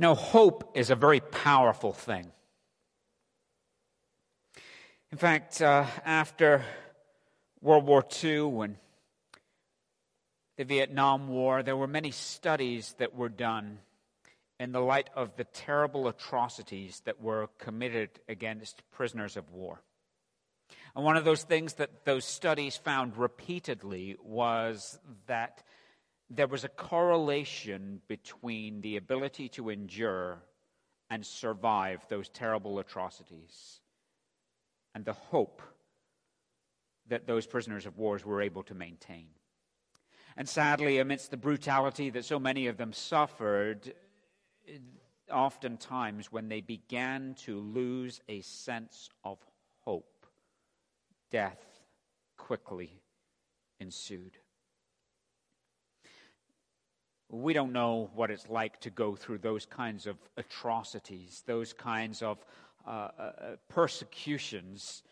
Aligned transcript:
Know, 0.00 0.14
hope 0.14 0.76
is 0.76 0.90
a 0.90 0.94
very 0.94 1.18
powerful 1.18 1.92
thing. 1.92 2.30
In 5.10 5.18
fact, 5.18 5.60
uh, 5.60 5.86
after 6.04 6.64
World 7.60 7.84
War 7.84 8.04
II 8.22 8.60
and 8.62 8.76
the 10.56 10.64
Vietnam 10.64 11.26
War, 11.28 11.64
there 11.64 11.76
were 11.76 11.88
many 11.88 12.12
studies 12.12 12.94
that 12.98 13.16
were 13.16 13.28
done 13.28 13.80
in 14.60 14.70
the 14.70 14.80
light 14.80 15.10
of 15.16 15.34
the 15.34 15.44
terrible 15.44 16.06
atrocities 16.06 17.02
that 17.04 17.20
were 17.20 17.48
committed 17.58 18.10
against 18.28 18.82
prisoners 18.92 19.36
of 19.36 19.50
war. 19.50 19.82
And 20.94 21.04
one 21.04 21.16
of 21.16 21.24
those 21.24 21.42
things 21.42 21.74
that 21.74 22.04
those 22.04 22.24
studies 22.24 22.76
found 22.76 23.16
repeatedly 23.16 24.16
was 24.22 25.00
that 25.26 25.64
there 26.30 26.46
was 26.46 26.64
a 26.64 26.68
correlation 26.68 28.00
between 28.06 28.80
the 28.80 28.96
ability 28.96 29.48
to 29.48 29.70
endure 29.70 30.42
and 31.10 31.24
survive 31.24 32.04
those 32.08 32.28
terrible 32.28 32.78
atrocities 32.78 33.80
and 34.94 35.04
the 35.04 35.12
hope 35.12 35.62
that 37.08 37.26
those 37.26 37.46
prisoners 37.46 37.86
of 37.86 37.96
wars 37.96 38.24
were 38.24 38.42
able 38.42 38.62
to 38.62 38.74
maintain. 38.74 39.28
And 40.36 40.48
sadly, 40.48 40.98
amidst 40.98 41.30
the 41.30 41.36
brutality 41.36 42.10
that 42.10 42.24
so 42.24 42.38
many 42.38 42.66
of 42.66 42.76
them 42.76 42.92
suffered, 42.92 43.94
oftentimes 45.32 46.30
when 46.30 46.48
they 46.48 46.60
began 46.60 47.34
to 47.40 47.58
lose 47.58 48.20
a 48.28 48.42
sense 48.42 49.08
of 49.24 49.38
hope, 49.80 50.26
death 51.30 51.80
quickly 52.36 53.00
ensued. 53.80 54.36
We 57.30 57.52
don't 57.52 57.72
know 57.72 58.10
what 58.14 58.30
it's 58.30 58.48
like 58.48 58.80
to 58.80 58.90
go 58.90 59.14
through 59.14 59.38
those 59.38 59.66
kinds 59.66 60.06
of 60.06 60.16
atrocities, 60.36 61.42
those 61.46 61.72
kinds 61.72 62.22
of 62.22 62.38
uh, 62.86 63.08
uh, 63.18 63.32
persecutions 63.68 65.02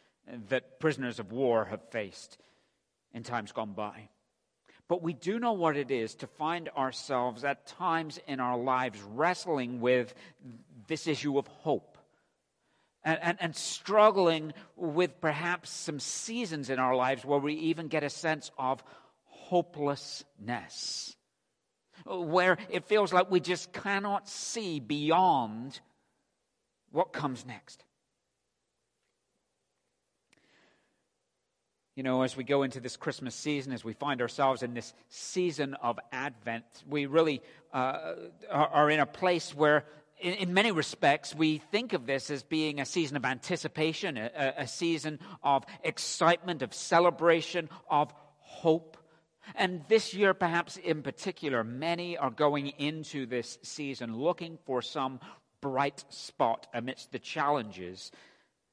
that 0.49 0.81
prisoners 0.81 1.19
of 1.19 1.31
war 1.31 1.67
have 1.67 1.83
faced 1.91 2.39
in 3.13 3.23
times 3.23 3.53
gone 3.53 3.75
by. 3.75 4.09
But 4.89 5.03
we 5.03 5.13
do 5.13 5.39
know 5.39 5.53
what 5.53 5.77
it 5.77 5.91
is 5.91 6.15
to 6.17 6.27
find 6.27 6.71
ourselves 6.71 7.45
at 7.45 7.67
times 7.67 8.19
in 8.27 8.41
our 8.41 8.57
lives 8.57 9.03
wrestling 9.03 9.81
with 9.81 10.15
this 10.87 11.07
issue 11.07 11.39
of 11.39 11.47
hope 11.49 11.99
and, 13.05 13.19
and, 13.21 13.39
and, 13.41 13.55
struggling 13.55 14.53
with 14.77 15.21
perhaps 15.21 15.71
some 15.71 16.01
seasons 16.01 16.71
in 16.71 16.79
our 16.79 16.95
lives 16.95 17.25
where 17.25 17.39
we 17.39 17.55
even 17.55 17.89
get 17.89 18.05
a 18.05 18.11
sense 18.11 18.51
of 18.59 18.83
hopelessness 19.25 21.17
where 22.07 22.59
it 22.71 22.85
feels 22.85 23.13
like 23.13 23.31
we 23.31 23.41
just 23.41 23.73
cannot 23.73 24.29
see 24.29 24.81
beyond 24.81 25.81
what 26.91 27.13
comes 27.13 27.45
next. 27.45 27.85
You 31.97 32.03
know, 32.03 32.23
as 32.23 32.37
we 32.37 32.45
go 32.45 32.63
into 32.63 32.79
this 32.79 32.97
Christmas 32.97 33.35
season, 33.35 33.73
as 33.73 33.83
we 33.83 33.95
find 33.95 34.21
ourselves 34.21 34.63
in 34.63 34.75
this 34.75 34.93
season 35.09 35.73
of 35.75 35.99
Advent, 36.13 36.65
we 36.87 37.07
really 37.07 37.41
uh, 37.73 38.13
are 38.51 38.91
in 38.91 39.01
a 39.01 39.07
place 39.07 39.55
where, 39.55 39.87
in, 40.21 40.53
many 40.53 40.73
respects, 40.73 41.35
we 41.35 41.57
think 41.57 41.95
of 41.95 42.05
this 42.05 42.31
as 42.31 42.43
being 42.43 42.81
a 42.81 42.85
season 42.85 43.17
of 43.17 43.25
anticipation, 43.25 44.19
a, 44.19 44.55
a 44.59 44.69
season 44.69 45.19
of 45.43 45.65
excitement, 45.83 46.61
of 46.61 46.75
celebration, 46.75 47.71
of 47.89 48.13
hope. 48.41 48.99
And 49.55 49.85
this 49.89 50.13
year, 50.13 50.35
perhaps 50.35 50.77
in 50.77 51.03
particular, 51.03 51.63
many 51.63 52.17
are 52.17 52.31
going 52.31 52.69
into 52.79 53.27
this 53.27 53.59
season 53.63 54.17
looking 54.17 54.59
for 54.65 54.83
some 54.83 55.21
bright 55.61 56.05
spot 56.09 56.67
amidst 56.75 57.13
the 57.13 57.19
challenges 57.19 58.11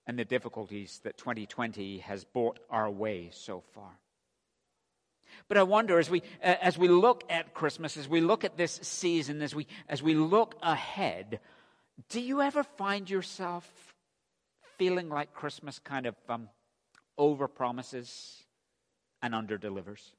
and 0.06 0.18
the 0.18 0.26
difficulties 0.26 1.00
that 1.04 1.18
2020 1.18 2.00
has 2.00 2.26
brought 2.26 2.60
our 2.70 2.90
way 2.90 3.30
so 3.32 3.64
far. 3.74 4.00
But 5.48 5.58
I 5.58 5.64
wonder 5.64 6.00
as 6.00 6.10
we, 6.10 6.22
as 6.42 6.78
we 6.78 6.88
look 6.88 7.24
at 7.30 7.54
Christmas, 7.54 7.98
as 7.98 8.08
we 8.08 8.22
look 8.22 8.44
at 8.44 8.58
this 8.58 8.80
season, 8.84 9.42
as 9.42 9.56
we, 9.56 9.68
as 9.88 10.04
we 10.04 10.14
look 10.14 10.56
ahead, 10.62 11.40
do 12.10 12.20
you 12.20 12.42
ever 12.42 12.64
find 12.64 13.10
yourself 13.10 13.96
feeling 14.78 15.10
like 15.10 15.34
Christmas 15.34 15.80
kind 15.80 16.06
of 16.06 16.16
um, 16.30 16.50
over 17.18 17.48
promises 17.48 18.44
and 19.22 19.34
under 19.34 19.58
delivers? 19.58 20.14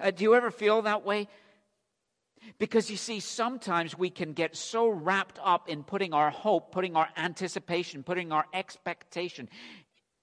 Uh, 0.00 0.10
do 0.10 0.24
you 0.24 0.34
ever 0.34 0.50
feel 0.50 0.82
that 0.82 1.04
way? 1.04 1.28
Because 2.58 2.90
you 2.90 2.96
see, 2.96 3.20
sometimes 3.20 3.98
we 3.98 4.10
can 4.10 4.32
get 4.32 4.56
so 4.56 4.88
wrapped 4.88 5.38
up 5.42 5.68
in 5.68 5.82
putting 5.82 6.14
our 6.14 6.30
hope, 6.30 6.72
putting 6.72 6.96
our 6.96 7.08
anticipation, 7.16 8.02
putting 8.02 8.32
our 8.32 8.46
expectation 8.54 9.48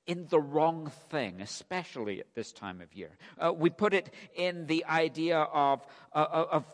in 0.07 0.27
the 0.29 0.39
wrong 0.39 0.91
thing, 1.09 1.41
especially 1.41 2.19
at 2.19 2.33
this 2.35 2.51
time 2.51 2.81
of 2.81 2.93
year. 2.93 3.11
Uh, 3.37 3.51
we 3.51 3.69
put 3.69 3.93
it 3.93 4.13
in 4.35 4.67
the 4.67 4.85
idea 4.85 5.39
of, 5.39 5.85
uh, 6.13 6.19
uh 6.19 6.45
of 6.51 6.65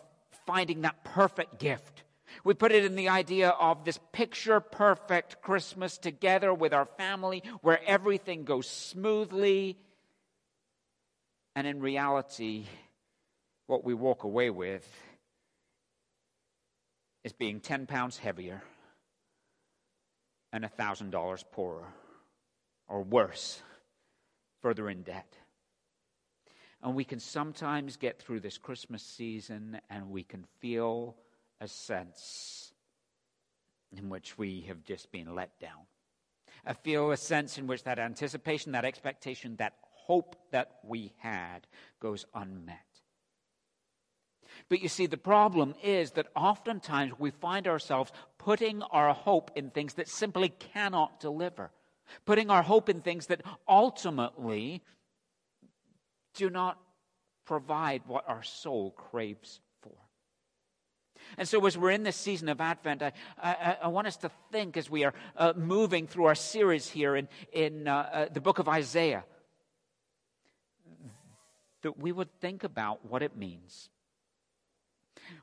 finding 0.45 0.81
that 0.81 1.03
perfect 1.03 1.59
gift. 1.59 2.03
We 2.43 2.53
put 2.53 2.71
it 2.71 2.85
in 2.85 2.95
the 2.95 3.09
idea 3.09 3.49
of 3.49 3.83
this 3.83 3.99
picture 4.11 4.59
perfect 4.59 5.41
Christmas 5.41 5.97
together 5.97 6.53
with 6.53 6.73
our 6.73 6.85
family 6.85 7.43
where 7.61 7.81
everything 7.85 8.43
goes 8.43 8.69
smoothly 8.69 9.77
and 11.55 11.67
in 11.67 11.79
reality, 11.79 12.65
what 13.67 13.83
we 13.83 13.93
walk 13.93 14.23
away 14.23 14.49
with 14.49 14.87
is 17.23 17.33
being 17.33 17.59
10 17.59 17.85
pounds 17.85 18.17
heavier 18.17 18.61
and 20.53 20.63
$1,000 20.65 21.43
poorer, 21.51 21.85
or 22.87 23.03
worse, 23.03 23.61
further 24.61 24.89
in 24.89 25.01
debt. 25.03 25.37
And 26.83 26.95
we 26.95 27.03
can 27.03 27.19
sometimes 27.19 27.95
get 27.95 28.19
through 28.19 28.39
this 28.39 28.57
Christmas 28.57 29.03
season 29.03 29.79
and 29.89 30.09
we 30.09 30.23
can 30.23 30.45
feel 30.59 31.15
a 31.61 31.67
sense 31.67 32.73
in 33.95 34.09
which 34.09 34.37
we 34.37 34.61
have 34.67 34.83
just 34.83 35.11
been 35.11 35.35
let 35.35 35.59
down. 35.59 35.85
I 36.65 36.73
feel 36.73 37.11
a 37.11 37.17
sense 37.17 37.57
in 37.57 37.67
which 37.67 37.83
that 37.83 37.99
anticipation, 37.99 38.71
that 38.71 38.85
expectation, 38.85 39.55
that 39.57 39.75
hope 40.11 40.35
that 40.51 40.79
we 40.83 41.13
had 41.19 41.65
goes 42.01 42.25
unmet. 42.35 42.89
But 44.67 44.81
you 44.81 44.89
see, 44.89 45.05
the 45.05 45.15
problem 45.15 45.73
is 45.81 46.11
that 46.11 46.27
oftentimes 46.35 47.13
we 47.17 47.31
find 47.31 47.65
ourselves 47.65 48.11
putting 48.37 48.81
our 48.81 49.13
hope 49.13 49.51
in 49.55 49.69
things 49.69 49.93
that 49.93 50.09
simply 50.09 50.49
cannot 50.49 51.21
deliver, 51.21 51.71
putting 52.25 52.49
our 52.49 52.61
hope 52.61 52.89
in 52.89 52.99
things 52.99 53.27
that 53.27 53.41
ultimately 53.69 54.83
do 56.33 56.49
not 56.49 56.77
provide 57.45 58.01
what 58.05 58.27
our 58.27 58.43
soul 58.43 58.91
craves 58.91 59.61
for. 59.81 59.95
And 61.37 61.47
so, 61.47 61.65
as 61.65 61.77
we're 61.77 61.91
in 61.91 62.03
this 62.03 62.17
season 62.17 62.49
of 62.49 62.59
Advent, 62.59 63.01
I, 63.01 63.13
I, 63.41 63.77
I 63.83 63.87
want 63.87 64.07
us 64.07 64.17
to 64.17 64.31
think 64.51 64.75
as 64.75 64.89
we 64.89 65.05
are 65.05 65.13
uh, 65.37 65.53
moving 65.55 66.05
through 66.05 66.25
our 66.25 66.35
series 66.35 66.89
here 66.89 67.15
in, 67.15 67.29
in 67.53 67.87
uh, 67.87 67.93
uh, 67.95 68.25
the 68.33 68.41
book 68.41 68.59
of 68.59 68.67
Isaiah 68.67 69.23
that 71.81 71.97
we 71.99 72.11
would 72.11 72.31
think 72.39 72.63
about 72.63 73.05
what 73.05 73.23
it 73.23 73.35
means. 73.35 73.89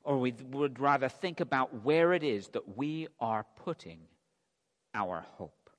Or 0.05 0.19
we 0.19 0.33
would 0.51 0.81
rather 0.81 1.09
think 1.09 1.41
about 1.41 1.85
where 1.85 2.13
it 2.13 2.23
is 2.23 2.49
that 2.49 2.77
we 2.77 3.09
are 3.21 3.47
putting 3.65 4.01
our 4.95 5.25
hope. 5.37 5.71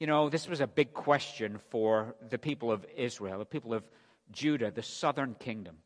You 0.00 0.06
know, 0.06 0.28
this 0.28 0.48
was 0.48 0.60
a 0.60 0.66
big 0.66 0.92
question 0.92 1.58
for 1.70 2.14
the 2.28 2.38
people 2.38 2.70
of 2.70 2.84
Israel, 2.96 3.38
the 3.38 3.44
people 3.44 3.72
of 3.72 3.84
Judah, 4.32 4.70
the 4.70 4.82
southern 4.82 5.34
kingdom, 5.34 5.76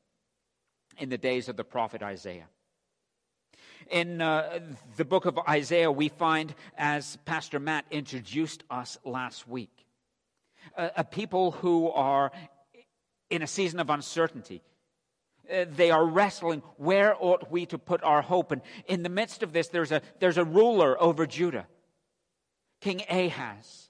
in 0.98 1.08
the 1.08 1.18
days 1.18 1.48
of 1.48 1.56
the 1.56 1.64
prophet 1.64 2.02
Isaiah. 2.02 2.48
In 3.90 4.20
uh, 4.20 4.60
the 4.96 5.04
book 5.04 5.24
of 5.24 5.38
Isaiah, 5.48 5.90
we 5.90 6.08
find, 6.08 6.54
as 6.76 7.16
Pastor 7.24 7.60
Matt 7.60 7.84
introduced 7.90 8.64
us 8.70 8.98
last 9.04 9.46
week, 9.46 9.86
a, 10.76 10.90
a 10.96 11.04
people 11.04 11.52
who 11.52 11.90
are 11.90 12.32
in 13.30 13.42
a 13.42 13.46
season 13.46 13.80
of 13.80 13.90
uncertainty. 13.90 14.62
Uh, 15.50 15.64
they 15.68 15.90
are 15.90 16.04
wrestling 16.04 16.62
where 16.76 17.16
ought 17.18 17.50
we 17.50 17.66
to 17.66 17.78
put 17.78 18.02
our 18.02 18.22
hope? 18.22 18.52
And 18.52 18.60
in 18.86 19.02
the 19.02 19.08
midst 19.08 19.42
of 19.42 19.52
this 19.52 19.68
there's 19.68 19.92
a 19.92 20.02
there's 20.18 20.38
a 20.38 20.44
ruler 20.44 21.00
over 21.00 21.26
judah 21.26 21.66
king 22.80 23.02
ahaz. 23.08 23.88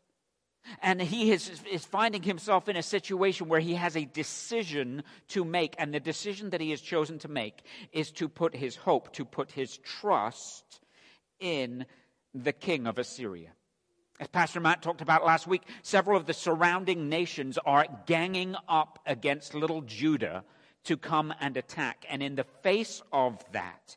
And 0.83 1.01
he 1.01 1.33
is, 1.33 1.63
is 1.71 1.87
finding 1.87 2.23
himself 2.23 2.69
in 2.69 2.77
a 2.77 2.83
situation 2.83 3.49
where 3.49 3.61
he 3.61 3.75
has 3.75 3.97
a 3.97 4.05
decision 4.05 5.03
to 5.29 5.43
make. 5.43 5.75
And 5.79 5.95
the 5.95 6.01
decision 6.01 6.51
that 6.51 6.61
he 6.61 6.71
has 6.71 6.83
chosen 6.83 7.19
to 7.21 7.29
make 7.29 7.63
is 7.91 8.11
to 8.13 8.29
put 8.29 8.55
his 8.55 8.77
hope 8.77 9.13
to 9.15 9.25
put 9.25 9.51
his 9.51 9.79
trust 9.79 10.81
in 11.41 11.87
the 12.35 12.53
king 12.53 12.87
of 12.87 12.99
assyria 12.99 13.51
as 14.21 14.29
Pastor 14.29 14.61
Matt 14.61 14.83
talked 14.83 15.01
about 15.01 15.25
last 15.25 15.47
week, 15.47 15.63
several 15.83 16.17
of 16.17 16.27
the 16.27 16.35
surrounding 16.35 17.09
nations 17.09 17.59
are 17.65 17.87
ganging 18.07 18.57
up 18.69 18.99
against 19.07 19.55
little 19.55 19.83
Judah 19.83 20.45
to 20.85 20.97
come 20.97 21.33
and 21.41 21.57
attack. 21.57 22.05
And 22.09 22.23
in 22.23 22.35
the 22.35 22.47
face 22.63 23.03
of 23.13 23.45
that, 23.53 23.97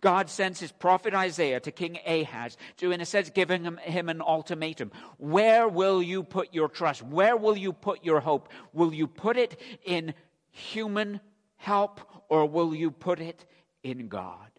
God 0.00 0.28
sends 0.28 0.60
his 0.60 0.70
prophet 0.70 1.14
Isaiah 1.14 1.60
to 1.60 1.72
King 1.72 1.98
Ahaz 2.06 2.56
to, 2.76 2.92
in 2.92 3.00
a 3.00 3.06
sense, 3.06 3.30
giving 3.30 3.64
him, 3.64 3.78
him, 3.78 4.08
an 4.08 4.20
ultimatum. 4.20 4.92
Where 5.16 5.66
will 5.66 6.02
you 6.02 6.22
put 6.22 6.54
your 6.54 6.68
trust? 6.68 7.02
Where 7.02 7.36
will 7.36 7.56
you 7.56 7.72
put 7.72 8.04
your 8.04 8.20
hope? 8.20 8.50
Will 8.72 8.92
you 8.92 9.06
put 9.06 9.36
it 9.36 9.60
in 9.84 10.14
human 10.50 11.20
help 11.56 12.00
or 12.28 12.46
will 12.46 12.74
you 12.74 12.90
put 12.90 13.20
it 13.20 13.44
in 13.82 14.08
God? 14.08 14.50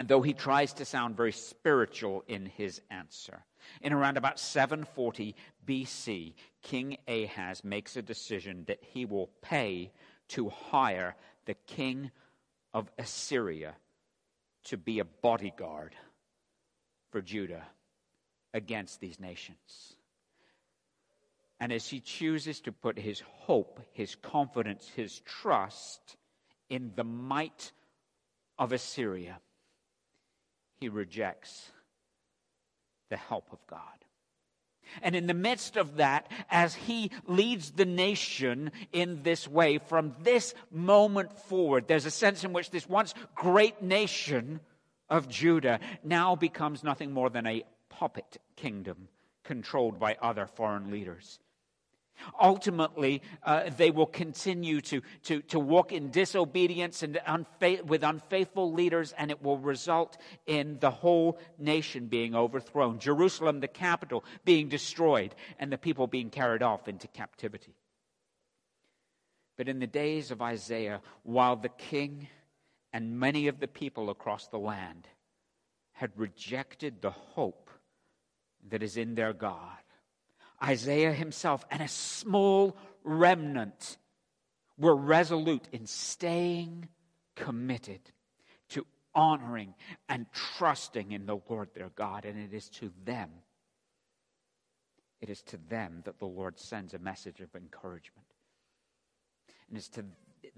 And 0.00 0.08
though 0.08 0.22
he 0.22 0.32
tries 0.32 0.72
to 0.72 0.86
sound 0.86 1.14
very 1.14 1.30
spiritual 1.30 2.24
in 2.26 2.46
his 2.46 2.80
answer, 2.90 3.44
in 3.82 3.92
around 3.92 4.16
about 4.16 4.40
740 4.40 5.36
BC, 5.66 6.32
King 6.62 6.96
Ahaz 7.06 7.62
makes 7.62 7.98
a 7.98 8.02
decision 8.02 8.64
that 8.66 8.78
he 8.80 9.04
will 9.04 9.28
pay 9.42 9.92
to 10.28 10.48
hire 10.48 11.16
the 11.44 11.52
king 11.66 12.10
of 12.72 12.90
Assyria 12.98 13.74
to 14.64 14.78
be 14.78 15.00
a 15.00 15.04
bodyguard 15.04 15.94
for 17.10 17.20
Judah 17.20 17.66
against 18.54 19.00
these 19.00 19.20
nations. 19.20 19.96
And 21.60 21.70
as 21.70 21.86
he 21.86 22.00
chooses 22.00 22.62
to 22.62 22.72
put 22.72 22.98
his 22.98 23.20
hope, 23.20 23.80
his 23.92 24.14
confidence, 24.14 24.88
his 24.96 25.20
trust 25.26 26.16
in 26.70 26.92
the 26.96 27.04
might 27.04 27.72
of 28.58 28.72
Assyria, 28.72 29.40
he 30.80 30.88
rejects 30.88 31.70
the 33.10 33.16
help 33.16 33.52
of 33.52 33.58
God. 33.66 33.80
And 35.02 35.14
in 35.14 35.26
the 35.26 35.34
midst 35.34 35.76
of 35.76 35.96
that, 35.96 36.30
as 36.50 36.74
he 36.74 37.10
leads 37.26 37.72
the 37.72 37.84
nation 37.84 38.72
in 38.92 39.22
this 39.22 39.46
way, 39.46 39.78
from 39.78 40.16
this 40.22 40.54
moment 40.70 41.32
forward, 41.32 41.86
there's 41.86 42.06
a 42.06 42.10
sense 42.10 42.42
in 42.42 42.52
which 42.52 42.70
this 42.70 42.88
once 42.88 43.14
great 43.34 43.82
nation 43.82 44.60
of 45.08 45.28
Judah 45.28 45.80
now 46.02 46.34
becomes 46.34 46.82
nothing 46.82 47.12
more 47.12 47.30
than 47.30 47.46
a 47.46 47.64
puppet 47.88 48.38
kingdom 48.56 49.08
controlled 49.44 50.00
by 50.00 50.16
other 50.20 50.46
foreign 50.46 50.90
leaders. 50.90 51.38
Ultimately, 52.40 53.22
uh, 53.42 53.70
they 53.76 53.90
will 53.90 54.06
continue 54.06 54.80
to, 54.82 55.02
to, 55.24 55.42
to 55.42 55.58
walk 55.58 55.92
in 55.92 56.10
disobedience 56.10 57.02
and 57.02 57.18
unfa- 57.26 57.84
with 57.84 58.02
unfaithful 58.02 58.72
leaders, 58.72 59.12
and 59.16 59.30
it 59.30 59.42
will 59.42 59.58
result 59.58 60.16
in 60.46 60.78
the 60.80 60.90
whole 60.90 61.38
nation 61.58 62.06
being 62.06 62.34
overthrown. 62.34 62.98
Jerusalem, 62.98 63.60
the 63.60 63.68
capital, 63.68 64.24
being 64.44 64.68
destroyed, 64.68 65.34
and 65.58 65.72
the 65.72 65.78
people 65.78 66.06
being 66.06 66.30
carried 66.30 66.62
off 66.62 66.88
into 66.88 67.08
captivity. 67.08 67.74
But 69.56 69.68
in 69.68 69.78
the 69.78 69.86
days 69.86 70.30
of 70.30 70.40
Isaiah, 70.40 71.00
while 71.22 71.56
the 71.56 71.68
king 71.68 72.28
and 72.92 73.18
many 73.18 73.48
of 73.48 73.60
the 73.60 73.68
people 73.68 74.10
across 74.10 74.46
the 74.46 74.58
land 74.58 75.06
had 75.92 76.12
rejected 76.16 77.02
the 77.02 77.10
hope 77.10 77.70
that 78.70 78.82
is 78.82 78.96
in 78.96 79.14
their 79.14 79.32
God, 79.32 79.79
Isaiah 80.62 81.12
himself 81.12 81.64
and 81.70 81.82
a 81.82 81.88
small 81.88 82.76
remnant 83.02 83.96
were 84.78 84.96
resolute 84.96 85.68
in 85.72 85.86
staying 85.86 86.88
committed 87.36 88.00
to 88.70 88.86
honoring 89.14 89.74
and 90.08 90.26
trusting 90.32 91.12
in 91.12 91.26
the 91.26 91.40
Lord 91.48 91.70
their 91.74 91.90
God. 91.90 92.24
And 92.24 92.38
it 92.38 92.54
is 92.54 92.68
to 92.70 92.92
them, 93.04 93.30
it 95.20 95.30
is 95.30 95.42
to 95.42 95.58
them 95.68 96.02
that 96.04 96.18
the 96.18 96.26
Lord 96.26 96.58
sends 96.58 96.94
a 96.94 96.98
message 96.98 97.40
of 97.40 97.54
encouragement. 97.54 98.26
And 99.68 99.78
it's 99.78 99.88
to 99.90 100.04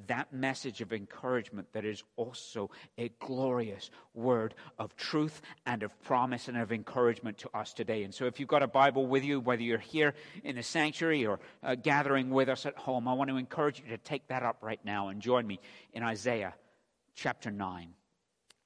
that 0.06 0.32
message 0.32 0.80
of 0.80 0.92
encouragement 0.92 1.68
that 1.72 1.84
is 1.84 2.02
also 2.16 2.70
a 2.98 3.10
glorious 3.18 3.90
word 4.14 4.54
of 4.78 4.94
truth 4.96 5.40
and 5.66 5.82
of 5.82 6.02
promise 6.02 6.48
and 6.48 6.56
of 6.56 6.72
encouragement 6.72 7.38
to 7.38 7.50
us 7.56 7.72
today. 7.72 8.02
And 8.04 8.14
so, 8.14 8.26
if 8.26 8.40
you've 8.40 8.48
got 8.48 8.62
a 8.62 8.68
Bible 8.68 9.06
with 9.06 9.24
you, 9.24 9.40
whether 9.40 9.62
you're 9.62 9.78
here 9.78 10.14
in 10.44 10.56
the 10.56 10.62
sanctuary 10.62 11.26
or 11.26 11.40
uh, 11.62 11.74
gathering 11.74 12.30
with 12.30 12.48
us 12.48 12.66
at 12.66 12.76
home, 12.76 13.08
I 13.08 13.14
want 13.14 13.30
to 13.30 13.36
encourage 13.36 13.80
you 13.80 13.88
to 13.88 13.98
take 13.98 14.28
that 14.28 14.42
up 14.42 14.58
right 14.62 14.80
now 14.84 15.08
and 15.08 15.20
join 15.20 15.46
me 15.46 15.60
in 15.92 16.02
Isaiah 16.02 16.54
chapter 17.14 17.50
9. 17.50 17.94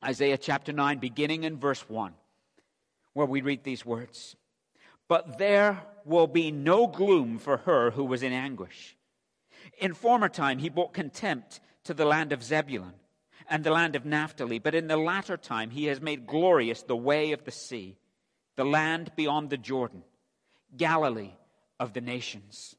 Isaiah 0.04 0.38
chapter 0.38 0.72
9, 0.72 0.98
beginning 0.98 1.44
in 1.44 1.58
verse 1.58 1.88
1, 1.88 2.12
where 3.12 3.26
we 3.26 3.40
read 3.40 3.64
these 3.64 3.84
words 3.84 4.36
But 5.08 5.38
there 5.38 5.82
will 6.04 6.26
be 6.26 6.50
no 6.50 6.86
gloom 6.86 7.38
for 7.38 7.58
her 7.58 7.90
who 7.90 8.04
was 8.04 8.22
in 8.22 8.32
anguish. 8.32 8.95
In 9.78 9.94
former 9.94 10.28
time, 10.28 10.58
he 10.58 10.68
brought 10.68 10.92
contempt 10.92 11.60
to 11.84 11.94
the 11.94 12.04
land 12.04 12.32
of 12.32 12.42
Zebulun 12.42 12.94
and 13.48 13.62
the 13.64 13.70
land 13.70 13.96
of 13.96 14.04
Naphtali, 14.04 14.58
but 14.58 14.74
in 14.74 14.88
the 14.88 14.96
latter 14.96 15.36
time, 15.36 15.70
he 15.70 15.86
has 15.86 16.00
made 16.00 16.26
glorious 16.26 16.82
the 16.82 16.96
way 16.96 17.32
of 17.32 17.44
the 17.44 17.50
sea, 17.50 17.96
the 18.56 18.64
land 18.64 19.12
beyond 19.16 19.50
the 19.50 19.56
Jordan, 19.56 20.02
Galilee 20.76 21.32
of 21.78 21.92
the 21.92 22.00
nations. 22.00 22.76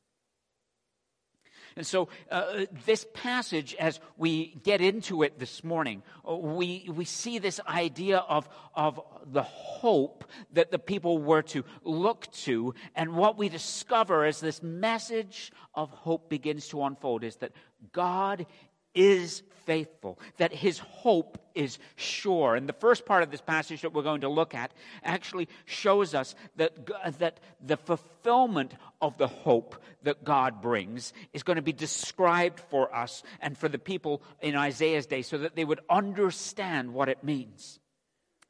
And 1.77 1.85
so, 1.85 2.09
uh, 2.31 2.65
this 2.87 3.05
passage, 3.13 3.75
as 3.75 3.99
we 4.17 4.59
get 4.63 4.81
into 4.81 5.21
it 5.21 5.37
this 5.37 5.63
morning, 5.63 6.01
uh, 6.27 6.35
we, 6.35 6.89
we 6.91 7.05
see 7.05 7.37
this 7.37 7.59
idea 7.67 8.17
of, 8.17 8.49
of 8.73 8.99
the 9.31 9.43
hope 9.43 10.25
that 10.53 10.71
the 10.71 10.79
people 10.79 11.19
were 11.19 11.43
to 11.43 11.63
look 11.83 12.31
to. 12.31 12.73
And 12.95 13.15
what 13.15 13.37
we 13.37 13.47
discover 13.47 14.25
as 14.25 14.39
this 14.39 14.63
message 14.63 15.51
of 15.75 15.91
hope 15.91 16.29
begins 16.29 16.67
to 16.69 16.83
unfold 16.83 17.23
is 17.23 17.35
that 17.37 17.51
God 17.91 18.47
is 18.95 19.43
faithful, 19.67 20.19
that 20.37 20.51
his 20.51 20.79
hope 20.79 21.37
is 21.57 21.79
sure. 21.95 22.55
And 22.55 22.69
the 22.69 22.73
first 22.73 23.05
part 23.05 23.23
of 23.23 23.31
this 23.31 23.41
passage 23.41 23.81
that 23.81 23.93
we're 23.93 24.03
going 24.03 24.21
to 24.21 24.29
look 24.29 24.53
at 24.53 24.71
actually 25.03 25.49
shows 25.65 26.13
us 26.13 26.35
that, 26.55 26.73
uh, 27.03 27.11
that 27.19 27.39
the 27.65 27.77
fulfillment 27.77 28.75
of 29.01 29.17
the 29.17 29.27
hope 29.27 29.81
that 30.03 30.23
God 30.23 30.61
brings 30.61 31.13
is 31.33 31.43
going 31.43 31.55
to 31.57 31.61
be 31.61 31.73
described 31.73 32.59
for 32.69 32.93
us 32.95 33.23
and 33.41 33.57
for 33.57 33.67
the 33.67 33.79
people 33.79 34.21
in 34.41 34.55
Isaiah's 34.55 35.07
day 35.07 35.23
so 35.23 35.39
that 35.39 35.55
they 35.55 35.65
would 35.65 35.81
understand 35.89 36.93
what 36.93 37.09
it 37.09 37.23
means. 37.23 37.79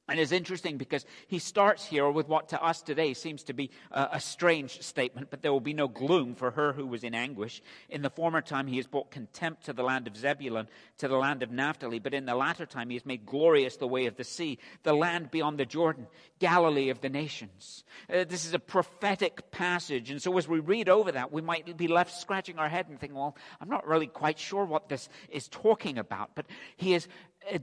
And 0.09 0.21
it's 0.21 0.31
interesting 0.31 0.77
because 0.77 1.05
he 1.27 1.37
starts 1.37 1.85
here 1.85 2.09
with 2.09 2.29
what 2.29 2.49
to 2.49 2.63
us 2.63 2.81
today 2.81 3.13
seems 3.13 3.43
to 3.43 3.53
be 3.53 3.71
a, 3.91 4.07
a, 4.13 4.19
strange 4.21 4.81
statement, 4.81 5.29
but 5.29 5.41
there 5.41 5.51
will 5.51 5.59
be 5.59 5.73
no 5.73 5.89
gloom 5.89 6.33
for 6.33 6.51
her 6.51 6.71
who 6.71 6.87
was 6.87 7.03
in 7.03 7.13
anguish. 7.13 7.61
In 7.89 8.03
the 8.03 8.09
former 8.09 8.41
time, 8.41 8.67
he 8.67 8.77
has 8.77 8.87
brought 8.87 9.11
contempt 9.11 9.65
to 9.65 9.73
the 9.73 9.83
land 9.83 10.07
of 10.07 10.15
Zebulun, 10.15 10.69
to 10.99 11.09
the 11.09 11.17
land 11.17 11.43
of 11.43 11.51
Naphtali, 11.51 11.99
but 11.99 12.13
in 12.13 12.25
the 12.25 12.35
latter 12.35 12.65
time, 12.65 12.89
he 12.89 12.95
has 12.95 13.05
made 13.05 13.25
glorious 13.25 13.75
the 13.75 13.87
way 13.87 14.05
of 14.05 14.15
the 14.15 14.23
sea, 14.23 14.59
the 14.83 14.93
land 14.93 15.29
beyond 15.29 15.57
the 15.57 15.65
Jordan, 15.65 16.07
Galilee 16.39 16.89
of 16.89 17.01
the 17.01 17.09
nations. 17.09 17.83
Uh, 18.09 18.23
this 18.23 18.45
is 18.45 18.53
a 18.53 18.59
prophetic 18.59 19.51
passage. 19.51 20.09
And 20.09 20.21
so 20.21 20.37
as 20.37 20.47
we 20.47 20.59
read 20.59 20.87
over 20.87 21.11
that, 21.11 21.33
we 21.33 21.41
might 21.41 21.75
be 21.75 21.89
left 21.89 22.15
scratching 22.15 22.59
our 22.59 22.69
head 22.69 22.87
and 22.87 22.97
thinking, 22.97 23.17
well, 23.17 23.35
I'm 23.59 23.69
not 23.69 23.85
really 23.85 24.07
quite 24.07 24.39
sure 24.39 24.63
what 24.63 24.87
this 24.87 25.09
is 25.29 25.49
talking 25.49 25.97
about. 25.97 26.31
But 26.33 26.45
he 26.77 26.93
is 26.93 27.09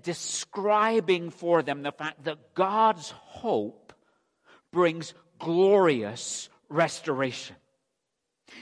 describing 0.02 1.30
for 1.30 1.62
them 1.62 1.82
the 1.82 1.92
fact 1.92 2.24
that 2.24 2.54
God's 2.54 3.10
hope 3.10 3.92
brings 4.72 5.14
glorious 5.38 6.48
restoration. 6.68 7.56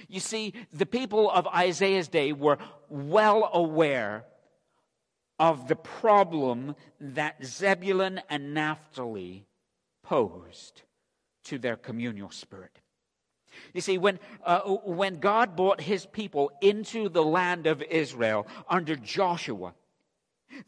You 0.08 0.20
see, 0.20 0.54
the 0.72 0.86
people 0.86 1.30
of 1.30 1.46
Isaiah's 1.46 2.08
day 2.08 2.32
were 2.32 2.58
well 2.88 3.50
aware 3.52 4.24
of 5.38 5.68
the 5.68 5.76
problem 5.76 6.76
that 7.00 7.44
Zebulun 7.44 8.20
and 8.30 8.54
Naphtali 8.54 9.46
posed 10.02 10.82
to 11.44 11.58
their 11.58 11.76
communal 11.76 12.30
spirit. 12.30 12.78
You 13.74 13.80
see, 13.80 13.98
when, 13.98 14.18
uh, 14.44 14.60
when 14.60 15.16
God 15.16 15.56
brought 15.56 15.80
his 15.80 16.06
people 16.06 16.50
into 16.60 17.08
the 17.08 17.22
land 17.22 17.66
of 17.66 17.82
Israel 17.82 18.46
under 18.68 18.96
Joshua, 18.96 19.74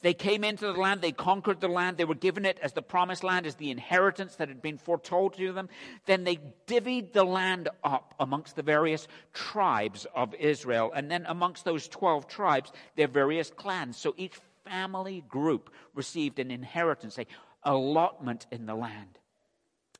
they 0.00 0.14
came 0.14 0.44
into 0.44 0.66
the 0.66 0.80
land, 0.80 1.00
they 1.00 1.12
conquered 1.12 1.60
the 1.60 1.68
land, 1.68 1.96
they 1.96 2.04
were 2.04 2.14
given 2.14 2.44
it 2.44 2.58
as 2.62 2.72
the 2.72 2.82
promised 2.82 3.24
land, 3.24 3.46
as 3.46 3.56
the 3.56 3.70
inheritance 3.70 4.36
that 4.36 4.48
had 4.48 4.62
been 4.62 4.78
foretold 4.78 5.34
to 5.34 5.52
them. 5.52 5.68
Then 6.06 6.24
they 6.24 6.38
divvied 6.66 7.12
the 7.12 7.24
land 7.24 7.68
up 7.82 8.14
amongst 8.18 8.56
the 8.56 8.62
various 8.62 9.06
tribes 9.32 10.06
of 10.14 10.34
Israel. 10.34 10.92
And 10.94 11.10
then 11.10 11.24
amongst 11.26 11.64
those 11.64 11.88
12 11.88 12.26
tribes, 12.26 12.72
their 12.96 13.08
various 13.08 13.50
clans. 13.50 13.96
So 13.96 14.14
each 14.16 14.38
family 14.64 15.24
group 15.28 15.70
received 15.94 16.38
an 16.38 16.50
inheritance, 16.50 17.18
a 17.18 17.26
allotment 17.64 18.46
in 18.50 18.66
the 18.66 18.74
land. 18.74 19.18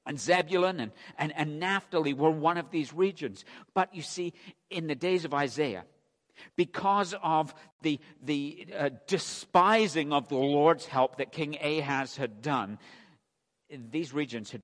And 0.07 0.21
Zebulun 0.21 0.81
and, 0.81 0.93
and, 1.17 1.33
and 1.35 1.59
Naphtali 1.59 2.12
were 2.12 2.31
one 2.31 2.59
of 2.59 2.71
these 2.71 2.93
regions. 2.93 3.45
But 3.73 3.95
you 3.95 4.03
see, 4.03 4.35
in 4.69 4.87
the 4.87 4.95
days 4.95 5.25
of 5.25 5.33
Isaiah, 5.33 5.85
because 6.57 7.14
of 7.23 7.55
the, 7.83 8.00
the 8.23 8.67
uh, 8.76 8.91
despising 9.07 10.12
of 10.12 10.29
the 10.29 10.37
Lord's 10.37 10.87
help 10.87 11.19
that 11.19 11.33
King 11.33 11.57
Ahaz 11.61 12.17
had 12.17 12.43
done, 12.43 12.79
these 13.71 14.12
regions 14.12 14.50
had 14.50 14.61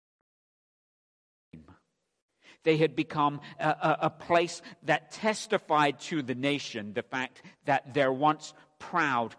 they 2.63 2.77
had 2.77 2.95
become 2.95 3.41
a, 3.59 3.69
a, 3.69 3.99
a, 4.03 4.11
place 4.11 4.61
that 4.83 5.13
testified 5.13 5.99
to 6.01 6.21
the 6.23 6.35
nation 6.35 6.93
the 6.93 7.03
fact 7.03 7.41
that 7.65 7.95
their 7.95 8.13
once 8.13 8.53
proud 8.79 9.35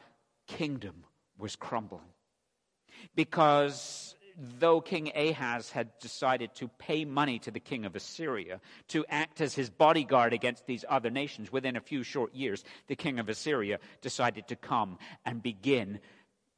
kingdom 0.48 1.04
was 1.38 1.56
crumbling. 1.56 2.02
Because 3.16 4.16
though 4.38 4.82
King 4.82 5.12
Ahaz 5.16 5.72
had 5.72 5.98
decided 6.00 6.54
to 6.56 6.68
pay 6.68 7.06
money 7.06 7.40
to 7.40 7.52
the 7.52 7.60
king 7.60 7.86
of 7.86 7.96
Assyria 7.96 8.60
to 8.90 9.06
act 9.10 9.42
as 9.42 9.56
his 9.56 9.70
bodyguard 9.70 10.34
against 10.34 10.66
these 10.66 10.86
other 10.88 11.10
nations, 11.10 11.52
within 11.52 11.76
a 11.76 11.82
few 11.82 12.04
short 12.04 12.34
years, 12.34 12.64
the 12.88 12.96
king 12.96 13.20
of 13.20 13.30
Assyria 13.30 13.80
decided 14.02 14.48
to 14.48 14.56
come 14.56 14.98
and 15.26 15.42
begin 15.42 16.00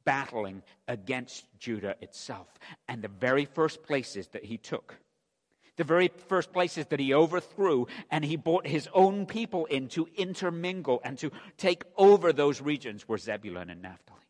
battling 0.04 0.62
against 0.86 1.46
Judah 1.58 1.96
itself. 2.00 2.48
And 2.88 3.02
the 3.02 3.08
very 3.08 3.44
first 3.44 3.82
places 3.82 4.28
that 4.28 4.44
he 4.44 4.58
took, 4.58 4.96
the 5.76 5.84
very 5.84 6.08
first 6.28 6.52
places 6.52 6.86
that 6.86 7.00
he 7.00 7.14
overthrew, 7.14 7.86
and 8.10 8.24
he 8.24 8.36
brought 8.36 8.66
his 8.66 8.88
own 8.92 9.26
people 9.26 9.64
in 9.66 9.88
to 9.88 10.08
intermingle 10.16 11.00
and 11.04 11.18
to 11.18 11.32
take 11.56 11.84
over 11.96 12.32
those 12.32 12.60
regions 12.60 13.08
were 13.08 13.18
Zebulun 13.18 13.70
and 13.70 13.82
Naphtali. 13.82 14.23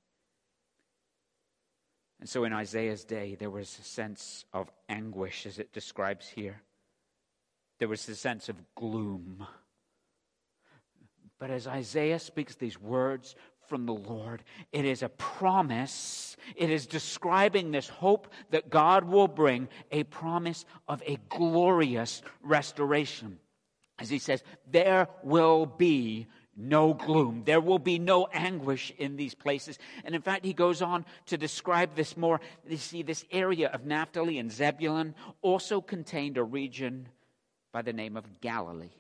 And 2.25 2.29
so 2.31 2.45
in 2.45 2.55
Isaiah's 2.55 3.05
day, 3.05 3.37
there 3.39 3.51
was 3.51 3.79
a 3.79 3.83
sense 3.83 4.47
of 4.55 4.71
anguish, 4.89 5.45
as 5.45 5.59
it 5.59 5.75
describes 5.75 6.27
here. 6.27 6.63
There 7.79 7.87
was 7.87 8.09
a 8.09 8.17
sense 8.17 8.49
of 8.49 8.57
gloom. 8.75 9.47
But 11.39 11.51
as 11.51 11.67
Isaiah 11.67 12.19
speaks 12.19 12.55
these 12.55 12.81
words 12.81 13.37
from 13.69 13.85
the 13.85 13.93
Lord, 13.93 14.43
it 14.73 14.87
is 14.87 15.03
a 15.03 15.11
promise. 15.11 16.39
It 16.57 16.71
is 16.71 16.87
describing 16.87 17.73
this 17.73 17.91
hope 17.91 18.33
that 18.53 18.71
God 18.71 19.05
will 19.05 19.29
bring, 19.29 19.69
a 19.93 20.05
promise 20.05 20.65
of 20.89 21.03
a 21.05 21.19
glorious 21.29 22.23
restoration. 22.43 23.39
As 23.99 24.09
he 24.09 24.19
says, 24.19 24.43
there 24.67 25.09
will 25.23 25.67
be 25.67 26.27
no 26.57 26.95
gloom. 26.95 27.43
There 27.45 27.61
will 27.61 27.79
be 27.79 27.99
no 27.99 28.27
anguish 28.33 28.93
in 28.99 29.17
these 29.17 29.35
places. 29.35 29.79
And 30.05 30.15
in 30.15 30.23
fact, 30.23 30.45
he 30.45 30.53
goes 30.53 30.83
on 30.83 31.05
to 31.27 31.37
describe 31.37 31.95
this 31.95 32.17
more. 32.17 32.41
You 32.69 32.77
see, 32.77 33.03
this 33.03 33.25
area 33.31 33.69
of 33.69 33.87
Naphtali 33.87 34.39
and 34.39 34.53
Zebulun 34.53 35.15
also 35.43 35.81
contained 35.81 36.39
a 36.39 36.45
region 36.45 37.09
by 37.73 37.83
the 37.83 37.93
name 37.93 38.17
of 38.17 38.41
Galilee. 38.41 38.91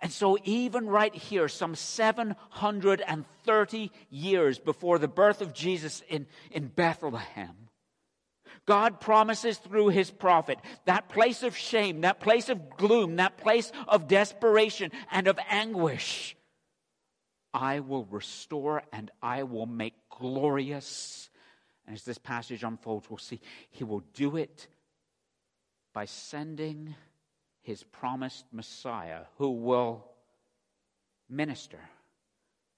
And 0.00 0.12
so, 0.12 0.36
even 0.44 0.86
right 0.86 1.14
here, 1.14 1.48
some 1.48 1.74
730 1.74 3.92
years 4.10 4.58
before 4.58 4.98
the 4.98 5.08
birth 5.08 5.40
of 5.40 5.54
Jesus 5.54 6.02
in, 6.08 6.26
in 6.50 6.66
Bethlehem, 6.68 7.69
God 8.70 9.00
promises 9.00 9.58
through 9.58 9.88
his 9.88 10.12
prophet 10.12 10.60
that 10.84 11.08
place 11.08 11.42
of 11.42 11.56
shame, 11.56 12.02
that 12.02 12.20
place 12.20 12.48
of 12.48 12.76
gloom, 12.76 13.16
that 13.16 13.36
place 13.36 13.72
of 13.88 14.06
desperation 14.06 14.92
and 15.10 15.26
of 15.26 15.40
anguish. 15.48 16.36
I 17.52 17.80
will 17.80 18.04
restore 18.04 18.84
and 18.92 19.10
I 19.20 19.42
will 19.42 19.66
make 19.66 19.94
glorious. 20.08 21.30
And 21.84 21.96
as 21.96 22.04
this 22.04 22.18
passage 22.18 22.62
unfolds, 22.62 23.10
we'll 23.10 23.18
see 23.18 23.40
he 23.70 23.82
will 23.82 24.04
do 24.14 24.36
it 24.36 24.68
by 25.92 26.04
sending 26.04 26.94
his 27.62 27.82
promised 27.82 28.44
Messiah 28.52 29.22
who 29.38 29.50
will 29.50 30.04
minister 31.28 31.80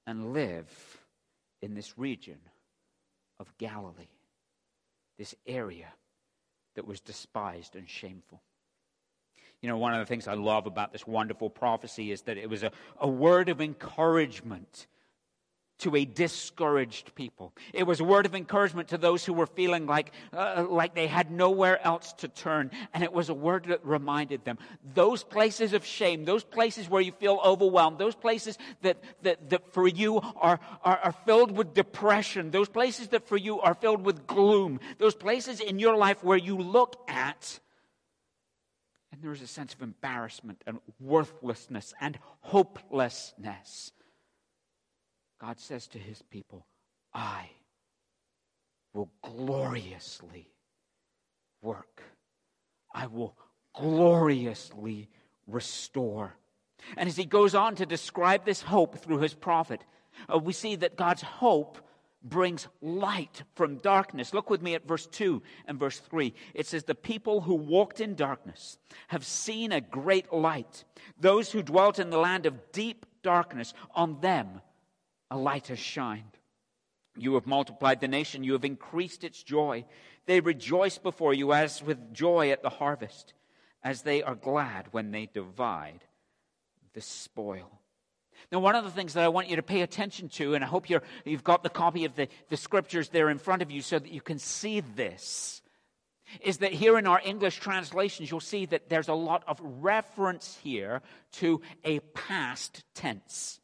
and 0.07 0.33
live 0.33 0.71
in 1.61 1.75
this 1.75 1.99
region 1.99 2.39
of 3.39 3.53
Galilee 3.59 4.09
this 5.19 5.35
area 5.47 5.93
that 6.75 6.87
was 6.87 7.01
despised 7.01 7.77
and 7.77 7.89
shameful. 7.89 8.43
You 9.61 9.69
know, 9.69 9.77
one 9.77 9.93
of 9.93 10.01
the 10.01 10.07
things 10.07 10.27
I 10.27 10.35
love 10.35 10.67
about 10.67 10.93
this 10.93 11.07
wonderful 11.07 11.49
prophecy 11.49 12.11
is 12.11 12.23
that 12.23 12.37
it 12.37 12.51
was 12.51 12.63
a, 12.63 12.73
a 12.99 13.09
word 13.09 13.49
of 13.49 13.61
encouragement 13.61 14.87
to 15.83 15.97
a 15.97 16.05
discouraged 16.05 17.15
people. 17.17 17.53
It 17.73 17.85
was 17.85 17.99
a 17.99 18.05
word 18.05 18.25
of 18.25 18.35
encouragement 18.37 18.89
to 18.89 18.99
those 18.99 19.25
who 19.25 19.33
were 19.33 19.47
feeling 19.47 19.87
like, 19.87 20.13
uh, 20.33 20.65
like 20.69 20.95
they 20.95 21.09
had 21.09 21.33
nowhere 21.33 21.85
else 21.85 22.13
to 22.15 22.29
turn. 22.29 22.71
And 22.95 23.03
it 23.03 23.13
was 23.13 23.29
a 23.29 23.35
word 23.35 23.65
that 23.67 23.85
reminded 23.85 24.45
them 24.45 24.59
those 24.95 25.25
places 25.25 25.73
of 25.73 25.85
shame, 25.85 26.25
those 26.25 26.45
places 26.45 26.89
where 26.89 27.03
you 27.03 27.11
feel 27.11 27.41
overwhelmed, 27.45 27.99
those 27.99 28.15
places 28.15 28.59
that, 28.83 29.03
that, 29.23 29.51
that 29.51 29.73
for 29.73 29.89
you 29.89 30.21
are, 30.37 30.61
are, 30.85 30.99
are 30.99 31.15
filled 31.27 31.51
with 31.51 31.75
depression, 31.75 32.53
those 32.53 32.69
places 32.69 33.09
that 33.09 33.27
for 33.27 33.37
you 33.37 33.61
are 33.61 33.75
filled 33.75 34.05
with 34.05 34.27
gloom, 34.27 34.79
those 34.99 35.17
places 35.17 35.61
in 35.61 35.81
your 35.81 35.97
life 35.97 36.23
where 36.23 36.39
you 36.39 36.57
look 36.57 36.97
at 37.09 37.59
and 39.13 39.21
there 39.21 39.33
is 39.33 39.43
a 39.43 39.47
sense 39.47 39.75
of 39.75 39.83
embarrassment 39.83 40.63
and 40.67 40.79
worthlessness 40.99 41.93
and 42.01 42.19
hopelessness. 42.41 43.93
God 45.43 45.59
says 45.59 45.89
to 45.89 45.99
his 45.99 46.23
people, 46.23 46.67
I 47.13 47.51
will 48.95 49.11
gloriously 49.23 50.49
work. 51.61 52.01
I 52.95 53.09
will 53.09 53.37
gloriously 53.75 55.09
restore. 55.49 56.37
And 56.97 57.09
as 57.09 57.17
he 57.17 57.25
goes 57.25 57.57
on 57.57 57.75
to 57.77 57.87
describe 57.87 58.45
this 58.45 58.63
hope 58.63 58.99
through 58.99 59.19
his 59.19 59.35
prophet, 59.35 59.83
uh, 60.33 60.39
we 60.39 60.53
see 60.53 60.77
that 60.77 60.97
God's 60.97 61.23
hope 61.23 61.79
brings 62.23 62.69
light 62.81 63.43
from 63.57 63.79
darkness. 63.79 64.33
Look 64.33 64.49
with 64.49 64.63
me 64.63 64.77
at 64.77 64.87
verse 64.87 65.07
2 65.07 65.43
and 65.67 65.77
verse 65.77 65.99
3. 65.99 66.33
It 66.55 66.69
says, 66.69 66.85
The 66.85 66.95
people 66.95 67.41
who 67.41 67.55
walked 67.55 68.01
in 68.01 68.15
darkness 68.15 68.79
have 69.09 69.27
seen 69.27 69.73
a 69.73 69.81
great 69.81 70.33
light. 70.33 70.85
Those 71.19 71.51
who 71.51 71.65
dwelt 71.65 71.99
in 71.99 72.11
the 72.11 72.19
land 72.19 72.47
of 72.47 72.71
deep 72.71 73.07
darkness, 73.25 73.75
on 73.97 74.21
them 74.21 74.61
a 75.33 75.37
light 75.37 75.69
has 75.69 75.79
shined. 75.79 76.37
You 77.17 77.35
have 77.35 77.47
multiplied 77.47 78.01
the 78.01 78.09
nation, 78.09 78.45
you 78.45 78.53
have 78.53 78.67
increased 78.67 79.25
its 79.25 79.43
joy. 79.43 79.87
They 80.27 80.41
rejoice 80.41 80.99
before 80.99 81.33
you 81.33 81.55
as 81.55 81.83
with 81.83 82.13
joy 82.13 82.51
at 82.51 82.63
the 82.63 82.69
harvest, 82.69 83.33
as 83.83 84.03
they 84.03 84.23
are 84.23 84.35
glad 84.35 84.89
when 84.91 85.11
they 85.11 85.27
divide 85.33 86.05
the 86.93 87.01
spoil. 87.01 87.81
Now, 88.51 88.59
one 88.59 88.75
of 88.75 88.85
the 88.85 88.91
things 88.91 89.15
that 89.15 89.25
I 89.25 89.29
want 89.29 89.49
you 89.49 89.57
to 89.57 89.63
pay 89.63 89.81
attention 89.81 90.29
to, 90.31 90.55
and 90.55 90.63
I 90.63 90.67
hope 90.67 90.91
you 90.91 91.01
have 91.25 91.45
got 91.45 91.63
the 91.63 91.71
copy 91.71 92.05
of 92.05 92.15
the, 92.15 92.29
the 92.51 92.57
scriptures 92.59 93.09
there 93.09 93.31
in 93.31 93.39
front 93.39 93.63
of 93.63 93.71
you 93.71 93.81
so 93.81 93.99
that 93.99 94.13
you 94.13 94.21
can 94.21 94.39
see 94.39 94.81
this, 94.81 95.63
is 96.43 96.59
that 96.59 96.73
here 96.73 96.99
in 96.99 97.07
our 97.07 97.23
English 97.25 97.57
translations, 97.57 98.31
you'll 98.31 98.41
see 98.41 98.67
that 98.67 98.91
there's 98.91 99.09
a 99.09 99.15
lot 99.15 99.45
of 99.47 99.59
reference 99.63 100.59
here 100.63 101.01
to 101.33 101.63
a 101.85 102.01
past 102.01 102.85
tense. 102.95 103.62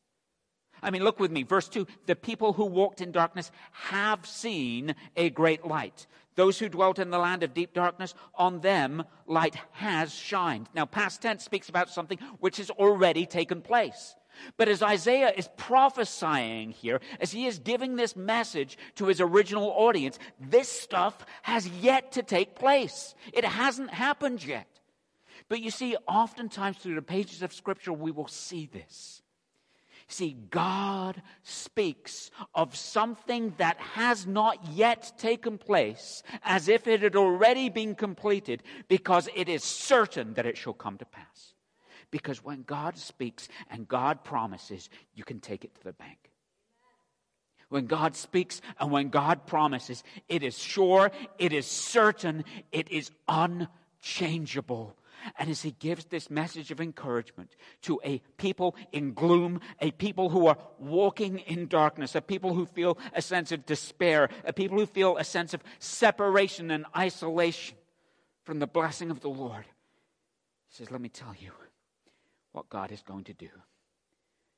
I 0.82 0.90
mean, 0.90 1.02
look 1.04 1.20
with 1.20 1.30
me. 1.30 1.42
Verse 1.42 1.68
2 1.68 1.86
The 2.06 2.16
people 2.16 2.52
who 2.52 2.64
walked 2.64 3.00
in 3.00 3.12
darkness 3.12 3.50
have 3.72 4.26
seen 4.26 4.94
a 5.16 5.30
great 5.30 5.66
light. 5.66 6.06
Those 6.34 6.58
who 6.58 6.68
dwelt 6.68 7.00
in 7.00 7.10
the 7.10 7.18
land 7.18 7.42
of 7.42 7.52
deep 7.52 7.74
darkness, 7.74 8.14
on 8.36 8.60
them 8.60 9.02
light 9.26 9.56
has 9.72 10.14
shined. 10.14 10.68
Now, 10.72 10.86
past 10.86 11.20
tense 11.20 11.44
speaks 11.44 11.68
about 11.68 11.90
something 11.90 12.18
which 12.38 12.58
has 12.58 12.70
already 12.70 13.26
taken 13.26 13.60
place. 13.60 14.14
But 14.56 14.68
as 14.68 14.82
Isaiah 14.82 15.32
is 15.36 15.48
prophesying 15.56 16.70
here, 16.70 17.00
as 17.20 17.32
he 17.32 17.46
is 17.46 17.58
giving 17.58 17.96
this 17.96 18.14
message 18.14 18.78
to 18.96 19.06
his 19.06 19.20
original 19.20 19.70
audience, 19.70 20.18
this 20.38 20.68
stuff 20.68 21.26
has 21.42 21.66
yet 21.66 22.12
to 22.12 22.22
take 22.22 22.54
place. 22.54 23.16
It 23.32 23.44
hasn't 23.44 23.90
happened 23.90 24.44
yet. 24.44 24.68
But 25.48 25.60
you 25.60 25.70
see, 25.70 25.96
oftentimes 26.06 26.76
through 26.76 26.94
the 26.94 27.02
pages 27.02 27.42
of 27.42 27.52
Scripture, 27.52 27.92
we 27.92 28.10
will 28.10 28.28
see 28.28 28.68
this. 28.72 29.22
See, 30.10 30.36
God 30.50 31.22
speaks 31.42 32.30
of 32.54 32.74
something 32.74 33.52
that 33.58 33.76
has 33.76 34.26
not 34.26 34.66
yet 34.72 35.12
taken 35.18 35.58
place 35.58 36.22
as 36.42 36.66
if 36.68 36.86
it 36.86 37.02
had 37.02 37.14
already 37.14 37.68
been 37.68 37.94
completed 37.94 38.62
because 38.88 39.28
it 39.36 39.50
is 39.50 39.62
certain 39.62 40.32
that 40.34 40.46
it 40.46 40.56
shall 40.56 40.72
come 40.72 40.96
to 40.96 41.04
pass. 41.04 41.52
Because 42.10 42.42
when 42.42 42.62
God 42.62 42.96
speaks 42.96 43.48
and 43.70 43.86
God 43.86 44.24
promises, 44.24 44.88
you 45.14 45.24
can 45.24 45.40
take 45.40 45.62
it 45.64 45.74
to 45.74 45.84
the 45.84 45.92
bank. 45.92 46.30
When 47.68 47.86
God 47.86 48.16
speaks 48.16 48.62
and 48.80 48.90
when 48.90 49.10
God 49.10 49.46
promises, 49.46 50.02
it 50.26 50.42
is 50.42 50.58
sure, 50.58 51.10
it 51.38 51.52
is 51.52 51.66
certain, 51.66 52.44
it 52.72 52.90
is 52.90 53.10
unchangeable. 53.28 54.96
And 55.38 55.50
as 55.50 55.62
he 55.62 55.72
gives 55.72 56.06
this 56.06 56.30
message 56.30 56.70
of 56.70 56.80
encouragement 56.80 57.56
to 57.82 58.00
a 58.04 58.20
people 58.36 58.76
in 58.92 59.14
gloom, 59.14 59.60
a 59.80 59.90
people 59.90 60.30
who 60.30 60.46
are 60.46 60.58
walking 60.78 61.38
in 61.40 61.66
darkness, 61.66 62.14
a 62.14 62.20
people 62.20 62.54
who 62.54 62.66
feel 62.66 62.98
a 63.12 63.22
sense 63.22 63.52
of 63.52 63.66
despair, 63.66 64.28
a 64.44 64.52
people 64.52 64.78
who 64.78 64.86
feel 64.86 65.16
a 65.16 65.24
sense 65.24 65.54
of 65.54 65.62
separation 65.78 66.70
and 66.70 66.86
isolation 66.96 67.76
from 68.44 68.58
the 68.58 68.66
blessing 68.66 69.10
of 69.10 69.20
the 69.20 69.28
Lord, 69.28 69.64
he 70.68 70.76
says, 70.76 70.90
Let 70.90 71.00
me 71.00 71.08
tell 71.08 71.34
you 71.38 71.52
what 72.52 72.68
God 72.68 72.92
is 72.92 73.02
going 73.02 73.24
to 73.24 73.34
do 73.34 73.50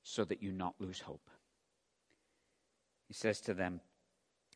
so 0.02 0.24
that 0.24 0.42
you 0.42 0.52
not 0.52 0.74
lose 0.78 1.00
hope. 1.00 1.28
He 3.08 3.14
says 3.14 3.40
to 3.42 3.54
them, 3.54 3.80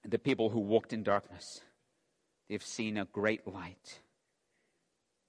The 0.04 0.18
people 0.18 0.50
who 0.50 0.61
walked 0.61 0.92
in 0.92 1.02
darkness, 1.02 1.61
they've 2.49 2.62
seen 2.62 2.96
a 2.96 3.04
great 3.06 3.46
light. 3.46 4.00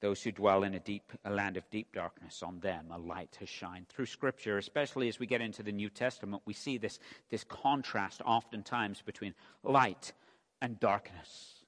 Those 0.01 0.21
who 0.21 0.31
dwell 0.31 0.63
in 0.63 0.73
a 0.75 0.79
deep 0.79 1.11
a 1.23 1.31
land 1.31 1.57
of 1.57 1.69
deep 1.69 1.93
darkness, 1.93 2.43
on 2.43 2.59
them 2.59 2.87
a 2.91 2.97
light 2.97 3.37
has 3.39 3.49
shined. 3.49 3.87
Through 3.87 4.07
Scripture, 4.07 4.57
especially 4.57 5.07
as 5.07 5.19
we 5.19 5.25
get 5.25 5.41
into 5.41 5.63
the 5.63 5.71
New 5.71 5.89
Testament, 5.89 6.43
we 6.45 6.53
see 6.53 6.77
this, 6.77 6.99
this 7.29 7.43
contrast 7.43 8.21
oftentimes 8.25 9.01
between 9.01 9.33
light 9.63 10.13
and 10.61 10.79
darkness. 10.79 11.63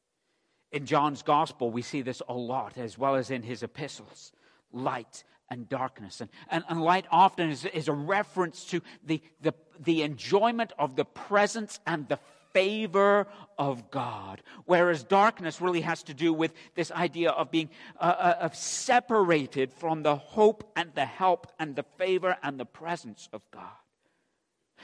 In 0.72 0.86
John's 0.86 1.22
Gospel, 1.22 1.72
we 1.72 1.82
see 1.82 2.02
this 2.02 2.22
a 2.28 2.34
lot, 2.34 2.78
as 2.78 2.98
well 2.98 3.16
as 3.16 3.32
in 3.32 3.44
his 3.44 3.64
epistles 3.64 4.34
light 4.74 5.24
and 5.50 5.70
darkness. 5.70 6.20
And, 6.22 6.30
and, 6.50 6.64
and 6.68 6.82
light 6.82 7.06
often 7.10 7.50
is, 7.50 7.66
is 7.66 7.88
a 7.88 7.94
reference 7.94 8.66
to 8.66 8.82
the, 9.06 9.22
the, 9.42 9.54
the 9.80 10.02
enjoyment 10.02 10.74
of 10.78 10.96
the 10.96 11.06
presence 11.06 11.80
and 11.88 12.08
the 12.08 12.20
favor 12.54 13.28
of 13.58 13.90
God. 13.92 14.42
Whereas 14.66 15.04
darkness 15.04 15.62
really 15.62 15.82
has 15.82 16.04
to 16.04 16.14
do 16.14 16.34
with 16.34 16.54
this 16.76 16.92
idea 16.92 17.32
of 17.32 17.52
being 17.52 17.70
uh, 18.00 18.04
uh, 18.04 18.38
of 18.42 18.56
separated 18.56 19.72
from 19.74 20.04
the 20.04 20.16
hope 20.16 20.72
and 20.76 20.92
the 20.96 21.06
help 21.06 21.48
and 21.60 21.76
the 21.76 21.86
favor 21.98 22.38
and 22.44 22.60
the 22.60 22.66
presence 22.66 23.30
of 23.34 23.42
God. 23.52 23.64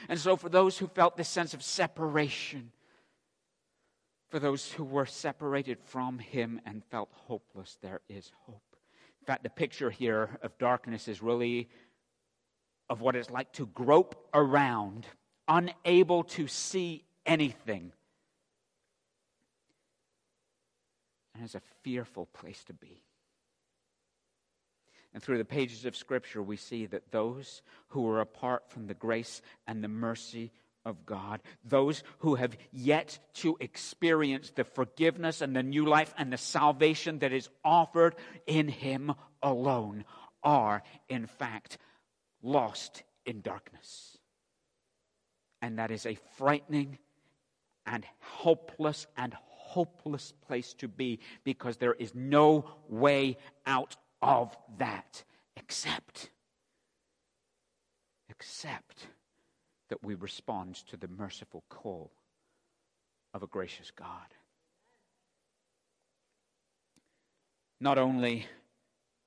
And 0.08 0.18
so, 0.18 0.36
for 0.36 0.48
those 0.48 0.78
who 0.78 0.86
felt 0.88 1.16
this 1.16 1.28
sense 1.28 1.54
of 1.54 1.62
separation, 1.62 2.72
for 4.28 4.38
those 4.38 4.72
who 4.72 4.84
were 4.84 5.06
separated 5.06 5.78
from 5.84 6.18
Him 6.18 6.60
and 6.66 6.82
felt 6.90 7.10
hopeless, 7.12 7.78
there 7.80 8.00
is 8.08 8.32
hope. 8.46 8.62
In 9.20 9.26
fact, 9.26 9.44
the 9.44 9.50
picture 9.50 9.90
here 9.90 10.38
of 10.42 10.58
darkness 10.58 11.08
is 11.08 11.22
really 11.22 11.68
of 12.90 13.00
what 13.00 13.16
it's 13.16 13.30
like 13.30 13.52
to 13.52 13.66
grope 13.66 14.28
around, 14.34 15.06
unable 15.48 16.24
to 16.24 16.46
see 16.46 17.03
anything. 17.26 17.92
And 21.34 21.44
it's 21.44 21.54
a 21.54 21.62
fearful 21.82 22.26
place 22.26 22.62
to 22.64 22.72
be. 22.72 23.02
And 25.12 25.22
through 25.22 25.38
the 25.38 25.44
pages 25.44 25.84
of 25.84 25.96
Scripture, 25.96 26.42
we 26.42 26.56
see 26.56 26.86
that 26.86 27.12
those 27.12 27.62
who 27.88 28.08
are 28.08 28.20
apart 28.20 28.68
from 28.68 28.86
the 28.86 28.94
grace 28.94 29.42
and 29.66 29.82
the 29.82 29.88
mercy 29.88 30.50
of 30.84 31.06
God, 31.06 31.40
those 31.64 32.02
who 32.18 32.34
have 32.34 32.56
yet 32.72 33.18
to 33.34 33.56
experience 33.60 34.50
the 34.50 34.64
forgiveness 34.64 35.40
and 35.40 35.54
the 35.54 35.62
new 35.62 35.86
life 35.86 36.12
and 36.18 36.32
the 36.32 36.36
salvation 36.36 37.20
that 37.20 37.32
is 37.32 37.48
offered 37.64 38.16
in 38.46 38.68
Him 38.68 39.12
alone, 39.42 40.04
are 40.42 40.82
in 41.08 41.26
fact 41.26 41.78
lost 42.42 43.02
in 43.24 43.40
darkness. 43.40 44.18
And 45.62 45.78
that 45.78 45.90
is 45.90 46.04
a 46.04 46.18
frightening 46.36 46.98
and 47.86 48.04
helpless 48.20 49.06
and 49.16 49.34
hopeless 49.34 50.32
place 50.46 50.74
to 50.74 50.88
be 50.88 51.18
because 51.42 51.76
there 51.76 51.94
is 51.94 52.14
no 52.14 52.64
way 52.88 53.36
out 53.66 53.96
of 54.22 54.56
that 54.78 55.24
except 55.56 56.30
except 58.28 59.06
that 59.88 60.02
we 60.02 60.14
respond 60.14 60.74
to 60.74 60.96
the 60.96 61.08
merciful 61.08 61.62
call 61.68 62.10
of 63.32 63.42
a 63.42 63.46
gracious 63.46 63.90
God. 63.90 64.34
Not 67.80 67.98
only 67.98 68.46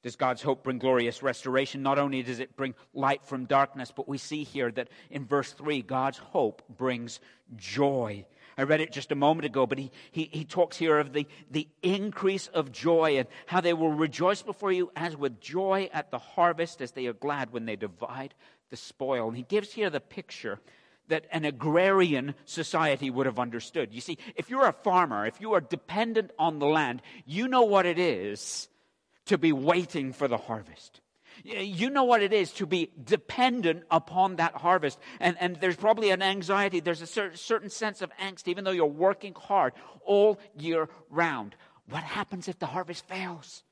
does 0.04 0.16
God's 0.16 0.42
hope 0.42 0.64
bring 0.64 0.80
glorious 0.80 1.22
restoration, 1.22 1.84
not 1.84 2.00
only 2.00 2.24
does 2.24 2.40
it 2.40 2.56
bring 2.56 2.76
light 2.94 3.26
from 3.26 3.46
darkness, 3.46 3.92
but 3.96 4.08
we 4.08 4.18
see 4.18 4.44
here 4.44 4.72
that 4.72 4.90
in 5.10 5.26
verse 5.26 5.52
3, 5.52 5.82
God's 5.82 6.18
hope 6.18 6.64
brings 6.78 7.20
joy. 7.56 8.26
I 8.58 8.64
read 8.64 8.82
it 8.82 8.92
just 8.92 9.12
a 9.12 9.16
moment 9.16 9.46
ago, 9.46 9.68
but 9.68 9.78
he, 9.78 9.92
he, 10.12 10.30
he 10.32 10.44
talks 10.44 10.78
here 10.78 10.98
of 10.98 11.14
the, 11.14 11.28
the 11.52 11.68
increase 11.84 12.48
of 12.48 12.72
joy 12.72 13.18
and 13.18 13.28
how 13.46 13.62
they 13.62 13.74
will 13.74 13.92
rejoice 13.94 14.42
before 14.42 14.72
you 14.72 14.92
as 14.96 15.16
with 15.16 15.40
joy 15.40 15.90
at 15.94 16.10
the 16.10 16.18
harvest, 16.18 16.82
as 16.82 16.92
they 16.92 17.06
are 17.06 17.14
glad 17.14 17.52
when 17.52 17.66
they 17.66 17.76
divide 17.76 18.34
the 18.70 18.78
spoil. 18.78 19.28
And 19.28 19.38
he 19.38 19.44
gives 19.44 19.74
here 19.74 19.92
the 19.92 20.00
picture 20.00 20.60
that 21.08 21.26
an 21.32 21.46
agrarian 21.46 22.34
society 22.46 23.10
would 23.10 23.28
have 23.28 23.40
understood. 23.40 23.94
You 23.94 24.02
see, 24.02 24.18
if 24.36 24.50
you're 24.50 24.68
a 24.68 24.74
farmer, 24.74 25.26
if 25.26 25.40
you 25.40 25.54
are 25.54 25.62
dependent 25.62 26.32
on 26.40 26.60
the 26.60 26.66
land, 26.66 27.02
you 27.26 27.48
know 27.48 27.64
what 27.64 27.86
it 27.86 28.00
is 28.00 28.68
to 29.26 29.38
be 29.38 29.52
waiting 29.52 30.14
for 30.14 30.28
the 30.28 30.38
harvest. 30.38 31.02
You 31.44 31.90
know 31.90 32.04
what 32.04 32.22
it 32.22 32.34
is 32.34 32.52
to 32.54 32.66
be 32.66 32.92
dependent 33.04 33.84
upon 33.92 34.38
that 34.38 34.56
harvest. 34.56 35.00
And, 35.20 35.38
and 35.40 35.56
there's 35.58 35.76
probably 35.76 36.10
an 36.12 36.22
anxiety, 36.22 36.80
there's 36.80 37.02
a 37.02 37.08
certain, 37.08 37.38
certain 37.38 37.70
sense 37.70 38.02
of 38.02 38.12
angst, 38.22 38.48
even 38.48 38.64
though 38.64 38.72
you're 38.72 38.86
working 38.86 39.34
hard 39.36 39.74
all 40.06 40.40
year 40.58 40.90
round. 41.10 41.56
What 41.90 42.04
happens 42.04 42.48
if 42.48 42.60
the 42.60 42.66
harvest 42.66 43.08
fails? 43.08 43.64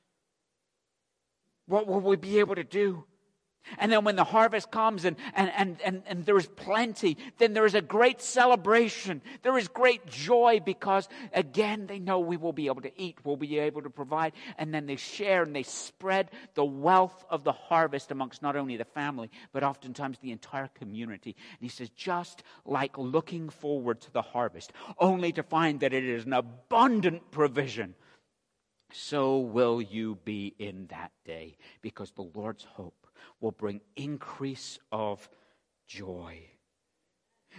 What 1.67 1.87
will 1.87 2.01
we 2.01 2.15
be 2.15 2.39
able 2.39 2.55
to 2.55 2.63
do? 2.63 3.05
And 3.77 3.91
then 3.91 4.03
when 4.03 4.15
the 4.15 4.23
harvest 4.23 4.71
comes 4.71 5.05
and, 5.05 5.17
and, 5.33 5.51
and, 5.55 5.81
and, 5.83 6.03
and 6.07 6.25
there 6.25 6.37
is 6.37 6.47
plenty, 6.47 7.17
then 7.37 7.53
there 7.53 7.65
is 7.65 7.75
a 7.75 7.81
great 7.81 8.21
celebration. 8.21 9.21
There 9.41 9.57
is 9.57 9.67
great 9.67 10.05
joy 10.05 10.59
because, 10.63 11.09
again, 11.33 11.87
they 11.87 11.99
know 11.99 12.19
we 12.19 12.37
will 12.37 12.53
be 12.53 12.67
able 12.67 12.81
to 12.81 13.01
eat, 13.01 13.17
we'll 13.23 13.37
be 13.37 13.59
able 13.59 13.81
to 13.81 13.89
provide. 13.89 14.33
And 14.57 14.73
then 14.73 14.85
they 14.85 14.95
share 14.95 15.43
and 15.43 15.55
they 15.55 15.63
spread 15.63 16.31
the 16.53 16.65
wealth 16.65 17.25
of 17.29 17.43
the 17.43 17.51
harvest 17.51 18.11
amongst 18.11 18.41
not 18.41 18.55
only 18.55 18.77
the 18.77 18.85
family, 18.85 19.29
but 19.51 19.63
oftentimes 19.63 20.19
the 20.19 20.31
entire 20.31 20.69
community. 20.69 21.35
And 21.51 21.59
he 21.59 21.69
says, 21.69 21.89
just 21.89 22.43
like 22.65 22.97
looking 22.97 23.49
forward 23.49 24.01
to 24.01 24.11
the 24.11 24.21
harvest, 24.21 24.73
only 24.99 25.31
to 25.33 25.43
find 25.43 25.79
that 25.79 25.93
it 25.93 26.05
is 26.05 26.25
an 26.25 26.33
abundant 26.33 27.31
provision, 27.31 27.95
so 28.91 29.39
will 29.39 29.81
you 29.81 30.19
be 30.23 30.53
in 30.59 30.87
that 30.87 31.11
day 31.25 31.57
because 31.81 32.11
the 32.11 32.29
Lord's 32.33 32.63
hope 32.63 33.04
will 33.41 33.51
bring 33.51 33.81
increase 33.95 34.79
of 34.91 35.27
joy. 35.87 36.39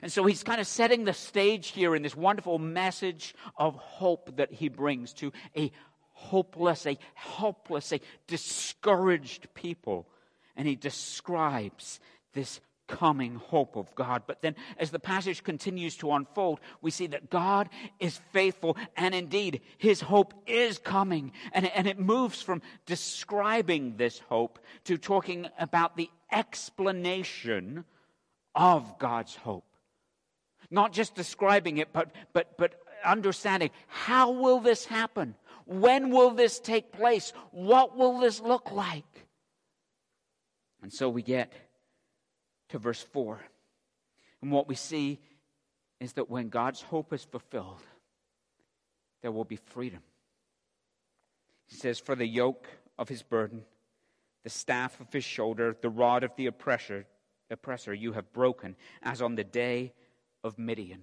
And 0.02 0.12
so 0.12 0.24
he's 0.24 0.42
kind 0.42 0.60
of 0.60 0.66
setting 0.66 1.04
the 1.04 1.14
stage 1.14 1.68
here 1.68 1.94
in 1.94 2.02
this 2.02 2.16
wonderful 2.16 2.58
message 2.58 3.34
of 3.56 3.76
hope 3.76 4.36
that 4.36 4.52
he 4.52 4.68
brings 4.68 5.12
to 5.14 5.32
a 5.56 5.72
hopeless, 6.12 6.86
a 6.86 6.98
helpless, 7.14 7.92
a 7.92 8.00
discouraged 8.26 9.52
people. 9.54 10.08
And 10.54 10.66
he 10.66 10.76
describes 10.76 12.00
this 12.34 12.60
coming 12.86 13.36
hope 13.36 13.76
of 13.76 13.94
God. 13.94 14.22
But 14.26 14.42
then, 14.42 14.54
as 14.78 14.90
the 14.90 14.98
passage 14.98 15.42
continues 15.42 15.96
to 15.96 16.12
unfold, 16.12 16.60
we 16.80 16.90
see 16.90 17.06
that 17.08 17.30
God 17.30 17.68
is 17.98 18.20
faithful, 18.32 18.76
and 18.96 19.14
indeed, 19.14 19.60
his 19.78 20.00
hope 20.00 20.34
is 20.46 20.78
coming. 20.78 21.32
And, 21.52 21.66
and 21.66 21.86
it 21.86 21.98
moves 21.98 22.42
from 22.42 22.62
describing 22.86 23.96
this 23.96 24.18
hope 24.18 24.58
to 24.84 24.98
talking 24.98 25.48
about 25.58 25.96
the 25.96 26.10
explanation 26.32 27.84
of 28.54 28.98
God's 28.98 29.36
hope. 29.36 29.64
Not 30.70 30.92
just 30.92 31.14
describing 31.14 31.78
it, 31.78 31.92
but, 31.92 32.10
but, 32.32 32.56
but 32.58 32.74
understanding 33.04 33.70
how 33.86 34.32
will 34.32 34.60
this 34.60 34.84
happen? 34.84 35.34
When 35.66 36.10
will 36.10 36.30
this 36.30 36.58
take 36.58 36.92
place? 36.92 37.32
What 37.50 37.96
will 37.96 38.20
this 38.20 38.40
look 38.40 38.72
like? 38.72 39.04
And 40.82 40.92
so 40.92 41.08
we 41.08 41.22
get 41.22 41.52
to 42.68 42.78
verse 42.78 43.02
4. 43.02 43.40
And 44.42 44.50
what 44.50 44.68
we 44.68 44.74
see 44.74 45.20
is 46.00 46.14
that 46.14 46.30
when 46.30 46.48
God's 46.48 46.82
hope 46.82 47.12
is 47.12 47.24
fulfilled, 47.24 47.82
there 49.22 49.32
will 49.32 49.44
be 49.44 49.56
freedom. 49.56 50.00
He 51.66 51.76
says, 51.76 51.98
For 51.98 52.14
the 52.14 52.26
yoke 52.26 52.68
of 52.98 53.08
his 53.08 53.22
burden, 53.22 53.62
the 54.44 54.50
staff 54.50 55.00
of 55.00 55.12
his 55.12 55.24
shoulder, 55.24 55.76
the 55.80 55.88
rod 55.88 56.22
of 56.22 56.30
the 56.36 56.46
oppressor, 56.46 57.06
oppressor 57.50 57.92
you 57.92 58.12
have 58.12 58.32
broken, 58.32 58.76
as 59.02 59.20
on 59.20 59.34
the 59.34 59.44
day 59.44 59.92
of 60.44 60.58
Midian. 60.58 61.02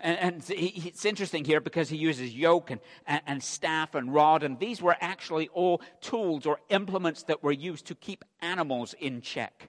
And, 0.00 0.18
and 0.18 0.44
it's 0.48 1.04
interesting 1.04 1.44
here 1.44 1.60
because 1.60 1.88
he 1.88 1.96
uses 1.96 2.34
yoke 2.34 2.70
and, 2.70 2.80
and, 3.06 3.22
and 3.26 3.42
staff 3.42 3.94
and 3.94 4.12
rod, 4.12 4.42
and 4.42 4.58
these 4.58 4.82
were 4.82 4.96
actually 5.00 5.48
all 5.48 5.80
tools 6.00 6.46
or 6.46 6.58
implements 6.70 7.22
that 7.24 7.42
were 7.42 7.52
used 7.52 7.86
to 7.86 7.94
keep 7.94 8.24
animals 8.40 8.94
in 8.98 9.20
check. 9.20 9.68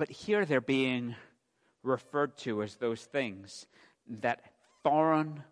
But 0.00 0.08
here 0.08 0.46
they're 0.46 0.62
being 0.62 1.14
referred 1.82 2.38
to 2.38 2.62
as 2.62 2.76
those 2.76 3.02
things 3.02 3.66
that 4.22 4.40
foreign 4.82 5.42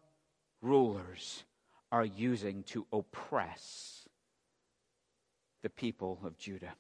rulers 0.63 1.45
are 1.93 2.07
using 2.07 2.63
to 2.63 2.87
oppress 2.91 4.09
the 5.63 5.69
people 5.69 6.19
of 6.25 6.39
Judah. 6.39 6.73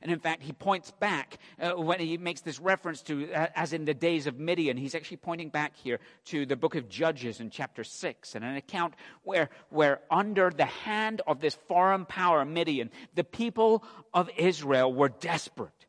And 0.00 0.10
in 0.10 0.18
fact, 0.18 0.42
he 0.42 0.52
points 0.52 0.90
back 0.90 1.38
uh, 1.60 1.80
when 1.80 2.00
he 2.00 2.18
makes 2.18 2.40
this 2.40 2.58
reference 2.58 3.00
to, 3.02 3.32
uh, 3.32 3.46
as 3.54 3.72
in 3.72 3.84
the 3.84 3.94
days 3.94 4.26
of 4.26 4.40
Midian, 4.40 4.76
he's 4.76 4.96
actually 4.96 5.18
pointing 5.18 5.50
back 5.50 5.76
here 5.76 6.00
to 6.26 6.46
the 6.46 6.56
book 6.56 6.74
of 6.74 6.88
Judges 6.88 7.38
in 7.38 7.50
chapter 7.50 7.84
6, 7.84 8.34
and 8.34 8.44
an 8.44 8.56
account 8.56 8.94
where, 9.22 9.50
where 9.70 10.00
under 10.10 10.50
the 10.50 10.64
hand 10.64 11.22
of 11.28 11.38
this 11.38 11.56
foreign 11.68 12.06
power, 12.06 12.44
Midian, 12.44 12.90
the 13.14 13.22
people 13.22 13.84
of 14.12 14.28
Israel 14.36 14.92
were 14.92 15.10
desperate. 15.10 15.81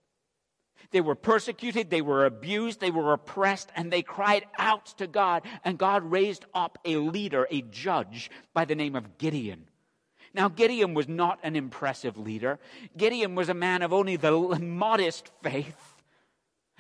They 0.94 1.02
were 1.02 1.16
persecuted, 1.16 1.90
they 1.90 2.04
were 2.04 2.24
abused, 2.24 2.80
they 2.80 2.92
were 2.92 3.14
oppressed, 3.14 3.72
and 3.76 3.92
they 3.92 4.04
cried 4.04 4.46
out 4.60 4.86
to 5.00 5.08
God. 5.08 5.42
And 5.66 5.80
God 5.80 6.04
raised 6.04 6.46
up 6.54 6.78
a 6.86 6.98
leader, 6.98 7.48
a 7.50 7.64
judge 7.64 8.30
by 8.54 8.66
the 8.66 8.76
name 8.76 8.96
of 8.96 9.18
Gideon. 9.18 9.66
Now, 10.36 10.50
Gideon 10.50 10.94
was 10.94 11.08
not 11.08 11.40
an 11.42 11.56
impressive 11.56 12.16
leader. 12.16 12.60
Gideon 12.96 13.34
was 13.34 13.50
a 13.50 13.56
man 13.56 13.82
of 13.82 13.92
only 13.92 14.18
the 14.18 14.32
modest 14.62 15.32
faith. 15.42 15.96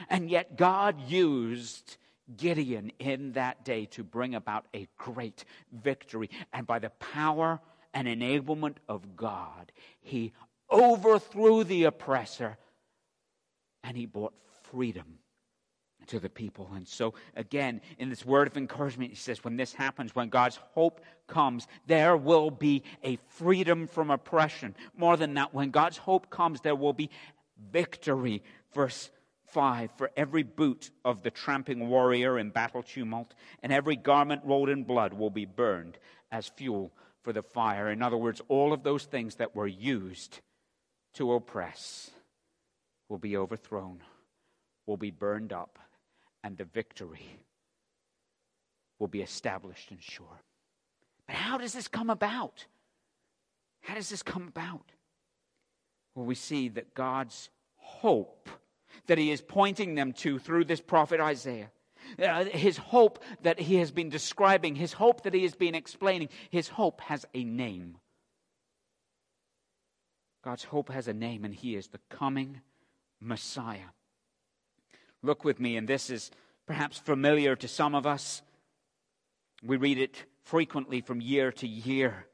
And 0.09 0.29
yet, 0.29 0.57
God 0.57 1.01
used 1.09 1.97
Gideon 2.37 2.91
in 2.99 3.31
that 3.31 3.65
day 3.65 3.85
to 3.87 4.03
bring 4.03 4.35
about 4.35 4.67
a 4.75 4.87
great 4.95 5.43
victory. 5.71 6.29
And 6.53 6.67
by 6.67 6.77
the 6.77 6.91
power 6.91 7.59
and 7.95 8.07
enablement 8.07 8.75
of 8.87 9.15
God, 9.15 9.71
he 10.01 10.33
overthrew 10.71 11.63
the 11.63 11.85
oppressor 11.85 12.57
and 13.83 13.97
he 13.97 14.05
brought 14.05 14.33
freedom 14.71 15.19
to 16.07 16.19
the 16.19 16.29
people. 16.29 16.69
And 16.75 16.87
so, 16.87 17.13
again, 17.35 17.81
in 17.97 18.09
this 18.09 18.25
word 18.25 18.47
of 18.47 18.57
encouragement, 18.57 19.11
he 19.11 19.15
says, 19.15 19.43
when 19.43 19.57
this 19.57 19.73
happens, 19.73 20.15
when 20.15 20.29
God's 20.29 20.57
hope 20.73 21.01
comes, 21.27 21.67
there 21.87 22.17
will 22.17 22.51
be 22.51 22.83
a 23.03 23.17
freedom 23.27 23.87
from 23.87 24.09
oppression. 24.09 24.75
More 24.97 25.17
than 25.17 25.33
that, 25.35 25.53
when 25.53 25.71
God's 25.71 25.97
hope 25.97 26.29
comes, 26.29 26.61
there 26.61 26.75
will 26.75 26.93
be 26.93 27.09
victory. 27.71 28.43
Verse 28.73 29.09
5 29.47 29.91
For 29.97 30.11
every 30.17 30.43
boot 30.43 30.91
of 31.05 31.23
the 31.23 31.31
tramping 31.31 31.87
warrior 31.87 32.37
in 32.37 32.49
battle 32.49 32.83
tumult, 32.83 33.33
and 33.61 33.71
every 33.71 33.95
garment 33.95 34.41
rolled 34.45 34.69
in 34.69 34.83
blood 34.83 35.13
will 35.13 35.29
be 35.29 35.45
burned 35.45 35.97
as 36.31 36.47
fuel 36.47 36.91
for 37.23 37.31
the 37.31 37.43
fire. 37.43 37.89
In 37.89 38.01
other 38.01 38.17
words, 38.17 38.41
all 38.49 38.73
of 38.73 38.83
those 38.83 39.05
things 39.05 39.35
that 39.35 39.55
were 39.55 39.67
used 39.67 40.41
to 41.13 41.31
oppress 41.31 42.11
will 43.13 43.19
be 43.19 43.37
overthrown, 43.37 43.99
will 44.87 44.97
be 44.97 45.11
burned 45.11 45.53
up 45.53 45.77
and 46.43 46.57
the 46.57 46.63
victory 46.63 47.21
will 48.97 49.07
be 49.07 49.21
established 49.21 49.91
and 49.91 50.01
sure. 50.01 50.41
But 51.27 51.35
how 51.35 51.59
does 51.59 51.73
this 51.73 51.87
come 51.87 52.09
about? 52.09 52.65
How 53.81 53.93
does 53.93 54.09
this 54.09 54.23
come 54.23 54.47
about? 54.47 54.91
Well, 56.15 56.25
we 56.25 56.33
see 56.33 56.69
that 56.69 56.95
God's 56.95 57.51
hope 57.75 58.49
that 59.05 59.19
He 59.19 59.29
is 59.29 59.41
pointing 59.41 59.93
them 59.93 60.13
to 60.13 60.39
through 60.39 60.65
this 60.65 60.81
prophet 60.81 61.19
Isaiah, 61.19 61.69
uh, 62.17 62.45
his 62.45 62.77
hope 62.77 63.23
that 63.43 63.59
He 63.59 63.75
has 63.75 63.91
been 63.91 64.09
describing, 64.09 64.73
his 64.73 64.93
hope 64.93 65.21
that 65.21 65.35
He 65.35 65.43
has 65.43 65.53
been 65.53 65.75
explaining, 65.75 66.29
his 66.49 66.67
hope 66.67 66.99
has 67.01 67.27
a 67.35 67.43
name. 67.43 67.99
God's 70.43 70.63
hope 70.63 70.89
has 70.89 71.07
a 71.07 71.13
name, 71.13 71.45
and 71.45 71.53
He 71.53 71.75
is 71.75 71.89
the 71.89 71.99
coming 72.09 72.59
Messiah. 73.23 73.91
Look 75.21 75.43
with 75.43 75.59
me, 75.59 75.77
and 75.77 75.87
this 75.87 76.09
is 76.09 76.31
perhaps 76.65 76.97
familiar 76.97 77.55
to 77.55 77.67
some 77.67 77.95
of 77.95 78.05
us. 78.05 78.41
We 79.63 79.77
read 79.77 79.97
it 79.97 80.25
frequently 80.43 81.01
from 81.01 81.21
year 81.21 81.51
to 81.53 81.67
year. 81.67 82.27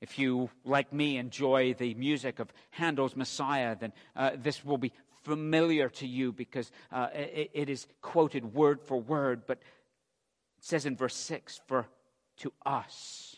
If 0.00 0.18
you, 0.18 0.50
like 0.64 0.92
me, 0.92 1.16
enjoy 1.16 1.74
the 1.74 1.94
music 1.94 2.38
of 2.38 2.52
Handel's 2.70 3.16
Messiah, 3.16 3.76
then 3.78 3.92
uh, 4.14 4.30
this 4.36 4.64
will 4.64 4.78
be 4.78 4.92
familiar 5.24 5.88
to 5.88 6.06
you 6.06 6.32
because 6.32 6.70
uh, 6.92 7.08
it, 7.12 7.50
it 7.52 7.68
is 7.68 7.88
quoted 8.00 8.54
word 8.54 8.80
for 8.80 9.00
word. 9.00 9.42
But 9.46 9.58
it 10.58 10.64
says 10.64 10.86
in 10.86 10.96
verse 10.96 11.16
6 11.16 11.60
For 11.66 11.88
to 12.38 12.52
us 12.64 13.37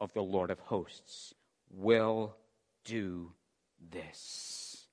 of 0.00 0.12
the 0.12 0.22
Lord 0.22 0.50
of 0.50 0.58
hosts 0.60 1.34
will 1.70 2.36
do 2.84 3.32
this. 3.90 4.86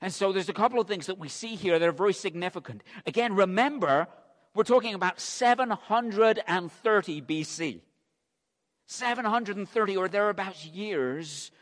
And 0.00 0.12
so 0.12 0.32
there's 0.32 0.48
a 0.48 0.54
couple 0.54 0.80
of 0.80 0.88
things 0.88 1.06
that 1.06 1.18
we 1.18 1.28
see 1.28 1.56
here 1.56 1.78
that 1.78 1.88
are 1.88 1.92
very 1.92 2.14
significant. 2.14 2.82
Again, 3.06 3.34
remember, 3.34 4.08
we're 4.54 4.64
talking 4.64 4.94
about 4.94 5.20
730 5.20 7.22
BC. 7.22 7.80
730 8.86 9.96
or 9.96 10.08
thereabouts 10.08 10.66
years 10.66 11.52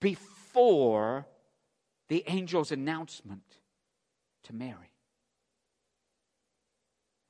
before 0.00 1.26
the 2.08 2.26
angel's 2.26 2.72
announcement 2.72 3.42
to 4.42 4.54
Mary. 4.54 4.92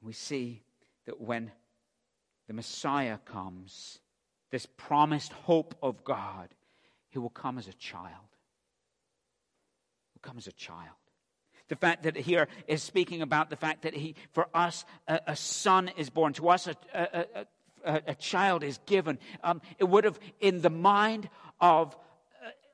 We 0.01 0.13
see 0.13 0.63
that 1.07 1.21
when 1.21 1.51
the 2.49 2.55
Messiah 2.55 3.19
comes, 3.19 4.01
this 4.57 4.66
promised 4.79 5.35
hope 5.35 5.75
of 5.83 6.03
God, 6.03 6.49
he 7.11 7.19
will 7.19 7.29
come 7.29 7.59
as 7.59 7.69
a 7.69 7.75
child. 7.75 8.31
He 10.07 10.14
will 10.14 10.23
come 10.23 10.38
as 10.38 10.47
a 10.47 10.53
child. 10.53 10.97
The 11.69 11.77
fact 11.77 12.05
that 12.05 12.16
here 12.16 12.49
is 12.66 12.83
speaking 12.83 13.21
about 13.21 13.51
the 13.51 13.57
fact 13.57 13.83
that 13.83 13.92
he, 13.92 14.14
for 14.33 14.49
us, 14.55 14.87
a, 15.07 15.21
a 15.27 15.37
son 15.37 15.90
is 15.99 16.09
born. 16.09 16.33
To 16.33 16.49
us, 16.49 16.69
a, 16.69 17.27
a, 17.85 18.03
a 18.07 18.14
child 18.14 18.64
is 18.64 18.79
given. 18.87 19.19
Um, 19.45 19.61
it 19.79 19.85
would 19.85 20.05
have, 20.05 20.19
in 20.40 20.62
the 20.62 20.71
mind 20.71 21.29
of 21.61 21.95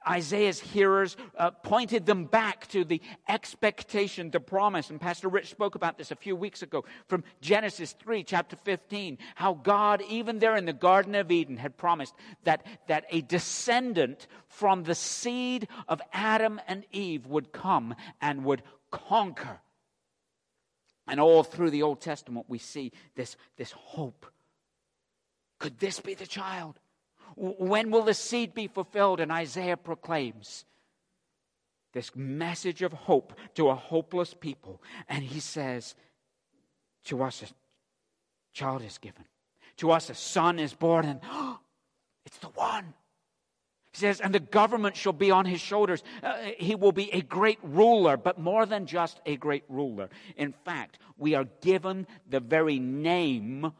Isaiah's 0.08 0.60
hearers 0.60 1.16
uh, 1.36 1.50
pointed 1.50 2.06
them 2.06 2.24
back 2.24 2.66
to 2.68 2.84
the 2.84 3.00
expectation, 3.28 4.30
the 4.30 4.40
promise. 4.40 4.90
And 4.90 5.00
Pastor 5.00 5.28
Rich 5.28 5.50
spoke 5.50 5.74
about 5.74 5.98
this 5.98 6.10
a 6.10 6.16
few 6.16 6.36
weeks 6.36 6.62
ago 6.62 6.84
from 7.08 7.24
Genesis 7.40 7.92
3, 7.92 8.24
chapter 8.24 8.56
15, 8.56 9.18
how 9.34 9.54
God, 9.54 10.02
even 10.08 10.38
there 10.38 10.56
in 10.56 10.64
the 10.64 10.72
Garden 10.72 11.14
of 11.14 11.30
Eden, 11.30 11.56
had 11.56 11.76
promised 11.76 12.14
that, 12.44 12.66
that 12.88 13.04
a 13.10 13.20
descendant 13.22 14.26
from 14.48 14.82
the 14.84 14.94
seed 14.94 15.68
of 15.88 16.00
Adam 16.12 16.60
and 16.66 16.84
Eve 16.92 17.26
would 17.26 17.52
come 17.52 17.94
and 18.20 18.44
would 18.44 18.62
conquer. 18.90 19.60
And 21.08 21.20
all 21.20 21.42
through 21.42 21.70
the 21.70 21.82
Old 21.82 22.00
Testament, 22.00 22.46
we 22.48 22.58
see 22.58 22.92
this, 23.16 23.36
this 23.56 23.72
hope. 23.72 24.26
Could 25.58 25.78
this 25.78 26.00
be 26.00 26.14
the 26.14 26.26
child? 26.26 26.78
When 27.36 27.90
will 27.90 28.02
the 28.02 28.14
seed 28.14 28.54
be 28.54 28.66
fulfilled? 28.66 29.20
And 29.20 29.32
Isaiah 29.32 29.76
proclaims 29.76 30.64
this 31.92 32.14
message 32.14 32.82
of 32.82 32.92
hope 32.92 33.34
to 33.54 33.68
a 33.68 33.74
hopeless 33.74 34.34
people. 34.34 34.82
And 35.08 35.22
he 35.22 35.40
says, 35.40 35.94
To 37.04 37.22
us 37.22 37.42
a 37.42 37.46
child 38.52 38.82
is 38.82 38.98
given, 38.98 39.24
to 39.78 39.90
us 39.90 40.10
a 40.10 40.14
son 40.14 40.58
is 40.58 40.74
born, 40.74 41.04
and 41.04 41.20
it's 42.26 42.38
the 42.38 42.48
one. 42.48 42.94
He 43.92 43.98
says, 43.98 44.22
and 44.22 44.34
the 44.34 44.40
government 44.40 44.96
shall 44.96 45.12
be 45.12 45.30
on 45.30 45.44
his 45.44 45.60
shoulders. 45.60 46.02
Uh, 46.22 46.38
he 46.56 46.74
will 46.74 46.92
be 46.92 47.12
a 47.12 47.20
great 47.20 47.58
ruler, 47.62 48.16
but 48.16 48.38
more 48.38 48.64
than 48.64 48.86
just 48.86 49.20
a 49.26 49.36
great 49.36 49.64
ruler. 49.68 50.08
In 50.38 50.54
fact, 50.64 50.98
we 51.18 51.34
are 51.34 51.44
given 51.60 52.06
the 52.26 52.40
very 52.40 52.78
name 52.78 53.70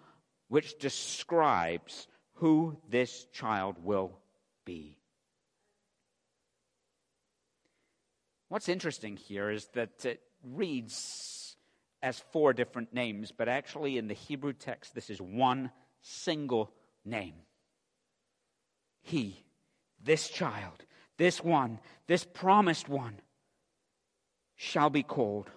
which 0.48 0.78
describes 0.78 2.08
who 2.42 2.76
this 2.90 3.24
child 3.32 3.76
will 3.84 4.10
be. 4.64 4.98
What's 8.48 8.68
interesting 8.68 9.16
here 9.16 9.48
is 9.48 9.66
that 9.74 10.04
it 10.04 10.20
reads 10.42 11.54
as 12.02 12.18
four 12.32 12.52
different 12.52 12.92
names, 12.92 13.30
but 13.30 13.48
actually 13.48 13.96
in 13.96 14.08
the 14.08 14.14
Hebrew 14.14 14.52
text, 14.54 14.92
this 14.92 15.08
is 15.08 15.22
one 15.22 15.70
single 16.00 16.72
name. 17.04 17.34
He, 19.02 19.44
this 20.02 20.28
child, 20.28 20.84
this 21.18 21.44
one, 21.44 21.78
this 22.08 22.24
promised 22.24 22.88
one, 22.88 23.20
shall 24.56 24.90
be 24.90 25.04
called 25.04 25.48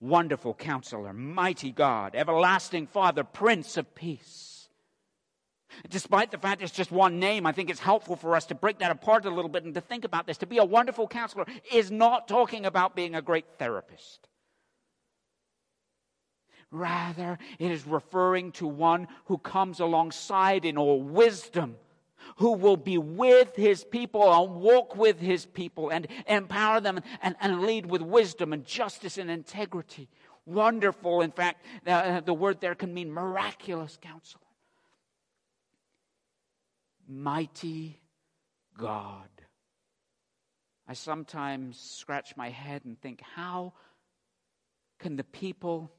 Wonderful 0.00 0.54
Counselor, 0.54 1.12
Mighty 1.12 1.70
God, 1.70 2.16
Everlasting 2.16 2.88
Father, 2.88 3.22
Prince 3.22 3.76
of 3.76 3.94
Peace. 3.94 4.57
Despite 5.90 6.30
the 6.30 6.38
fact 6.38 6.62
it's 6.62 6.72
just 6.72 6.90
one 6.90 7.18
name, 7.18 7.46
I 7.46 7.52
think 7.52 7.70
it's 7.70 7.80
helpful 7.80 8.16
for 8.16 8.34
us 8.34 8.46
to 8.46 8.54
break 8.54 8.78
that 8.78 8.90
apart 8.90 9.24
a 9.26 9.30
little 9.30 9.50
bit 9.50 9.64
and 9.64 9.74
to 9.74 9.80
think 9.80 10.04
about 10.04 10.26
this. 10.26 10.38
To 10.38 10.46
be 10.46 10.58
a 10.58 10.64
wonderful 10.64 11.06
counselor 11.06 11.46
is 11.72 11.90
not 11.90 12.28
talking 12.28 12.66
about 12.66 12.96
being 12.96 13.14
a 13.14 13.22
great 13.22 13.46
therapist. 13.58 14.28
Rather, 16.70 17.38
it 17.58 17.70
is 17.70 17.86
referring 17.86 18.52
to 18.52 18.66
one 18.66 19.08
who 19.26 19.38
comes 19.38 19.80
alongside 19.80 20.64
in 20.64 20.76
all 20.76 21.00
wisdom, 21.00 21.76
who 22.36 22.52
will 22.52 22.76
be 22.76 22.98
with 22.98 23.56
his 23.56 23.84
people 23.84 24.30
and 24.30 24.60
walk 24.60 24.94
with 24.96 25.18
his 25.18 25.46
people 25.46 25.88
and 25.88 26.06
empower 26.26 26.80
them 26.80 27.00
and, 27.22 27.36
and 27.40 27.62
lead 27.62 27.86
with 27.86 28.02
wisdom 28.02 28.52
and 28.52 28.66
justice 28.66 29.16
and 29.16 29.30
integrity. 29.30 30.08
Wonderful. 30.44 31.22
In 31.22 31.30
fact, 31.30 31.64
uh, 31.86 32.20
the 32.20 32.34
word 32.34 32.60
there 32.60 32.74
can 32.74 32.92
mean 32.92 33.10
miraculous 33.10 33.98
counselor. 34.00 34.47
Mighty 37.08 38.00
God. 38.76 39.28
I 40.86 40.92
sometimes 40.92 41.78
scratch 41.78 42.36
my 42.36 42.50
head 42.50 42.84
and 42.84 43.00
think, 43.00 43.20
how 43.34 43.72
can 44.98 45.16
the 45.16 45.24
people, 45.24 45.90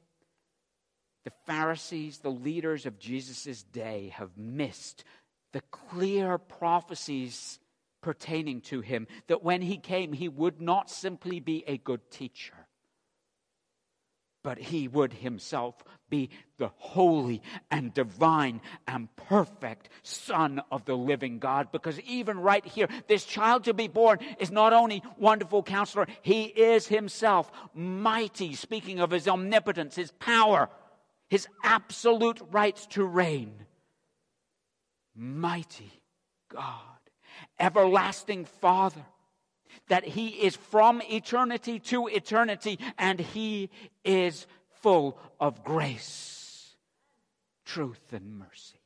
the 1.24 1.32
Pharisees, 1.46 2.18
the 2.18 2.30
leaders 2.30 2.86
of 2.86 2.98
Jesus' 2.98 3.62
day 3.62 4.12
have 4.16 4.36
missed 4.36 5.04
the 5.52 5.60
clear 5.70 6.38
prophecies 6.38 7.58
pertaining 8.02 8.60
to 8.62 8.80
him 8.80 9.06
that 9.26 9.42
when 9.42 9.62
he 9.62 9.76
came, 9.76 10.12
he 10.12 10.28
would 10.28 10.60
not 10.60 10.90
simply 10.90 11.40
be 11.40 11.64
a 11.66 11.76
good 11.76 12.10
teacher, 12.10 12.59
but 14.42 14.58
he 14.58 14.88
would 14.88 15.12
himself 15.12 15.74
be 16.08 16.30
the 16.58 16.70
holy 16.76 17.42
and 17.70 17.94
divine 17.94 18.60
and 18.86 19.14
perfect 19.16 19.88
Son 20.02 20.60
of 20.70 20.84
the 20.84 20.96
living 20.96 21.38
God. 21.38 21.70
Because 21.72 22.00
even 22.00 22.40
right 22.40 22.64
here, 22.64 22.88
this 23.06 23.24
child 23.24 23.64
to 23.64 23.74
be 23.74 23.88
born 23.88 24.18
is 24.38 24.50
not 24.50 24.72
only 24.72 25.02
wonderful 25.18 25.62
counselor, 25.62 26.06
he 26.22 26.44
is 26.44 26.86
himself 26.86 27.50
mighty, 27.74 28.54
speaking 28.54 29.00
of 29.00 29.10
his 29.10 29.28
omnipotence, 29.28 29.96
his 29.96 30.12
power, 30.12 30.68
his 31.28 31.46
absolute 31.62 32.40
right 32.50 32.76
to 32.90 33.04
reign 33.04 33.66
mighty 35.20 36.00
God, 36.48 36.64
everlasting 37.58 38.44
Father, 38.44 39.04
that 39.88 40.04
He 40.04 40.28
is 40.28 40.56
from 40.56 41.02
eternity 41.02 41.78
to 41.80 42.06
eternity 42.06 42.78
and 42.98 43.18
He 43.20 43.70
is 44.04 44.46
full 44.82 45.18
of 45.38 45.64
grace, 45.64 46.76
truth, 47.64 48.12
and 48.12 48.38
mercy. 48.38 48.80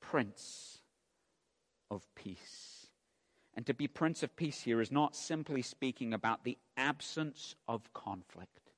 Prince 0.00 0.80
of 1.90 2.02
Peace. 2.14 2.86
And 3.54 3.66
to 3.66 3.74
be 3.74 3.88
Prince 3.88 4.22
of 4.22 4.34
Peace 4.36 4.62
here 4.62 4.80
is 4.80 4.92
not 4.92 5.14
simply 5.14 5.62
speaking 5.62 6.14
about 6.14 6.44
the 6.44 6.58
absence 6.76 7.54
of 7.68 7.92
conflict. 7.92 8.70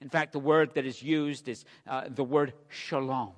In 0.00 0.08
fact, 0.08 0.32
the 0.32 0.38
word 0.38 0.74
that 0.74 0.84
is 0.84 1.02
used 1.02 1.48
is 1.48 1.64
uh, 1.86 2.04
the 2.08 2.24
word 2.24 2.52
shalom 2.68 3.32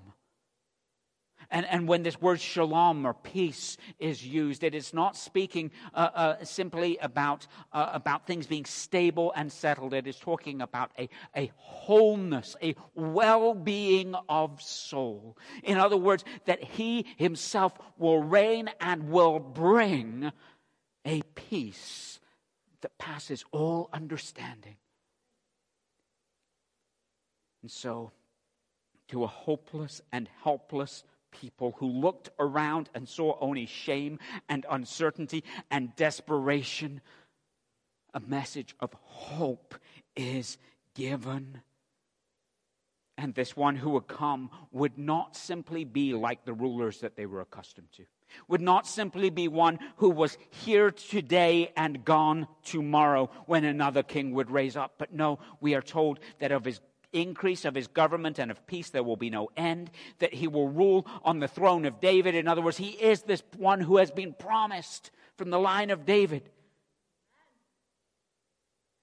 and, 1.51 1.65
and 1.67 1.89
when 1.89 2.03
this 2.03 2.21
word 2.21 2.41
shalom 2.41 3.07
or 3.07 3.15
peace 3.15 3.79
is 3.99 4.27
used, 4.27 4.63
it 4.63 4.75
is 4.75 4.93
not 4.93 5.17
speaking 5.17 5.71
uh, 5.95 6.11
uh, 6.15 6.45
simply 6.45 6.99
about, 6.99 7.47
uh, 7.73 7.91
about 7.93 8.27
things 8.27 8.47
being 8.47 8.67
stable 8.67 9.33
and 9.35 9.51
settled. 9.51 9.95
It 9.95 10.07
is 10.07 10.17
talking 10.17 10.61
about 10.61 10.91
a, 10.99 11.09
a 11.35 11.51
wholeness, 11.57 12.55
a 12.63 12.75
well 12.95 13.55
being 13.55 14.15
of 14.29 14.61
soul. 14.61 15.39
In 15.65 15.79
other 15.79 15.97
words, 15.97 16.23
that 16.45 16.63
he 16.63 17.07
himself 17.17 17.73
will 17.97 18.23
reign 18.23 18.71
and 18.81 19.09
will 19.09 19.39
bring 19.39 20.31
a 21.07 21.23
peace 21.35 22.21
that 22.83 22.99
passes 22.99 23.45
all 23.53 23.89
understanding. 23.93 24.77
And 27.63 27.71
so, 27.71 28.13
to 29.09 29.25
a 29.25 29.27
hopeless 29.27 30.03
and 30.13 30.29
helpless 30.43 31.05
people 31.31 31.75
who 31.79 31.89
looked 31.89 32.31
around 32.39 32.89
and 32.95 33.09
saw 33.09 33.37
only 33.41 33.67
shame 33.67 34.19
and 34.49 34.67
uncertainty 34.71 35.45
and 35.71 35.95
desperation, 35.97 37.01
a 38.15 38.21
message 38.21 38.75
of 38.81 38.93
hope 39.03 39.75
is 40.17 40.59
given. 40.95 41.63
And 43.17 43.35
this 43.35 43.57
one 43.57 43.77
who 43.77 43.91
would 43.91 44.07
come 44.07 44.51
would 44.71 44.97
not 44.97 45.37
simply 45.37 45.85
be 45.85 46.15
like 46.15 46.45
the 46.45 46.53
rulers 46.53 47.01
that 47.01 47.17
they 47.17 47.27
were 47.27 47.41
accustomed 47.41 47.91
to, 47.97 48.05
would 48.47 48.61
not 48.61 48.87
simply 48.87 49.31
be 49.31 49.49
one 49.49 49.79
who 49.97 50.11
was 50.11 50.39
here 50.51 50.91
today 50.91 51.73
and 51.77 52.05
gone 52.05 52.47
tomorrow 52.63 53.29
when 53.47 53.65
another 53.65 54.03
king 54.03 54.33
would 54.35 54.51
raise 54.51 54.77
up. 54.77 54.95
But 54.99 55.13
no, 55.13 55.41
we 55.61 55.75
are 55.75 55.83
told 55.83 56.21
that 56.39 56.53
of 56.53 56.65
his 56.65 56.81
increase 57.13 57.65
of 57.65 57.75
his 57.75 57.87
government 57.87 58.39
and 58.39 58.51
of 58.51 58.67
peace 58.67 58.91
there 58.91 59.03
will 59.03 59.17
be 59.17 59.31
no 59.31 59.49
end, 59.57 59.91
that 60.19 60.35
he 60.35 60.47
will 60.47 60.69
rule 60.69 61.07
on 61.25 61.39
the 61.41 61.49
throne 61.49 61.85
of 61.85 62.01
David. 62.01 62.35
In 62.35 62.49
other 62.49 62.63
words, 62.63 62.77
he 62.77 62.91
is 62.91 63.23
this 63.23 63.43
one 63.57 63.81
who 63.81 63.97
has 63.97 64.11
been 64.11 64.35
promised 64.35 65.11
from 65.37 65.51
the 65.51 65.59
line 65.59 65.91
of 65.91 66.05
David. 66.05 66.51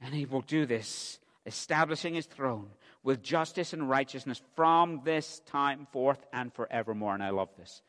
And 0.01 0.13
he 0.13 0.25
will 0.25 0.41
do 0.41 0.65
this, 0.65 1.19
establishing 1.45 2.13
his 2.13 2.25
throne 2.25 2.69
with 3.03 3.23
justice 3.23 3.73
and 3.73 3.89
righteousness 3.89 4.41
from 4.55 5.01
this 5.05 5.41
time 5.45 5.87
forth 5.91 6.25
and 6.33 6.53
forevermore. 6.53 7.13
And 7.13 7.23
I 7.23 7.29
love 7.29 7.49
this. 7.57 7.81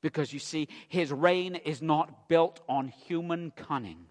Because 0.00 0.32
you 0.32 0.38
see, 0.38 0.68
his 0.88 1.12
reign 1.12 1.56
is 1.56 1.82
not 1.82 2.28
built 2.28 2.60
on 2.68 2.88
human 2.88 3.52
cunning. 3.54 4.06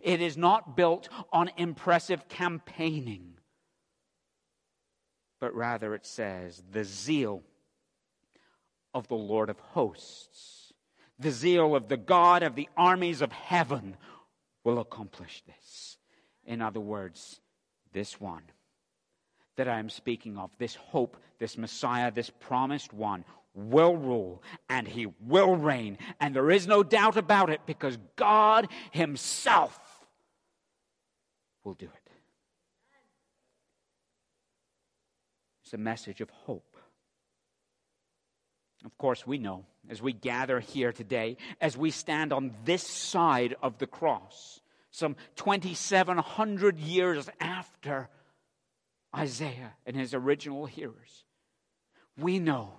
It 0.00 0.20
is 0.20 0.36
not 0.36 0.76
built 0.76 1.08
on 1.32 1.50
impressive 1.56 2.28
campaigning 2.28 3.37
but 5.40 5.54
rather 5.54 5.94
it 5.94 6.06
says, 6.06 6.62
the 6.70 6.84
zeal 6.84 7.42
of 8.94 9.08
the 9.08 9.14
Lord 9.14 9.50
of 9.50 9.58
hosts, 9.60 10.72
the 11.18 11.30
zeal 11.30 11.74
of 11.74 11.88
the 11.88 11.96
God 11.96 12.42
of 12.42 12.54
the 12.54 12.68
armies 12.76 13.22
of 13.22 13.32
heaven 13.32 13.96
will 14.64 14.78
accomplish 14.78 15.42
this. 15.46 15.98
In 16.44 16.62
other 16.62 16.80
words, 16.80 17.40
this 17.92 18.20
one 18.20 18.42
that 19.56 19.68
I 19.68 19.78
am 19.78 19.90
speaking 19.90 20.38
of, 20.38 20.50
this 20.58 20.76
hope, 20.76 21.16
this 21.38 21.58
Messiah, 21.58 22.12
this 22.12 22.30
promised 22.30 22.92
one, 22.92 23.24
will 23.54 23.96
rule 23.96 24.42
and 24.68 24.86
he 24.86 25.08
will 25.26 25.56
reign. 25.56 25.98
And 26.20 26.34
there 26.34 26.50
is 26.50 26.66
no 26.66 26.82
doubt 26.82 27.16
about 27.16 27.50
it 27.50 27.60
because 27.66 27.98
God 28.16 28.68
Himself 28.92 29.78
will 31.64 31.74
do 31.74 31.86
it. 31.86 31.97
It's 35.68 35.74
a 35.74 35.76
message 35.76 36.22
of 36.22 36.30
hope. 36.30 36.78
Of 38.86 38.96
course, 38.96 39.26
we 39.26 39.36
know 39.36 39.66
as 39.90 40.00
we 40.00 40.14
gather 40.14 40.60
here 40.60 40.92
today, 40.92 41.36
as 41.60 41.76
we 41.76 41.90
stand 41.90 42.32
on 42.32 42.54
this 42.64 42.82
side 42.82 43.54
of 43.62 43.76
the 43.76 43.86
cross, 43.86 44.62
some 44.90 45.14
2,700 45.36 46.78
years 46.78 47.28
after 47.38 48.08
Isaiah 49.14 49.74
and 49.84 49.94
his 49.94 50.14
original 50.14 50.64
hearers, 50.64 51.24
we 52.16 52.38
know 52.38 52.72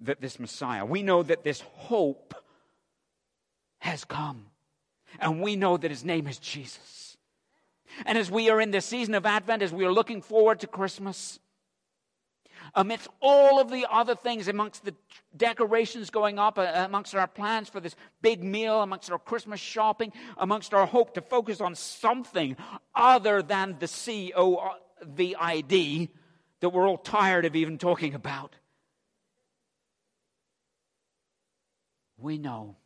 that 0.00 0.20
this 0.20 0.40
Messiah, 0.40 0.84
we 0.84 1.04
know 1.04 1.22
that 1.22 1.44
this 1.44 1.60
hope 1.60 2.34
has 3.78 4.04
come. 4.04 4.46
And 5.20 5.40
we 5.40 5.54
know 5.54 5.76
that 5.76 5.92
his 5.92 6.04
name 6.04 6.26
is 6.26 6.38
Jesus. 6.38 7.07
And 8.06 8.18
as 8.18 8.30
we 8.30 8.50
are 8.50 8.60
in 8.60 8.70
this 8.70 8.86
season 8.86 9.14
of 9.14 9.26
Advent, 9.26 9.62
as 9.62 9.72
we 9.72 9.84
are 9.84 9.92
looking 9.92 10.22
forward 10.22 10.60
to 10.60 10.66
Christmas, 10.66 11.38
amidst 12.74 13.08
all 13.20 13.60
of 13.60 13.70
the 13.70 13.86
other 13.90 14.14
things, 14.14 14.48
amongst 14.48 14.84
the 14.84 14.94
decorations 15.36 16.10
going 16.10 16.38
up, 16.38 16.58
uh, 16.58 16.70
amongst 16.74 17.14
our 17.14 17.26
plans 17.26 17.68
for 17.68 17.80
this 17.80 17.96
big 18.20 18.44
meal, 18.44 18.82
amongst 18.82 19.10
our 19.10 19.18
Christmas 19.18 19.60
shopping, 19.60 20.12
amongst 20.36 20.74
our 20.74 20.86
hope 20.86 21.14
to 21.14 21.20
focus 21.20 21.60
on 21.60 21.74
something 21.74 22.56
other 22.94 23.42
than 23.42 23.76
the 23.78 23.88
C 23.88 24.32
O 24.36 24.74
V 25.02 25.34
I 25.38 25.60
D 25.62 26.10
that 26.60 26.70
we're 26.70 26.88
all 26.88 26.98
tired 26.98 27.44
of 27.44 27.56
even 27.56 27.78
talking 27.78 28.14
about. 28.14 28.54
We 32.18 32.36
know 32.36 32.76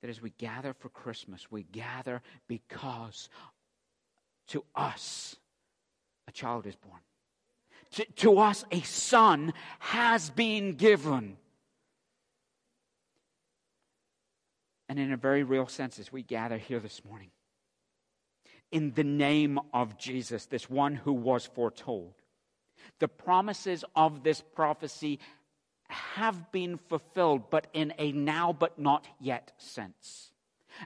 that 0.00 0.08
as 0.08 0.22
we 0.22 0.30
gather 0.38 0.72
for 0.72 0.88
Christmas, 0.88 1.50
we 1.50 1.64
gather 1.64 2.22
because 2.46 3.28
to 4.48 4.64
us, 4.74 5.36
a 6.28 6.32
child 6.32 6.66
is 6.66 6.76
born. 6.76 7.00
To, 7.92 8.04
to 8.16 8.38
us, 8.38 8.64
a 8.70 8.80
son 8.82 9.52
has 9.78 10.30
been 10.30 10.72
given. 10.72 11.36
And 14.88 14.98
in 14.98 15.12
a 15.12 15.16
very 15.16 15.42
real 15.42 15.66
sense, 15.66 15.98
as 15.98 16.12
we 16.12 16.22
gather 16.22 16.58
here 16.58 16.80
this 16.80 17.04
morning, 17.04 17.30
in 18.70 18.92
the 18.92 19.04
name 19.04 19.60
of 19.72 19.96
Jesus, 19.96 20.46
this 20.46 20.68
one 20.68 20.96
who 20.96 21.12
was 21.12 21.46
foretold, 21.46 22.14
the 22.98 23.08
promises 23.08 23.84
of 23.94 24.22
this 24.24 24.40
prophecy 24.40 25.20
have 25.88 26.50
been 26.50 26.76
fulfilled, 26.76 27.50
but 27.50 27.68
in 27.72 27.94
a 27.98 28.12
now 28.12 28.52
but 28.52 28.78
not 28.78 29.06
yet 29.20 29.52
sense. 29.58 30.32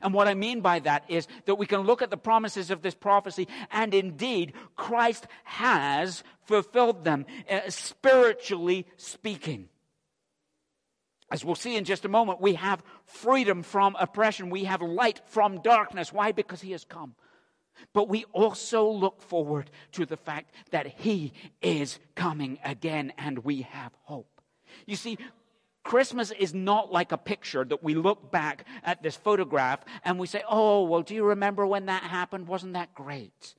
And 0.03 0.14
what 0.14 0.29
I 0.29 0.35
mean 0.35 0.61
by 0.61 0.81
that 0.81 1.05
is 1.09 1.27
that 1.46 1.57
we 1.57 1.66
can 1.66 1.81
look 1.81 2.03
at 2.03 2.11
the 2.11 2.16
promises 2.16 2.70
of 2.70 2.83
this 2.83 2.94
prophecy, 2.94 3.48
and 3.70 3.94
indeed, 3.94 4.53
Christ 4.77 5.27
has 5.44 6.22
fulfilled 6.42 7.05
them, 7.05 7.27
uh, 7.51 7.68
spiritually 7.68 8.87
speaking. 8.96 9.68
As 11.31 11.44
we'll 11.44 11.55
see 11.55 11.77
in 11.77 11.85
just 11.85 12.05
a 12.05 12.09
moment, 12.09 12.40
we 12.40 12.55
have 12.55 12.83
freedom 13.05 13.62
from 13.62 13.96
oppression. 14.01 14.48
We 14.48 14.64
have 14.64 14.81
light 14.81 15.20
from 15.27 15.61
darkness. 15.61 16.12
Why? 16.12 16.33
Because 16.33 16.62
He 16.62 16.72
has 16.72 16.85
come. 16.85 17.14
But 17.92 18.09
we 18.09 18.24
also 18.33 18.88
look 18.88 19.20
forward 19.20 19.70
to 19.92 20.07
the 20.07 20.16
fact 20.16 20.55
that 20.70 20.87
He 20.87 21.33
is 21.61 21.98
coming 22.14 22.59
again 22.64 23.12
and 23.18 23.40
we 23.40 23.62
have 23.62 23.92
hope. 24.05 24.40
You 24.87 24.96
see, 24.96 25.18
Christmas 25.88 26.33
is 26.33 26.53
not 26.53 26.92
like 26.92 27.12
a 27.12 27.16
picture 27.16 27.64
that 27.64 27.83
we 27.83 27.94
look 27.94 28.31
back 28.31 28.66
at 28.85 29.03
this 29.03 29.16
photograph 29.16 29.81
and 30.05 30.18
we 30.18 30.27
say, 30.27 30.42
oh, 30.46 30.83
well, 30.83 31.01
do 31.01 31.14
you 31.14 31.24
remember 31.24 31.66
when 31.66 31.87
that 31.87 32.03
happened? 32.03 32.46
Wasn't 32.46 32.74
that 32.74 32.94
great? 32.94 33.55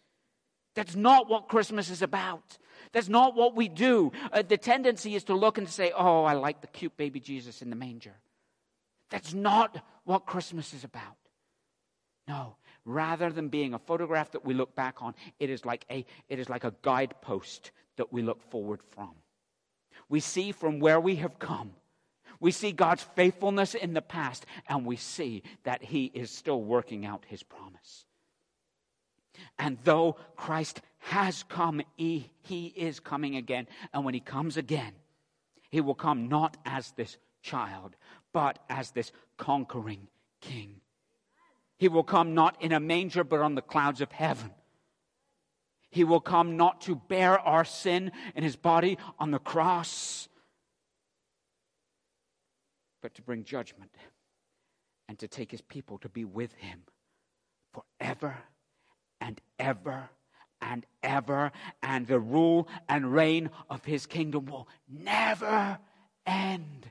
That's 0.76 0.96
not 0.96 1.28
what 1.28 1.48
Christmas 1.48 1.90
is 1.90 2.04
about. 2.04 2.60
That's 2.92 3.10
not 3.10 3.34
what 3.34 3.56
we 3.56 3.68
do. 3.68 4.12
Uh, 4.32 4.44
the 4.44 4.58
tendency 4.58 5.16
is 5.16 5.24
to 5.24 5.34
look 5.34 5.58
and 5.58 5.68
say, 5.68 5.92
oh, 5.96 6.24
I 6.24 6.34
like 6.34 6.62
the 6.62 6.68
cute 6.68 6.96
baby 6.98 7.20
Jesus 7.20 7.64
in 7.64 7.72
the 7.72 7.76
manger. 7.76 8.14
That's 9.10 9.34
not 9.34 9.84
what 10.04 10.28
Christmas 10.28 10.72
is 10.76 10.84
about. 10.84 11.18
No, 12.28 12.58
rather 12.86 13.32
than 13.32 13.48
being 13.48 13.74
a 13.74 13.80
photograph 13.80 14.34
that 14.34 14.46
we 14.46 14.54
look 14.54 14.76
back 14.76 15.02
on, 15.02 15.16
it 15.40 15.50
is 15.50 15.66
like 15.66 15.84
a, 15.90 16.06
it 16.30 16.38
is 16.38 16.48
like 16.48 16.64
a 16.64 16.76
guidepost 16.84 17.72
that 17.98 18.14
we 18.14 18.22
look 18.22 18.44
forward 18.52 18.82
from. 18.92 19.16
We 20.10 20.20
see 20.20 20.52
from 20.52 20.80
where 20.80 21.00
we 21.00 21.16
have 21.16 21.40
come. 21.40 21.72
We 22.40 22.52
see 22.52 22.72
God's 22.72 23.04
faithfulness 23.04 23.76
in 23.76 23.94
the 23.94 24.02
past, 24.02 24.46
and 24.68 24.86
we 24.86 24.96
see 24.96 25.44
that 25.64 25.84
He 25.84 26.06
is 26.06 26.32
still 26.32 26.62
working 26.62 27.06
out 27.06 27.26
His 27.28 27.44
promise. 27.44 28.06
And 29.58 29.78
though 29.84 30.18
Christ 30.36 30.82
has 31.00 31.44
come, 31.44 31.82
he, 31.96 32.30
he 32.42 32.68
is 32.68 33.00
coming 33.00 33.36
again. 33.36 33.68
And 33.94 34.06
when 34.06 34.14
he 34.14 34.20
comes 34.20 34.58
again, 34.58 34.94
he 35.70 35.82
will 35.82 35.96
come 35.96 36.28
not 36.28 36.58
as 36.66 36.92
this 36.92 37.18
child, 37.42 37.96
but 38.34 38.60
as 38.70 38.92
this 38.92 39.12
conquering 39.38 40.08
king. 40.42 40.82
He 41.78 41.88
will 41.88 42.04
come 42.04 42.34
not 42.34 42.62
in 42.62 42.72
a 42.72 42.80
manger, 42.80 43.24
but 43.24 43.40
on 43.40 43.56
the 43.56 43.62
clouds 43.62 44.02
of 44.02 44.12
heaven. 44.12 44.52
He 45.90 46.04
will 46.04 46.20
come 46.20 46.58
not 46.58 46.82
to 46.82 46.96
bear 46.96 47.40
our 47.40 47.66
sin 47.66 48.12
in 48.36 48.44
his 48.44 48.56
body 48.56 48.98
on 49.18 49.32
the 49.32 49.40
cross, 49.40 50.28
but 53.02 53.14
to 53.16 53.22
bring 53.22 53.44
judgment 53.44 53.92
and 55.08 55.18
to 55.20 55.28
take 55.28 55.52
his 55.52 55.62
people 55.62 55.98
to 56.00 56.10
be 56.10 56.26
with 56.26 56.54
him 56.54 56.84
forever 57.74 58.38
and 59.22 59.42
ever 59.60 60.10
and 60.62 60.86
ever, 61.04 61.52
and 61.82 62.08
the 62.08 62.20
rule 62.20 62.68
and 62.88 63.14
reign 63.14 63.50
of 63.70 63.86
his 63.86 64.06
kingdom 64.06 64.46
will 64.46 64.68
never 64.90 65.80
end. 66.26 66.90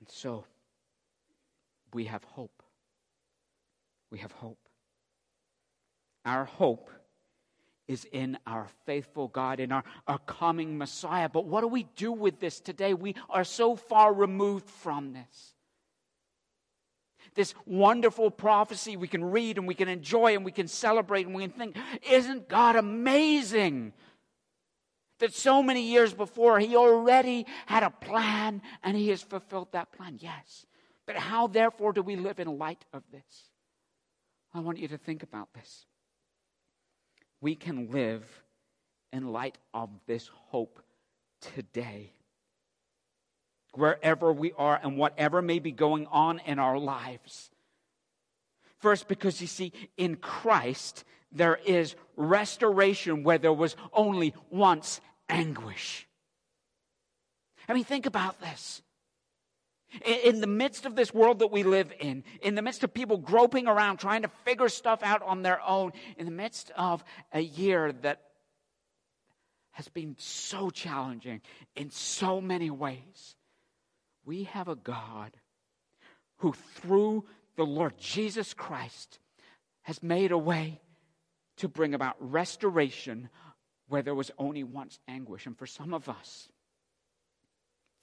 And 0.00 0.08
so, 0.08 0.44
we 1.92 2.04
have 2.04 2.24
hope. 2.24 2.62
We 4.10 4.18
have 4.18 4.32
hope. 4.32 4.58
Our 6.24 6.44
hope 6.44 6.90
is 7.88 8.06
in 8.10 8.38
our 8.46 8.66
faithful 8.84 9.28
God, 9.28 9.60
in 9.60 9.72
our, 9.72 9.84
our 10.06 10.18
coming 10.18 10.76
Messiah. 10.76 11.28
But 11.28 11.46
what 11.46 11.60
do 11.60 11.68
we 11.68 11.84
do 11.96 12.12
with 12.12 12.40
this 12.40 12.60
today? 12.60 12.94
We 12.94 13.14
are 13.30 13.44
so 13.44 13.76
far 13.76 14.12
removed 14.12 14.68
from 14.68 15.12
this 15.12 15.54
this 17.36 17.54
wonderful 17.66 18.30
prophecy 18.30 18.96
we 18.96 19.06
can 19.06 19.22
read 19.22 19.58
and 19.58 19.68
we 19.68 19.74
can 19.74 19.88
enjoy 19.88 20.34
and 20.34 20.44
we 20.44 20.50
can 20.50 20.66
celebrate 20.66 21.26
and 21.26 21.34
we 21.34 21.42
can 21.42 21.52
think, 21.52 21.76
isn't 22.10 22.48
God 22.48 22.76
amazing? 22.76 23.92
That 25.18 25.32
so 25.32 25.62
many 25.62 25.82
years 25.82 26.12
before, 26.12 26.58
He 26.58 26.76
already 26.76 27.46
had 27.66 27.82
a 27.82 27.90
plan 27.90 28.60
and 28.82 28.96
He 28.96 29.08
has 29.10 29.22
fulfilled 29.22 29.68
that 29.72 29.92
plan. 29.92 30.18
Yes. 30.18 30.66
But 31.06 31.16
how, 31.16 31.46
therefore, 31.46 31.92
do 31.92 32.02
we 32.02 32.16
live 32.16 32.40
in 32.40 32.58
light 32.58 32.84
of 32.92 33.02
this? 33.12 33.50
I 34.52 34.60
want 34.60 34.78
you 34.78 34.88
to 34.88 34.98
think 34.98 35.22
about 35.22 35.52
this. 35.54 35.86
We 37.40 37.54
can 37.54 37.90
live 37.90 38.24
in 39.12 39.32
light 39.32 39.58
of 39.74 39.90
this 40.06 40.30
hope 40.48 40.80
today 41.40 42.12
wherever 43.76 44.32
we 44.32 44.52
are 44.52 44.80
and 44.82 44.96
whatever 44.96 45.42
may 45.42 45.58
be 45.58 45.72
going 45.72 46.06
on 46.06 46.40
in 46.40 46.58
our 46.58 46.78
lives. 46.78 47.50
First, 48.78 49.08
because 49.08 49.40
you 49.40 49.46
see, 49.46 49.72
in 49.96 50.16
Christ, 50.16 51.04
there 51.32 51.58
is 51.64 51.94
restoration 52.16 53.22
where 53.22 53.38
there 53.38 53.52
was 53.52 53.76
only 53.92 54.34
once 54.50 55.00
anguish. 55.28 56.06
I 57.68 57.74
mean, 57.74 57.84
think 57.84 58.06
about 58.06 58.40
this. 58.40 58.82
In 60.04 60.40
the 60.40 60.46
midst 60.46 60.86
of 60.86 60.96
this 60.96 61.12
world 61.14 61.38
that 61.38 61.50
we 61.50 61.62
live 61.62 61.92
in, 62.00 62.24
in 62.42 62.54
the 62.54 62.62
midst 62.62 62.84
of 62.84 62.92
people 62.92 63.18
groping 63.18 63.66
around 63.66 63.98
trying 63.98 64.22
to 64.22 64.28
figure 64.44 64.68
stuff 64.68 65.02
out 65.02 65.22
on 65.22 65.42
their 65.42 65.60
own, 65.62 65.92
in 66.16 66.26
the 66.26 66.32
midst 66.32 66.70
of 66.76 67.04
a 67.32 67.40
year 67.40 67.92
that 67.92 68.22
has 69.72 69.88
been 69.88 70.16
so 70.18 70.70
challenging 70.70 71.40
in 71.74 71.90
so 71.90 72.40
many 72.40 72.70
ways, 72.70 73.36
we 74.24 74.44
have 74.44 74.68
a 74.68 74.76
God 74.76 75.32
who, 76.38 76.52
through 76.52 77.24
the 77.56 77.64
Lord 77.64 77.98
Jesus 77.98 78.54
Christ, 78.54 79.18
has 79.82 80.02
made 80.02 80.32
a 80.32 80.38
way 80.38 80.80
to 81.58 81.68
bring 81.68 81.94
about 81.94 82.16
restoration 82.18 83.28
where 83.88 84.02
there 84.02 84.14
was 84.14 84.30
only 84.38 84.64
once 84.64 84.98
anguish. 85.08 85.46
And 85.46 85.56
for 85.56 85.66
some 85.66 85.94
of 85.94 86.08
us, 86.08 86.48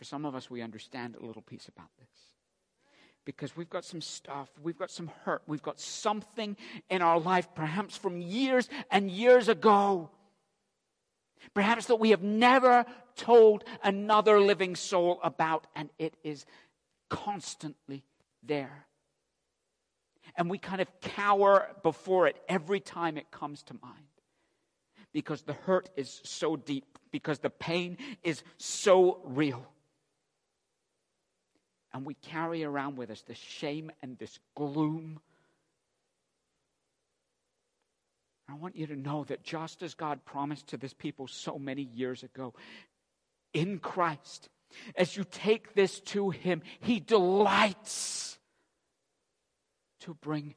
for 0.03 0.07
some 0.07 0.25
of 0.25 0.35
us, 0.35 0.49
we 0.49 0.61
understand 0.61 1.15
a 1.15 1.25
little 1.25 1.41
piece 1.41 1.69
about 1.69 1.87
this. 1.97 2.09
Because 3.23 3.55
we've 3.55 3.69
got 3.69 3.85
some 3.85 4.01
stuff, 4.01 4.49
we've 4.61 4.77
got 4.77 4.91
some 4.91 5.09
hurt, 5.23 5.43
we've 5.47 5.61
got 5.61 5.79
something 5.79 6.57
in 6.89 7.01
our 7.01 7.21
life, 7.21 7.47
perhaps 7.55 7.95
from 7.95 8.19
years 8.19 8.67
and 8.91 9.09
years 9.09 9.47
ago, 9.47 10.09
Perhaps 11.53 11.87
that 11.87 11.97
we 11.97 12.11
have 12.11 12.23
never 12.23 12.85
told 13.17 13.65
another 13.83 14.39
living 14.39 14.77
soul 14.77 15.19
about, 15.21 15.67
and 15.75 15.89
it 15.99 16.15
is 16.23 16.45
constantly 17.09 18.05
there. 18.41 18.87
And 20.37 20.49
we 20.49 20.57
kind 20.57 20.79
of 20.79 20.87
cower 21.01 21.67
before 21.83 22.27
it 22.27 22.37
every 22.47 22.79
time 22.79 23.17
it 23.17 23.29
comes 23.29 23.61
to 23.63 23.73
mind 23.81 24.05
because 25.11 25.41
the 25.41 25.53
hurt 25.53 25.89
is 25.97 26.21
so 26.23 26.55
deep, 26.55 26.97
because 27.11 27.39
the 27.39 27.49
pain 27.49 27.97
is 28.23 28.41
so 28.57 29.19
real. 29.25 29.67
And 31.93 32.05
we 32.05 32.15
carry 32.15 32.63
around 32.63 32.97
with 32.97 33.11
us 33.11 33.21
this 33.21 33.37
shame 33.37 33.91
and 34.01 34.17
this 34.17 34.39
gloom 34.55 35.19
I 38.53 38.55
want 38.55 38.75
you 38.75 38.87
to 38.87 38.95
know 38.95 39.23
that 39.25 39.43
just 39.43 39.81
as 39.81 39.93
God 39.93 40.25
promised 40.25 40.67
to 40.67 40.77
this 40.77 40.93
people 40.93 41.27
so 41.27 41.57
many 41.57 41.81
years 41.81 42.23
ago, 42.23 42.53
in 43.53 43.79
Christ, 43.79 44.49
as 44.95 45.15
you 45.15 45.23
take 45.23 45.73
this 45.73 45.99
to 46.01 46.29
Him, 46.29 46.61
He 46.81 46.99
delights 46.99 48.37
to 50.01 50.13
bring 50.15 50.55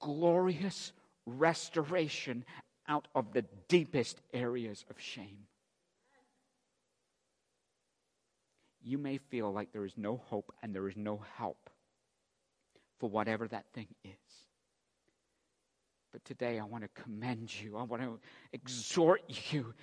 glorious 0.00 0.92
restoration 1.26 2.44
out 2.88 3.06
of 3.14 3.32
the 3.32 3.44
deepest 3.68 4.20
areas 4.32 4.84
of 4.88 5.00
shame. 5.00 5.46
You 8.86 8.98
may 8.98 9.18
feel 9.18 9.52
like 9.52 9.72
there 9.72 9.84
is 9.84 9.94
no 9.96 10.16
hope 10.16 10.54
and 10.62 10.72
there 10.72 10.86
is 10.86 10.96
no 10.96 11.20
help 11.38 11.68
for 13.00 13.10
whatever 13.10 13.48
that 13.48 13.66
thing 13.74 13.88
is. 14.04 14.12
But 16.12 16.24
today 16.24 16.60
I 16.60 16.64
want 16.64 16.84
to 16.84 17.02
commend 17.02 17.52
you. 17.60 17.76
I 17.76 17.82
want 17.82 18.02
to 18.02 18.20
exhort 18.52 19.22
you. 19.50 19.74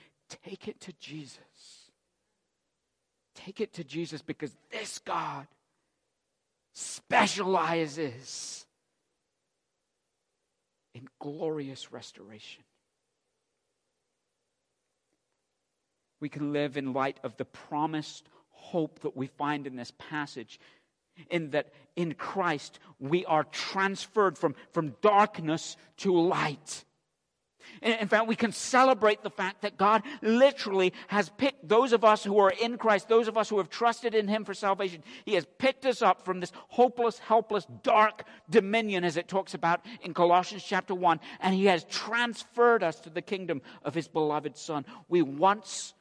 Take 0.46 0.70
it 0.70 0.80
to 0.82 0.94
Jesus. 0.94 1.92
Take 3.36 3.60
it 3.60 3.74
to 3.74 3.84
Jesus 3.84 4.22
because 4.22 4.56
this 4.72 5.00
God 5.00 5.48
specializes 6.72 8.66
in 10.96 11.10
glorious 11.20 11.91
restoration. 11.91 12.64
We 16.22 16.30
can 16.30 16.54
live 16.54 16.78
in 16.78 16.93
light 16.93 17.20
of 17.22 17.36
the 17.36 17.43
promised 17.43 18.30
hope 18.64 18.99
that 19.01 19.16
we 19.16 19.28
find 19.28 19.68
in 19.68 19.76
this 19.76 19.91
passage 19.97 20.59
in 21.30 21.51
that 21.51 21.72
in 21.95 22.14
Christ 22.14 22.80
we 22.99 23.26
are 23.26 23.43
transferred 23.43 24.38
from, 24.38 24.55
from 24.72 24.95
darkness 25.01 25.78
to 25.97 26.18
light. 26.18 26.86
In 27.82 28.07
fact, 28.07 28.28
we 28.28 28.36
can 28.36 28.51
celebrate 28.51 29.24
the 29.24 29.30
fact 29.30 29.61
that 29.61 29.78
God 29.78 30.03
literally 30.22 30.93
has 31.07 31.30
picked 31.30 31.68
those 31.68 31.93
of 31.93 32.03
us 32.03 32.24
who 32.24 32.38
are 32.39 32.51
in 32.61 32.78
Christ, 32.78 33.07
those 33.07 33.28
of 33.28 33.38
us 33.38 33.49
who 33.49 33.57
have 33.57 33.70
trusted 33.70 34.14
in 34.14 34.28
Him 34.28 34.43
for 34.43 34.53
salvation. 34.53 35.03
He 35.26 35.34
has 35.36 35.47
picked 35.57 35.86
us 35.86 36.01
up 36.01 36.24
from 36.26 36.39
this 36.39 36.51
hopeless, 36.68 37.20
helpless, 37.20 37.66
dark 37.82 38.26
dominion, 38.49 39.03
as 39.03 39.18
it 39.18 39.28
talks 39.28 39.53
about 39.53 39.86
in 40.01 40.14
Colossians 40.14 40.64
chapter 40.64 40.93
1, 40.93 41.20
and 41.39 41.55
He 41.55 41.66
has 41.66 41.86
transferred 41.86 42.84
us 42.84 42.99
to 43.01 43.09
the 43.09 43.22
kingdom 43.22 43.61
of 43.84 43.95
His 43.95 44.07
beloved 44.07 44.57
Son. 44.57 44.86
We 45.07 45.22
once 45.22 45.93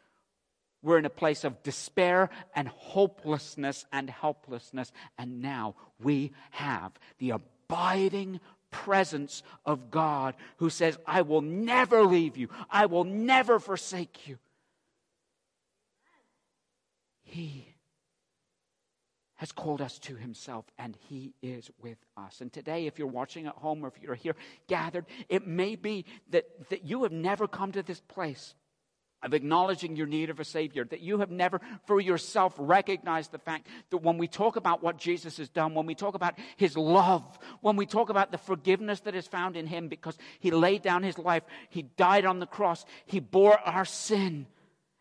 We're 0.83 0.99
in 0.99 1.07
a 1.07 1.11
place 1.11 1.45
of 1.45 1.63
despair 1.63 2.31
and 2.55 2.69
hopelessness 2.69 3.87
and 3.93 4.11
helplessness. 4.11 4.93
And 5.17 5.41
now 5.41 5.77
we 6.01 6.33
have 6.51 6.93
the 7.19 7.31
abiding 7.31 8.41
presence 8.71 9.43
of 9.65 9.91
God 9.91 10.35
who 10.57 10.71
says, 10.71 10.99
I 11.07 11.23
will 11.23 11.43
never 11.43 12.03
leave 12.03 12.37
you, 12.37 12.49
I 12.71 12.87
will 12.87 13.05
never 13.05 13.61
forsake 13.61 14.27
you. 14.27 14.39
He 17.23 17.69
has 19.37 19.53
called 19.53 19.81
us 19.81 19.99
to 19.99 20.15
himself 20.15 20.65
and 20.79 20.97
he 21.09 21.35
is 21.43 21.71
with 21.81 21.99
us. 22.17 22.41
And 22.41 22.53
today, 22.53 22.87
if 22.87 22.99
you're 22.99 23.09
watching 23.09 23.47
at 23.47 23.55
home 23.55 23.85
or 23.85 23.89
if 23.89 24.03
you're 24.03 24.15
here 24.15 24.37
gathered, 24.69 25.07
it 25.29 25.47
may 25.47 25.77
be 25.77 26.05
that, 26.31 26.45
that 26.71 26.85
you 26.85 27.05
have 27.05 27.13
never 27.13 27.49
come 27.49 27.73
to 27.73 27.83
this 27.83 28.01
place 28.01 28.55
of 29.23 29.35
acknowledging 29.35 29.97
your 29.97 30.07
need 30.07 30.31
of 30.31 30.41
a 30.41 30.45
Savior, 30.45 30.85
that 30.85 31.01
you 31.01 31.19
have 31.19 31.31
never 31.31 31.61
for 31.87 32.01
yourself 32.01 32.55
recognized 32.59 33.33
the 33.33 33.39
fact 33.39 33.67
that 33.91 33.99
when 33.99 34.19
we 34.19 34.29
talk 34.29 34.57
about 34.57 34.83
what 34.83 34.99
Jesus 34.99 35.37
has 35.39 35.49
done, 35.49 35.75
when 35.75 35.87
we 35.87 35.95
talk 35.95 36.15
about 36.15 36.39
His 36.57 36.77
love, 36.77 37.39
when 37.61 37.77
we 37.77 37.87
talk 37.87 38.11
about 38.11 38.33
the 38.33 38.39
forgiveness 38.39 39.01
that 39.01 39.15
is 39.15 39.27
found 39.27 39.57
in 39.57 39.67
Him 39.67 39.89
because 39.89 40.17
He 40.41 40.51
laid 40.51 40.83
down 40.83 41.03
His 41.03 41.19
life, 41.19 41.43
He 41.69 41.83
died 41.83 42.25
on 42.25 42.39
the 42.39 42.47
cross, 42.47 42.85
He 43.07 43.21
bore 43.21 43.59
our 43.61 43.85
sin, 43.85 44.47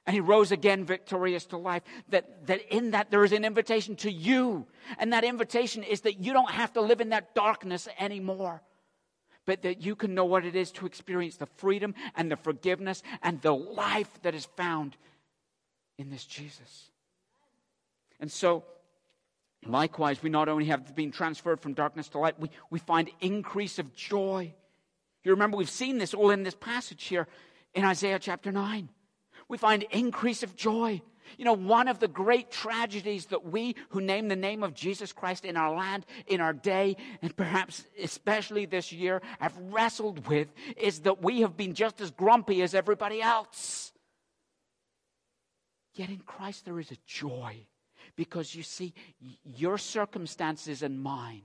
and 0.07 0.15
he 0.15 0.19
rose 0.19 0.51
again 0.51 0.83
victorious 0.83 1.45
to 1.45 1.57
life. 1.57 1.83
That, 2.09 2.47
that 2.47 2.75
in 2.75 2.91
that 2.91 3.11
there 3.11 3.23
is 3.23 3.31
an 3.33 3.45
invitation 3.45 3.95
to 3.97 4.11
you. 4.11 4.65
And 4.97 5.13
that 5.13 5.23
invitation 5.23 5.83
is 5.83 6.01
that 6.01 6.19
you 6.19 6.33
don't 6.33 6.49
have 6.49 6.73
to 6.73 6.81
live 6.81 7.01
in 7.01 7.09
that 7.09 7.35
darkness 7.35 7.87
anymore. 7.99 8.61
But 9.45 9.63
that 9.63 9.81
you 9.81 9.95
can 9.95 10.13
know 10.13 10.25
what 10.25 10.45
it 10.45 10.55
is 10.55 10.71
to 10.73 10.85
experience 10.85 11.37
the 11.37 11.47
freedom 11.57 11.95
and 12.15 12.31
the 12.31 12.35
forgiveness 12.35 13.01
and 13.23 13.41
the 13.41 13.53
life 13.53 14.21
that 14.21 14.35
is 14.35 14.45
found 14.45 14.95
in 15.97 16.09
this 16.09 16.25
Jesus. 16.25 16.89
And 18.19 18.31
so, 18.31 18.63
likewise, 19.65 20.21
we 20.21 20.29
not 20.29 20.47
only 20.47 20.65
have 20.65 20.95
been 20.95 21.11
transferred 21.11 21.59
from 21.59 21.73
darkness 21.73 22.07
to 22.09 22.19
light, 22.19 22.39
we, 22.39 22.49
we 22.69 22.79
find 22.79 23.09
increase 23.19 23.79
of 23.79 23.95
joy. 23.95 24.53
You 25.23 25.31
remember, 25.31 25.57
we've 25.57 25.69
seen 25.69 25.97
this 25.97 26.13
all 26.13 26.29
in 26.29 26.43
this 26.43 26.55
passage 26.55 27.05
here 27.05 27.27
in 27.73 27.83
Isaiah 27.83 28.19
chapter 28.19 28.51
9 28.51 28.89
we 29.51 29.57
find 29.57 29.83
increase 29.91 30.43
of 30.43 30.55
joy. 30.55 31.01
You 31.37 31.45
know, 31.45 31.53
one 31.53 31.87
of 31.87 31.99
the 31.99 32.07
great 32.07 32.51
tragedies 32.51 33.27
that 33.27 33.45
we 33.45 33.75
who 33.89 34.01
name 34.01 34.27
the 34.27 34.35
name 34.35 34.63
of 34.63 34.73
Jesus 34.73 35.13
Christ 35.13 35.45
in 35.45 35.57
our 35.57 35.75
land, 35.75 36.05
in 36.27 36.41
our 36.41 36.53
day, 36.53 36.97
and 37.21 37.35
perhaps 37.35 37.83
especially 38.01 38.65
this 38.65 38.91
year, 38.91 39.21
have 39.39 39.57
wrestled 39.57 40.27
with 40.27 40.47
is 40.77 41.01
that 41.01 41.21
we 41.21 41.41
have 41.41 41.57
been 41.57 41.73
just 41.73 42.01
as 42.01 42.11
grumpy 42.11 42.61
as 42.61 42.73
everybody 42.73 43.21
else. 43.21 43.91
Yet 45.93 46.09
in 46.09 46.19
Christ 46.19 46.65
there 46.65 46.79
is 46.79 46.91
a 46.91 46.97
joy 47.05 47.67
because 48.15 48.55
you 48.55 48.63
see, 48.63 48.93
your 49.43 49.77
circumstances 49.77 50.83
and 50.83 51.01
mine 51.01 51.43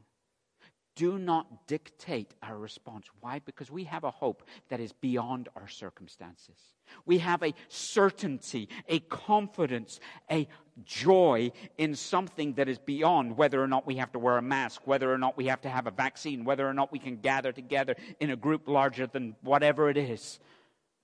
do 0.96 1.18
not 1.18 1.66
dictate 1.66 2.34
our 2.42 2.56
response. 2.56 3.06
Why? 3.20 3.38
Because 3.38 3.70
we 3.70 3.84
have 3.84 4.02
a 4.02 4.10
hope 4.10 4.42
that 4.70 4.80
is 4.80 4.92
beyond 4.92 5.48
our 5.54 5.68
circumstances. 5.68 6.56
We 7.04 7.18
have 7.18 7.42
a 7.42 7.54
certainty, 7.68 8.68
a 8.88 9.00
confidence, 9.00 10.00
a 10.30 10.48
joy 10.84 11.52
in 11.76 11.94
something 11.94 12.54
that 12.54 12.68
is 12.68 12.78
beyond 12.78 13.36
whether 13.36 13.62
or 13.62 13.68
not 13.68 13.86
we 13.86 13.96
have 13.96 14.10
to 14.12 14.18
wear 14.18 14.38
a 14.38 14.42
mask, 14.42 14.86
whether 14.86 15.12
or 15.12 15.18
not 15.18 15.36
we 15.36 15.46
have 15.46 15.60
to 15.62 15.68
have 15.68 15.86
a 15.86 15.90
vaccine, 15.90 16.44
whether 16.44 16.66
or 16.66 16.74
not 16.74 16.90
we 16.90 16.98
can 16.98 17.18
gather 17.18 17.52
together 17.52 17.94
in 18.18 18.30
a 18.30 18.36
group 18.36 18.66
larger 18.66 19.06
than 19.06 19.36
whatever 19.42 19.90
it 19.90 19.98
is 19.98 20.38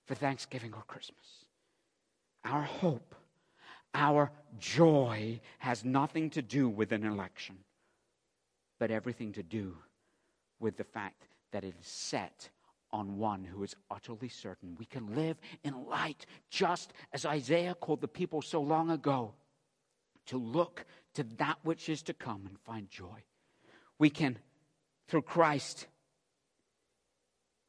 for 0.07 0.15
Thanksgiving 0.15 0.73
or 0.73 0.83
Christmas. 0.87 1.45
Our 2.43 2.63
hope, 2.63 3.15
our 3.93 4.31
joy 4.57 5.39
has 5.59 5.85
nothing 5.85 6.31
to 6.31 6.41
do 6.41 6.67
with 6.67 6.91
an 6.91 7.05
election 7.05 7.57
but 8.83 8.91
everything 8.91 9.31
to 9.31 9.43
do 9.43 9.77
with 10.59 10.75
the 10.75 10.83
fact 10.83 11.29
that 11.53 11.63
it 11.63 11.73
is 11.79 11.87
set 11.87 12.49
on 12.91 13.17
one 13.17 13.45
who 13.45 13.63
is 13.63 13.77
utterly 13.89 14.27
certain. 14.27 14.75
We 14.77 14.83
can 14.83 15.15
live 15.15 15.37
in 15.63 15.85
light, 15.85 16.25
just 16.49 16.91
as 17.13 17.25
Isaiah 17.25 17.75
called 17.75 18.01
the 18.01 18.09
people 18.09 18.41
so 18.41 18.59
long 18.59 18.89
ago 18.91 19.35
to 20.25 20.37
look 20.37 20.83
to 21.13 21.23
that 21.37 21.59
which 21.63 21.87
is 21.87 22.01
to 22.01 22.13
come 22.13 22.45
and 22.45 22.59
find 22.59 22.89
joy. 22.89 23.23
We 23.99 24.09
can, 24.09 24.37
through 25.07 25.21
Christ, 25.21 25.87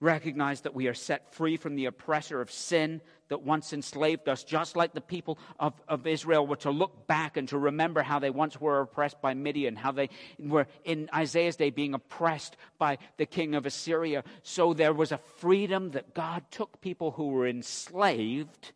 recognize 0.04 0.60
that 0.60 0.74
we 0.74 0.86
are 0.86 0.94
set 0.94 1.34
free 1.34 1.56
from 1.56 1.74
the 1.74 1.86
oppressor 1.86 2.40
of 2.40 2.50
sin 2.50 3.00
that 3.28 3.42
once 3.42 3.72
enslaved 3.72 4.28
us, 4.28 4.44
just 4.44 4.76
like 4.76 4.92
the 4.92 5.00
people 5.00 5.38
of, 5.58 5.72
of 5.88 6.06
Israel 6.06 6.46
were 6.46 6.56
to 6.56 6.70
look 6.70 7.06
back 7.06 7.36
and 7.36 7.48
to 7.48 7.58
remember 7.58 8.02
how 8.02 8.18
they 8.18 8.30
once 8.30 8.60
were 8.60 8.82
oppressed 8.82 9.20
by 9.22 9.34
Midian, 9.34 9.76
how 9.76 9.92
they 9.92 10.10
were 10.38 10.66
in 10.84 11.08
Isaiah's 11.14 11.56
day 11.56 11.70
being 11.70 11.94
oppressed 11.94 12.56
by 12.78 12.98
the 13.16 13.26
king 13.26 13.54
of 13.54 13.66
Assyria. 13.66 14.22
So 14.42 14.74
there 14.74 14.92
was 14.92 15.10
a 15.10 15.18
freedom 15.38 15.92
that 15.92 16.14
God 16.14 16.44
took 16.50 16.80
people 16.80 17.10
who 17.12 17.28
were 17.28 17.48
enslaved 17.48 18.72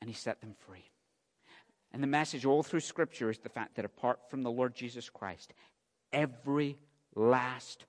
and 0.00 0.08
he 0.08 0.14
set 0.14 0.40
them 0.40 0.54
free. 0.66 0.84
And 1.92 2.02
the 2.02 2.06
message 2.06 2.44
all 2.44 2.62
through 2.62 2.80
Scripture 2.80 3.30
is 3.30 3.38
the 3.38 3.48
fact 3.48 3.76
that 3.76 3.84
apart 3.84 4.30
from 4.30 4.42
the 4.42 4.50
Lord 4.50 4.74
Jesus 4.74 5.08
Christ, 5.08 5.52
every 6.12 6.78
last 7.14 7.84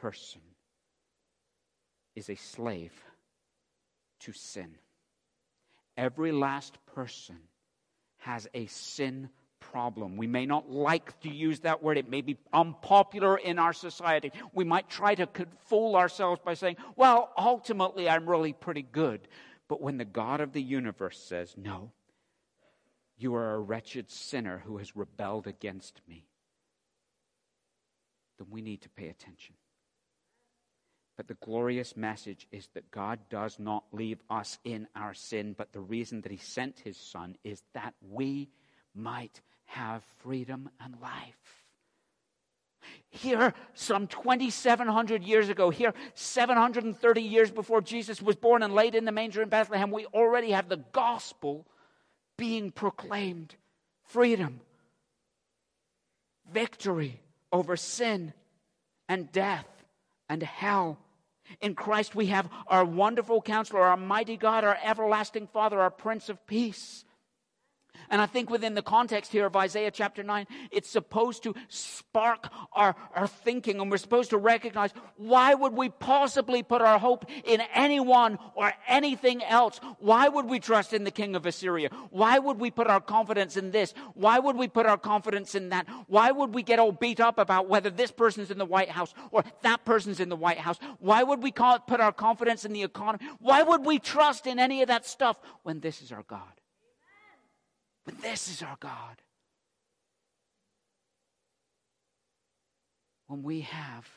person 0.00 0.40
is 2.14 2.30
a 2.30 2.34
slave 2.34 2.92
to 4.20 4.32
sin. 4.32 4.74
Every 5.96 6.32
last 6.32 6.78
person 6.94 7.36
has 8.18 8.48
a 8.54 8.66
sin 8.66 9.28
problem. 9.60 10.16
We 10.16 10.26
may 10.26 10.46
not 10.46 10.70
like 10.70 11.18
to 11.20 11.30
use 11.30 11.60
that 11.60 11.82
word. 11.82 11.98
It 11.98 12.10
may 12.10 12.20
be 12.20 12.36
unpopular 12.52 13.36
in 13.36 13.58
our 13.58 13.72
society. 13.72 14.32
We 14.52 14.64
might 14.64 14.88
try 14.88 15.14
to 15.14 15.28
fool 15.66 15.96
ourselves 15.96 16.40
by 16.44 16.54
saying, 16.54 16.76
well, 16.96 17.32
ultimately, 17.36 18.08
I'm 18.08 18.28
really 18.28 18.52
pretty 18.52 18.82
good. 18.82 19.28
But 19.68 19.80
when 19.80 19.98
the 19.98 20.04
God 20.04 20.40
of 20.40 20.52
the 20.52 20.62
universe 20.62 21.18
says, 21.18 21.54
no, 21.56 21.90
you 23.18 23.34
are 23.34 23.54
a 23.54 23.60
wretched 23.60 24.10
sinner 24.10 24.62
who 24.64 24.78
has 24.78 24.96
rebelled 24.96 25.46
against 25.46 26.00
me, 26.08 26.26
then 28.38 28.48
we 28.50 28.60
need 28.60 28.82
to 28.82 28.88
pay 28.90 29.08
attention. 29.08 29.54
But 31.16 31.28
the 31.28 31.34
glorious 31.34 31.96
message 31.96 32.46
is 32.52 32.68
that 32.74 32.90
God 32.90 33.18
does 33.30 33.58
not 33.58 33.84
leave 33.92 34.22
us 34.28 34.58
in 34.64 34.86
our 34.94 35.14
sin, 35.14 35.54
but 35.56 35.72
the 35.72 35.80
reason 35.80 36.20
that 36.22 36.32
He 36.32 36.38
sent 36.38 36.80
His 36.80 36.96
Son 36.96 37.36
is 37.42 37.62
that 37.72 37.94
we 38.02 38.50
might 38.94 39.40
have 39.64 40.04
freedom 40.18 40.68
and 40.80 40.94
life. 41.00 41.64
Here, 43.08 43.54
some 43.74 44.06
2,700 44.06 45.24
years 45.24 45.48
ago, 45.48 45.70
here, 45.70 45.94
730 46.14 47.22
years 47.22 47.50
before 47.50 47.80
Jesus 47.80 48.20
was 48.20 48.36
born 48.36 48.62
and 48.62 48.74
laid 48.74 48.94
in 48.94 49.04
the 49.04 49.12
manger 49.12 49.42
in 49.42 49.48
Bethlehem, 49.48 49.90
we 49.90 50.06
already 50.06 50.50
have 50.50 50.68
the 50.68 50.84
gospel 50.92 51.66
being 52.36 52.70
proclaimed 52.70 53.56
freedom, 54.04 54.60
victory 56.52 57.20
over 57.52 57.76
sin 57.76 58.34
and 59.08 59.32
death 59.32 59.66
and 60.28 60.42
hell 60.42 60.98
in 61.60 61.74
Christ, 61.74 62.14
we 62.14 62.26
have 62.26 62.48
our 62.66 62.84
wonderful 62.84 63.40
counselor, 63.40 63.80
our 63.80 63.96
mighty 63.96 64.36
God, 64.36 64.64
our 64.64 64.78
everlasting 64.84 65.46
Father, 65.46 65.80
our 65.80 65.90
Prince 65.90 66.28
of 66.28 66.46
Peace. 66.46 67.05
And 68.10 68.20
I 68.20 68.26
think 68.26 68.50
within 68.50 68.74
the 68.74 68.82
context 68.82 69.32
here 69.32 69.46
of 69.46 69.56
Isaiah 69.56 69.90
chapter 69.90 70.22
9, 70.22 70.46
it's 70.70 70.88
supposed 70.88 71.42
to 71.44 71.54
spark 71.68 72.48
our, 72.72 72.94
our 73.14 73.26
thinking, 73.26 73.80
and 73.80 73.90
we're 73.90 73.96
supposed 73.96 74.30
to 74.30 74.38
recognize 74.38 74.90
why 75.16 75.54
would 75.54 75.72
we 75.72 75.88
possibly 75.88 76.62
put 76.62 76.82
our 76.82 76.98
hope 76.98 77.26
in 77.44 77.62
anyone 77.74 78.38
or 78.54 78.72
anything 78.88 79.42
else? 79.44 79.80
Why 79.98 80.28
would 80.28 80.46
we 80.46 80.60
trust 80.60 80.92
in 80.92 81.04
the 81.04 81.10
king 81.10 81.36
of 81.36 81.46
Assyria? 81.46 81.90
Why 82.10 82.38
would 82.38 82.58
we 82.58 82.70
put 82.70 82.86
our 82.86 83.00
confidence 83.00 83.56
in 83.56 83.70
this? 83.70 83.94
Why 84.14 84.38
would 84.38 84.56
we 84.56 84.68
put 84.68 84.86
our 84.86 84.98
confidence 84.98 85.54
in 85.54 85.70
that? 85.70 85.86
Why 86.06 86.30
would 86.30 86.54
we 86.54 86.62
get 86.62 86.78
all 86.78 86.92
beat 86.92 87.20
up 87.20 87.38
about 87.38 87.68
whether 87.68 87.90
this 87.90 88.10
person's 88.10 88.50
in 88.50 88.58
the 88.58 88.64
White 88.64 88.90
House 88.90 89.14
or 89.30 89.44
that 89.62 89.84
person's 89.84 90.20
in 90.20 90.28
the 90.28 90.36
White 90.36 90.58
House? 90.58 90.78
Why 90.98 91.22
would 91.22 91.42
we 91.42 91.52
put 91.52 92.00
our 92.00 92.12
confidence 92.12 92.64
in 92.64 92.72
the 92.72 92.82
economy? 92.82 93.26
Why 93.40 93.62
would 93.62 93.84
we 93.84 93.98
trust 93.98 94.46
in 94.46 94.58
any 94.58 94.82
of 94.82 94.88
that 94.88 95.06
stuff 95.06 95.38
when 95.62 95.80
this 95.80 96.02
is 96.02 96.12
our 96.12 96.22
God? 96.22 96.42
But 98.06 98.22
this 98.22 98.48
is 98.48 98.62
our 98.62 98.76
God. 98.78 99.20
When 103.26 103.42
we 103.42 103.62
have 103.62 104.08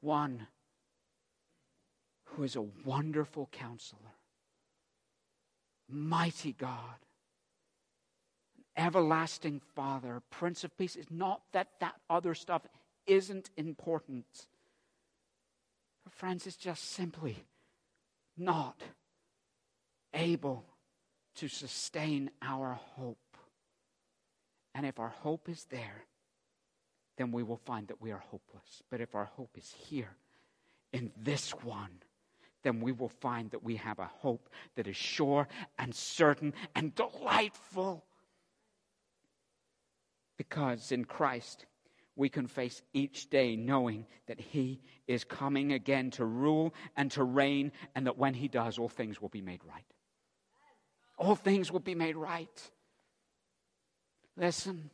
one 0.00 0.46
who 2.24 2.42
is 2.42 2.56
a 2.56 2.62
wonderful 2.62 3.50
counselor, 3.52 4.16
mighty 5.86 6.54
God, 6.54 6.96
everlasting 8.74 9.60
Father, 9.76 10.22
Prince 10.30 10.64
of 10.64 10.76
Peace, 10.78 10.96
is 10.96 11.10
not 11.10 11.42
that 11.52 11.68
that 11.80 11.96
other 12.08 12.34
stuff 12.34 12.62
isn't 13.06 13.50
important. 13.58 14.46
Friends, 16.08 16.46
it's 16.46 16.56
just 16.56 16.90
simply 16.90 17.44
not 18.38 18.80
able 20.14 20.64
to 21.36 21.48
sustain 21.48 22.30
our 22.40 22.78
hope. 22.96 23.18
And 24.74 24.86
if 24.86 24.98
our 24.98 25.08
hope 25.08 25.48
is 25.48 25.66
there, 25.70 26.04
then 27.16 27.32
we 27.32 27.42
will 27.42 27.58
find 27.58 27.88
that 27.88 28.00
we 28.00 28.12
are 28.12 28.22
hopeless. 28.30 28.82
But 28.90 29.00
if 29.00 29.14
our 29.14 29.26
hope 29.26 29.56
is 29.56 29.74
here, 29.76 30.16
in 30.92 31.10
this 31.16 31.50
one, 31.50 31.90
then 32.62 32.80
we 32.80 32.92
will 32.92 33.08
find 33.08 33.50
that 33.50 33.64
we 33.64 33.76
have 33.76 33.98
a 33.98 34.10
hope 34.18 34.48
that 34.76 34.86
is 34.86 34.96
sure 34.96 35.48
and 35.78 35.94
certain 35.94 36.54
and 36.74 36.94
delightful. 36.94 38.04
Because 40.36 40.92
in 40.92 41.04
Christ, 41.04 41.66
we 42.16 42.28
can 42.28 42.46
face 42.46 42.82
each 42.92 43.30
day 43.30 43.56
knowing 43.56 44.06
that 44.26 44.40
He 44.40 44.80
is 45.06 45.24
coming 45.24 45.72
again 45.72 46.10
to 46.12 46.24
rule 46.24 46.74
and 46.96 47.10
to 47.12 47.24
reign, 47.24 47.72
and 47.94 48.06
that 48.06 48.18
when 48.18 48.34
He 48.34 48.48
does, 48.48 48.78
all 48.78 48.88
things 48.88 49.20
will 49.20 49.28
be 49.28 49.40
made 49.40 49.60
right. 49.68 49.84
All 51.22 51.36
things 51.36 51.70
will 51.70 51.78
be 51.78 51.94
made 51.94 52.16
right. 52.16 52.70
Listen, 54.36 54.90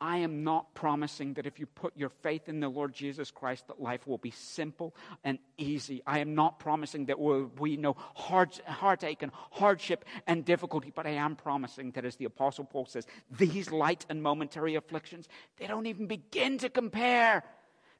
I 0.00 0.18
am 0.18 0.44
not 0.44 0.72
promising 0.74 1.34
that 1.34 1.46
if 1.46 1.58
you 1.58 1.66
put 1.66 1.96
your 1.96 2.10
faith 2.10 2.48
in 2.48 2.60
the 2.60 2.68
Lord 2.68 2.94
Jesus 2.94 3.32
Christ, 3.32 3.66
that 3.66 3.82
life 3.82 4.06
will 4.06 4.18
be 4.18 4.30
simple 4.30 4.94
and 5.24 5.40
easy. 5.58 6.00
I 6.06 6.20
am 6.20 6.36
not 6.36 6.60
promising 6.60 7.06
that 7.06 7.18
we'll 7.18 7.50
know 7.58 7.96
heart, 8.14 8.60
heartache 8.64 9.22
and 9.22 9.32
hardship 9.50 10.04
and 10.28 10.44
difficulty, 10.44 10.92
but 10.94 11.08
I 11.08 11.14
am 11.14 11.34
promising 11.34 11.90
that, 11.92 12.04
as 12.04 12.14
the 12.14 12.26
Apostle 12.26 12.66
Paul 12.66 12.86
says, 12.86 13.04
these 13.28 13.72
light 13.72 14.06
and 14.08 14.22
momentary 14.22 14.76
afflictions, 14.76 15.28
they 15.56 15.66
don't 15.66 15.86
even 15.86 16.06
begin 16.06 16.58
to 16.58 16.68
compare 16.68 17.42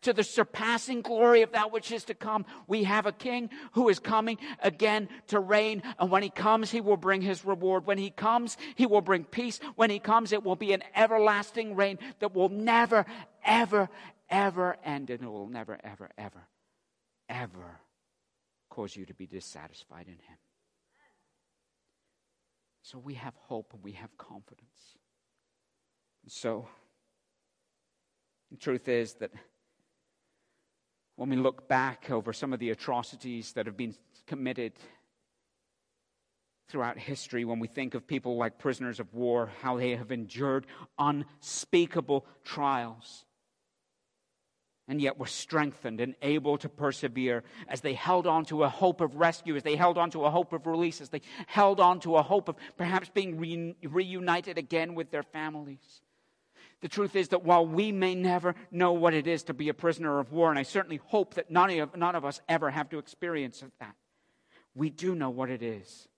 to 0.04 0.12
the 0.12 0.24
surpassing 0.24 1.02
glory 1.02 1.42
of 1.42 1.52
that 1.52 1.72
which 1.72 1.92
is 1.92 2.04
to 2.04 2.14
come. 2.14 2.46
We 2.66 2.84
have 2.84 3.06
a 3.06 3.12
king 3.12 3.50
who 3.72 3.88
is 3.88 3.98
coming 3.98 4.38
again 4.62 5.08
to 5.28 5.40
reign. 5.40 5.82
And 5.98 6.10
when 6.10 6.22
he 6.22 6.30
comes, 6.30 6.70
he 6.70 6.80
will 6.80 6.96
bring 6.96 7.20
his 7.20 7.44
reward. 7.44 7.86
When 7.86 7.98
he 7.98 8.10
comes, 8.10 8.56
he 8.76 8.86
will 8.86 9.00
bring 9.00 9.24
peace. 9.24 9.60
When 9.76 9.90
he 9.90 9.98
comes, 9.98 10.32
it 10.32 10.44
will 10.44 10.56
be 10.56 10.72
an 10.72 10.82
everlasting 10.94 11.74
reign 11.74 11.98
that 12.20 12.34
will 12.34 12.48
never, 12.48 13.06
ever, 13.44 13.88
ever 14.30 14.76
end. 14.84 15.10
And 15.10 15.22
it 15.22 15.30
will 15.30 15.48
never, 15.48 15.78
ever, 15.82 16.10
ever, 16.16 16.48
ever 17.28 17.80
cause 18.70 18.96
you 18.96 19.06
to 19.06 19.14
be 19.14 19.26
dissatisfied 19.26 20.06
in 20.06 20.14
him. 20.14 20.38
So 22.82 22.98
we 22.98 23.14
have 23.14 23.34
hope 23.36 23.72
and 23.72 23.82
we 23.82 23.92
have 23.92 24.16
confidence. 24.18 24.98
So, 26.26 26.68
the 28.50 28.56
truth 28.56 28.88
is 28.88 29.14
that 29.14 29.30
when 31.16 31.30
we 31.30 31.36
look 31.36 31.68
back 31.68 32.10
over 32.10 32.32
some 32.32 32.52
of 32.52 32.58
the 32.58 32.70
atrocities 32.70 33.52
that 33.52 33.66
have 33.66 33.76
been 33.76 33.94
committed 34.26 34.72
throughout 36.68 36.98
history, 36.98 37.44
when 37.44 37.60
we 37.60 37.68
think 37.68 37.94
of 37.94 38.06
people 38.06 38.36
like 38.36 38.58
prisoners 38.58 38.98
of 38.98 39.12
war, 39.14 39.50
how 39.60 39.76
they 39.76 39.94
have 39.96 40.10
endured 40.10 40.66
unspeakable 40.98 42.26
trials. 42.42 43.24
And 44.88 45.00
yet 45.00 45.18
were 45.18 45.26
strengthened 45.26 46.00
and 46.00 46.14
able 46.20 46.58
to 46.58 46.68
persevere 46.68 47.42
as 47.68 47.80
they 47.80 47.94
held 47.94 48.26
on 48.26 48.44
to 48.46 48.64
a 48.64 48.68
hope 48.68 49.00
of 49.00 49.16
rescue, 49.16 49.56
as 49.56 49.62
they 49.62 49.76
held 49.76 49.96
on 49.96 50.10
to 50.10 50.24
a 50.24 50.30
hope 50.30 50.52
of 50.52 50.66
release, 50.66 51.00
as 51.00 51.08
they 51.08 51.22
held 51.46 51.80
on 51.80 52.00
to 52.00 52.16
a 52.16 52.22
hope 52.22 52.48
of 52.48 52.56
perhaps 52.76 53.08
being 53.08 53.38
re- 53.38 53.76
reunited 53.82 54.58
again 54.58 54.94
with 54.94 55.10
their 55.10 55.22
families. 55.22 56.02
The 56.84 56.90
truth 56.90 57.16
is 57.16 57.28
that 57.28 57.44
while 57.44 57.66
we 57.66 57.92
may 57.92 58.14
never 58.14 58.54
know 58.70 58.92
what 58.92 59.14
it 59.14 59.26
is 59.26 59.44
to 59.44 59.54
be 59.54 59.70
a 59.70 59.74
prisoner 59.74 60.18
of 60.18 60.32
war, 60.32 60.50
and 60.50 60.58
I 60.58 60.64
certainly 60.64 61.00
hope 61.06 61.32
that 61.32 61.50
none 61.50 61.70
of, 61.78 61.96
none 61.96 62.14
of 62.14 62.26
us 62.26 62.42
ever 62.46 62.68
have 62.68 62.90
to 62.90 62.98
experience 62.98 63.64
that, 63.80 63.94
we 64.74 64.90
do 64.90 65.14
know 65.14 65.30
what 65.30 65.48
it 65.48 65.62
is. 65.62 66.08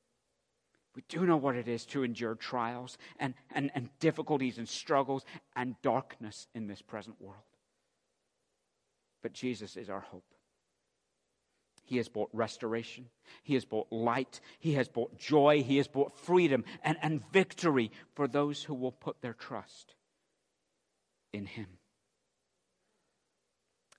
We 0.96 1.04
do 1.08 1.24
know 1.24 1.36
what 1.36 1.54
it 1.54 1.68
is 1.68 1.86
to 1.86 2.02
endure 2.02 2.34
trials 2.34 2.98
and, 3.20 3.34
and, 3.52 3.70
and 3.76 3.90
difficulties 4.00 4.58
and 4.58 4.68
struggles 4.68 5.24
and 5.54 5.80
darkness 5.82 6.48
in 6.52 6.66
this 6.66 6.82
present 6.82 7.14
world. 7.20 7.44
But 9.22 9.34
Jesus 9.34 9.76
is 9.76 9.88
our 9.88 10.00
hope. 10.00 10.34
He 11.84 11.98
has 11.98 12.08
brought 12.08 12.30
restoration. 12.32 13.06
He 13.44 13.54
has 13.54 13.64
brought 13.64 13.92
light. 13.92 14.40
He 14.58 14.72
has 14.72 14.88
brought 14.88 15.16
joy. 15.16 15.62
He 15.62 15.76
has 15.76 15.86
brought 15.86 16.18
freedom 16.18 16.64
and, 16.82 16.98
and 17.02 17.22
victory 17.30 17.92
for 18.16 18.26
those 18.26 18.64
who 18.64 18.74
will 18.74 18.90
put 18.90 19.20
their 19.20 19.34
trust 19.34 19.94
in 21.36 21.46
Him. 21.46 21.66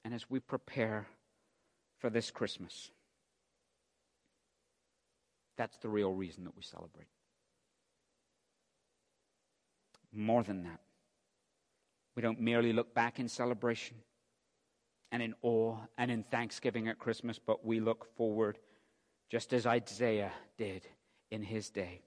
And 0.03 0.13
as 0.13 0.29
we 0.29 0.39
prepare 0.39 1.07
for 1.99 2.09
this 2.09 2.31
Christmas, 2.31 2.91
that's 5.57 5.77
the 5.77 5.89
real 5.89 6.13
reason 6.13 6.43
that 6.45 6.55
we 6.55 6.63
celebrate. 6.63 7.07
More 10.13 10.43
than 10.43 10.63
that, 10.63 10.79
we 12.15 12.21
don't 12.21 12.39
merely 12.39 12.73
look 12.73 12.93
back 12.93 13.19
in 13.19 13.27
celebration 13.27 13.97
and 15.11 15.21
in 15.21 15.33
awe 15.41 15.77
and 15.97 16.09
in 16.09 16.23
thanksgiving 16.23 16.87
at 16.87 16.99
Christmas, 16.99 17.39
but 17.39 17.65
we 17.65 17.79
look 17.79 18.15
forward, 18.15 18.57
just 19.29 19.53
as 19.53 19.65
Isaiah 19.65 20.31
did 20.57 20.87
in 21.29 21.43
his 21.43 21.69
day, 21.69 22.01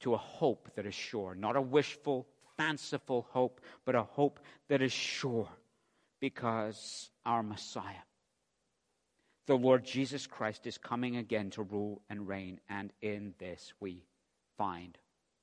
to 0.00 0.14
a 0.14 0.18
hope 0.18 0.70
that 0.74 0.86
is 0.86 0.94
sure, 0.94 1.34
not 1.34 1.56
a 1.56 1.60
wishful 1.60 2.26
fanciful 2.60 3.26
hope, 3.30 3.62
but 3.86 3.94
a 3.94 4.02
hope 4.02 4.38
that 4.68 4.82
is 4.82 4.92
sure 4.92 5.48
because 6.20 7.10
our 7.24 7.42
Messiah, 7.42 8.04
the 9.46 9.56
Lord 9.56 9.82
Jesus 9.82 10.26
Christ, 10.26 10.66
is 10.66 10.76
coming 10.76 11.16
again 11.16 11.48
to 11.52 11.62
rule 11.62 12.02
and 12.10 12.28
reign, 12.28 12.60
and 12.68 12.92
in 13.00 13.32
this 13.38 13.72
we 13.80 14.04
find 14.58 14.98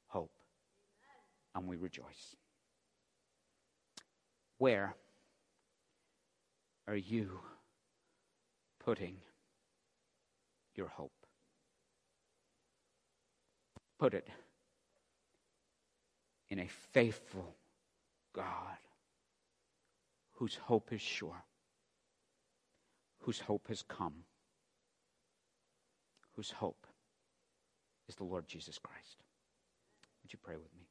hope 0.05 0.31
and 1.55 1.67
we 1.67 1.75
rejoice. 1.75 2.35
Where 4.59 4.95
are 6.87 6.95
you 6.95 7.39
putting 8.85 9.17
your 10.75 10.89
hope? 10.89 11.11
Put 13.97 14.13
it 14.13 14.27
in 16.49 16.59
a 16.59 16.67
faithful 16.67 17.55
God 18.33 18.77
whose 20.33 20.55
hope 20.55 20.93
is 20.93 21.01
sure, 21.01 21.43
whose 23.19 23.39
hope 23.39 23.67
has 23.67 23.81
come, 23.81 24.23
whose 26.35 26.51
hope 26.51 26.85
is 28.07 28.15
the 28.15 28.23
Lord 28.23 28.47
Jesus 28.47 28.77
Christ. 28.77 29.17
Would 30.23 30.31
you 30.31 30.39
pray 30.41 30.55
with 30.55 30.73
me? 30.77 30.85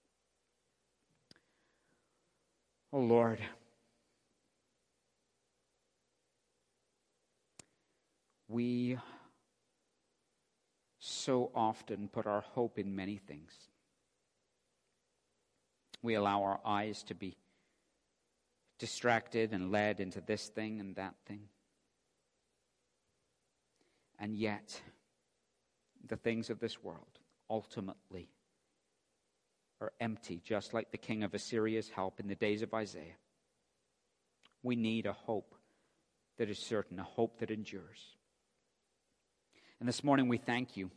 Oh 2.92 3.00
Lord, 3.00 3.38
we 8.48 8.98
so 10.98 11.50
often 11.54 12.08
put 12.08 12.26
our 12.26 12.40
hope 12.40 12.78
in 12.78 12.94
many 12.94 13.16
things. 13.16 13.52
We 16.06 16.14
allow 16.14 16.44
our 16.44 16.60
eyes 16.64 17.02
to 17.08 17.16
be 17.16 17.36
distracted 18.78 19.52
and 19.52 19.72
led 19.72 19.98
into 19.98 20.20
this 20.20 20.46
thing 20.46 20.78
and 20.78 20.94
that 20.94 21.16
thing. 21.26 21.48
And 24.20 24.36
yet, 24.36 24.80
the 26.06 26.14
things 26.14 26.48
of 26.48 26.60
this 26.60 26.80
world 26.80 27.18
ultimately 27.50 28.28
are 29.80 29.92
empty, 29.98 30.40
just 30.44 30.72
like 30.72 30.92
the 30.92 30.96
king 30.96 31.24
of 31.24 31.34
Assyria's 31.34 31.88
help 31.88 32.20
in 32.20 32.28
the 32.28 32.36
days 32.36 32.62
of 32.62 32.72
Isaiah. 32.72 33.18
We 34.62 34.76
need 34.76 35.06
a 35.06 35.12
hope 35.12 35.56
that 36.38 36.48
is 36.48 36.60
certain, 36.60 37.00
a 37.00 37.02
hope 37.02 37.40
that 37.40 37.50
endures. 37.50 38.14
And 39.80 39.88
this 39.88 40.04
morning 40.04 40.28
we 40.28 40.38
thank 40.38 40.76
you 40.76 40.92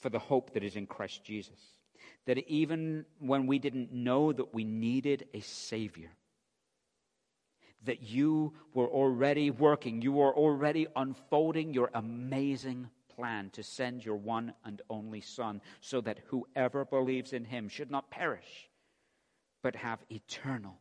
for 0.00 0.08
the 0.08 0.18
hope 0.18 0.54
that 0.54 0.64
is 0.64 0.74
in 0.74 0.88
Christ 0.88 1.22
Jesus 1.22 1.79
that 2.26 2.38
even 2.48 3.04
when 3.18 3.46
we 3.46 3.58
didn't 3.58 3.92
know 3.92 4.32
that 4.32 4.54
we 4.54 4.64
needed 4.64 5.26
a 5.34 5.40
Savior, 5.40 6.10
that 7.84 8.02
you 8.02 8.52
were 8.74 8.88
already 8.88 9.50
working, 9.50 10.02
you 10.02 10.12
were 10.12 10.34
already 10.34 10.86
unfolding 10.96 11.72
your 11.72 11.90
amazing 11.94 12.88
plan 13.08 13.50
to 13.50 13.62
send 13.62 14.04
your 14.04 14.16
one 14.16 14.52
and 14.64 14.82
only 14.90 15.20
Son 15.20 15.60
so 15.80 16.00
that 16.00 16.20
whoever 16.26 16.84
believes 16.84 17.32
in 17.32 17.44
him 17.44 17.68
should 17.68 17.90
not 17.90 18.10
perish, 18.10 18.68
but 19.62 19.76
have 19.76 19.98
eternal, 20.10 20.78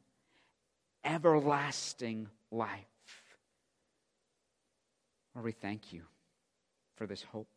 everlasting 1.03 2.27
life. 2.51 2.85
Lord, 5.35 5.45
we 5.45 5.51
thank 5.51 5.93
you 5.93 6.03
for 6.95 7.07
this 7.07 7.23
hope. 7.23 7.47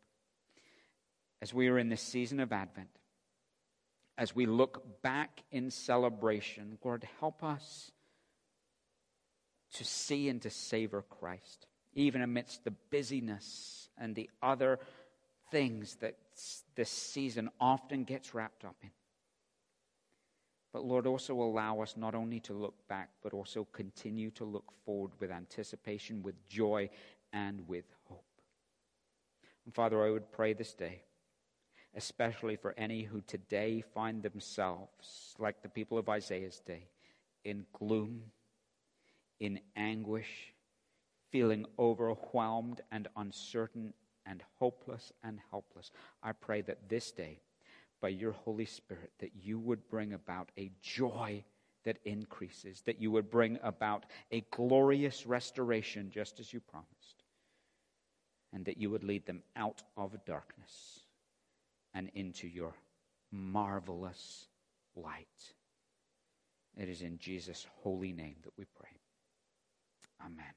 As 1.41 1.53
we 1.53 1.67
are 1.67 1.77
in 1.77 1.89
this 1.89 2.01
season 2.01 2.39
of 2.39 2.53
Advent, 2.53 2.87
as 4.17 4.35
we 4.35 4.45
look 4.45 5.01
back 5.01 5.41
in 5.51 5.71
celebration, 5.71 6.77
Lord, 6.83 7.07
help 7.19 7.43
us 7.43 7.91
to 9.73 9.83
see 9.83 10.29
and 10.29 10.41
to 10.41 10.49
savor 10.49 11.03
Christ 11.09 11.67
even 11.95 12.21
amidst 12.21 12.63
the 12.63 12.73
busyness 12.91 13.89
and 13.97 14.15
the 14.15 14.29
other 14.41 14.79
things 15.51 15.95
that 15.95 16.15
this 16.75 16.89
season 16.89 17.49
often 17.59 18.03
gets 18.03 18.33
wrapped 18.33 18.65
up 18.65 18.75
in. 18.81 18.89
But 20.71 20.85
Lord, 20.85 21.05
also 21.05 21.35
allow 21.35 21.81
us 21.81 21.95
not 21.95 22.15
only 22.15 22.39
to 22.41 22.53
look 22.53 22.87
back, 22.87 23.09
but 23.21 23.33
also 23.33 23.67
continue 23.71 24.31
to 24.31 24.43
look 24.43 24.71
forward 24.85 25.11
with 25.19 25.29
anticipation, 25.29 26.23
with 26.23 26.47
joy, 26.47 26.89
and 27.31 27.67
with 27.67 27.85
hope. 28.05 28.25
And 29.65 29.73
Father, 29.73 30.03
I 30.03 30.09
would 30.09 30.31
pray 30.31 30.53
this 30.53 30.73
day, 30.73 31.03
especially 31.95 32.55
for 32.55 32.73
any 32.77 33.03
who 33.03 33.21
today 33.21 33.83
find 33.93 34.23
themselves, 34.23 35.35
like 35.37 35.61
the 35.61 35.69
people 35.69 35.97
of 35.97 36.09
Isaiah's 36.09 36.59
day, 36.65 36.87
in 37.43 37.65
gloom, 37.73 38.23
in 39.39 39.59
anguish, 39.75 40.53
feeling 41.31 41.65
overwhelmed 41.77 42.81
and 42.91 43.07
uncertain 43.15 43.93
and 44.25 44.43
hopeless 44.59 45.11
and 45.23 45.39
helpless. 45.51 45.91
I 46.21 46.31
pray 46.31 46.61
that 46.61 46.89
this 46.89 47.11
day, 47.11 47.41
by 48.01 48.09
your 48.09 48.31
Holy 48.31 48.65
Spirit, 48.65 49.11
that 49.19 49.31
you 49.41 49.59
would 49.59 49.87
bring 49.89 50.13
about 50.13 50.51
a 50.57 50.71
joy 50.81 51.43
that 51.83 51.97
increases, 52.05 52.81
that 52.85 53.01
you 53.01 53.11
would 53.11 53.29
bring 53.29 53.59
about 53.61 54.05
a 54.31 54.45
glorious 54.51 55.25
restoration, 55.25 56.09
just 56.09 56.39
as 56.39 56.53
you 56.53 56.59
promised, 56.59 57.23
and 58.53 58.65
that 58.65 58.77
you 58.77 58.89
would 58.89 59.03
lead 59.03 59.25
them 59.25 59.43
out 59.55 59.83
of 59.97 60.13
darkness 60.25 61.02
and 61.93 62.09
into 62.13 62.47
your 62.47 62.73
marvelous 63.31 64.47
light. 64.95 65.27
It 66.77 66.89
is 66.89 67.01
in 67.01 67.19
Jesus' 67.19 67.67
holy 67.81 68.11
name 68.11 68.35
that 68.43 68.53
we 68.57 68.65
pray. 68.75 68.89
Amen. 70.21 70.53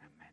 Amen. 0.00 0.28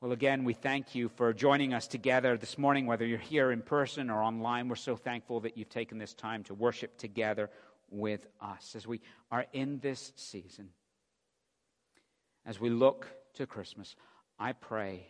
Well, 0.00 0.12
again, 0.12 0.44
we 0.44 0.54
thank 0.54 0.94
you 0.94 1.08
for 1.08 1.32
joining 1.32 1.72
us 1.72 1.86
together 1.86 2.36
this 2.36 2.58
morning, 2.58 2.86
whether 2.86 3.06
you're 3.06 3.18
here 3.18 3.52
in 3.52 3.62
person 3.62 4.10
or 4.10 4.22
online. 4.22 4.68
We're 4.68 4.74
so 4.76 4.96
thankful 4.96 5.40
that 5.40 5.56
you've 5.56 5.70
taken 5.70 5.98
this 5.98 6.14
time 6.14 6.42
to 6.44 6.54
worship 6.54 6.98
together 6.98 7.50
with 7.90 8.26
us 8.40 8.74
as 8.74 8.86
we 8.86 9.00
are 9.30 9.46
in 9.52 9.78
this 9.78 10.12
season. 10.16 10.70
As 12.44 12.60
we 12.60 12.70
look 12.70 13.06
to 13.34 13.46
Christmas, 13.46 13.94
I 14.38 14.52
pray 14.52 15.06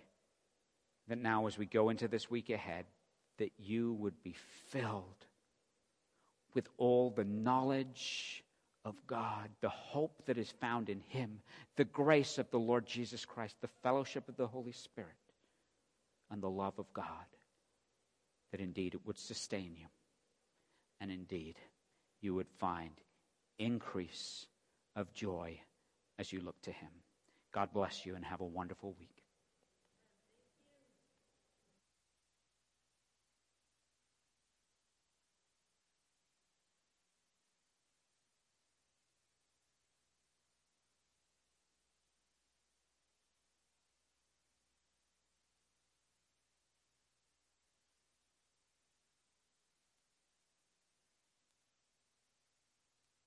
that 1.08 1.18
now, 1.18 1.46
as 1.46 1.58
we 1.58 1.66
go 1.66 1.88
into 1.88 2.08
this 2.08 2.30
week 2.30 2.50
ahead, 2.50 2.84
that 3.39 3.53
you 3.59 3.93
would 3.95 4.22
be 4.22 4.35
filled 4.68 5.26
with 6.55 6.68
all 6.78 7.11
the 7.11 7.24
knowledge 7.24 8.45
of 8.85 8.95
God, 9.07 9.49
the 9.61 9.68
hope 9.68 10.22
that 10.26 10.39
is 10.39 10.51
found 10.61 10.89
in 10.89 11.01
Him, 11.09 11.41
the 11.76 11.85
grace 11.85 12.39
of 12.39 12.51
the 12.51 12.59
Lord 12.59 12.87
Jesus 12.87 13.24
Christ, 13.24 13.57
the 13.61 13.68
fellowship 13.82 14.28
of 14.28 14.37
the 14.37 14.47
Holy 14.47 14.72
Spirit, 14.72 15.11
and 16.30 16.43
the 16.43 16.51
love 16.51 16.78
of 16.78 16.93
God, 16.93 17.07
that 18.53 18.61
indeed 18.61 18.95
it 18.95 19.07
would 19.07 19.18
sustain 19.18 19.74
you, 19.78 19.87
and 21.01 21.11
indeed 21.11 21.57
you 22.20 22.35
would 22.35 22.49
find 22.59 22.91
increase 23.59 24.47
of 24.97 25.12
joy 25.12 25.59
as 26.18 26.32
you 26.32 26.41
look 26.41 26.61
to 26.62 26.72
Him. 26.72 26.91
God 27.53 27.72
bless 27.72 28.05
you 28.05 28.14
and 28.16 28.24
have 28.24 28.41
a 28.41 28.45
wonderful 28.45 28.95
week. 28.99 29.24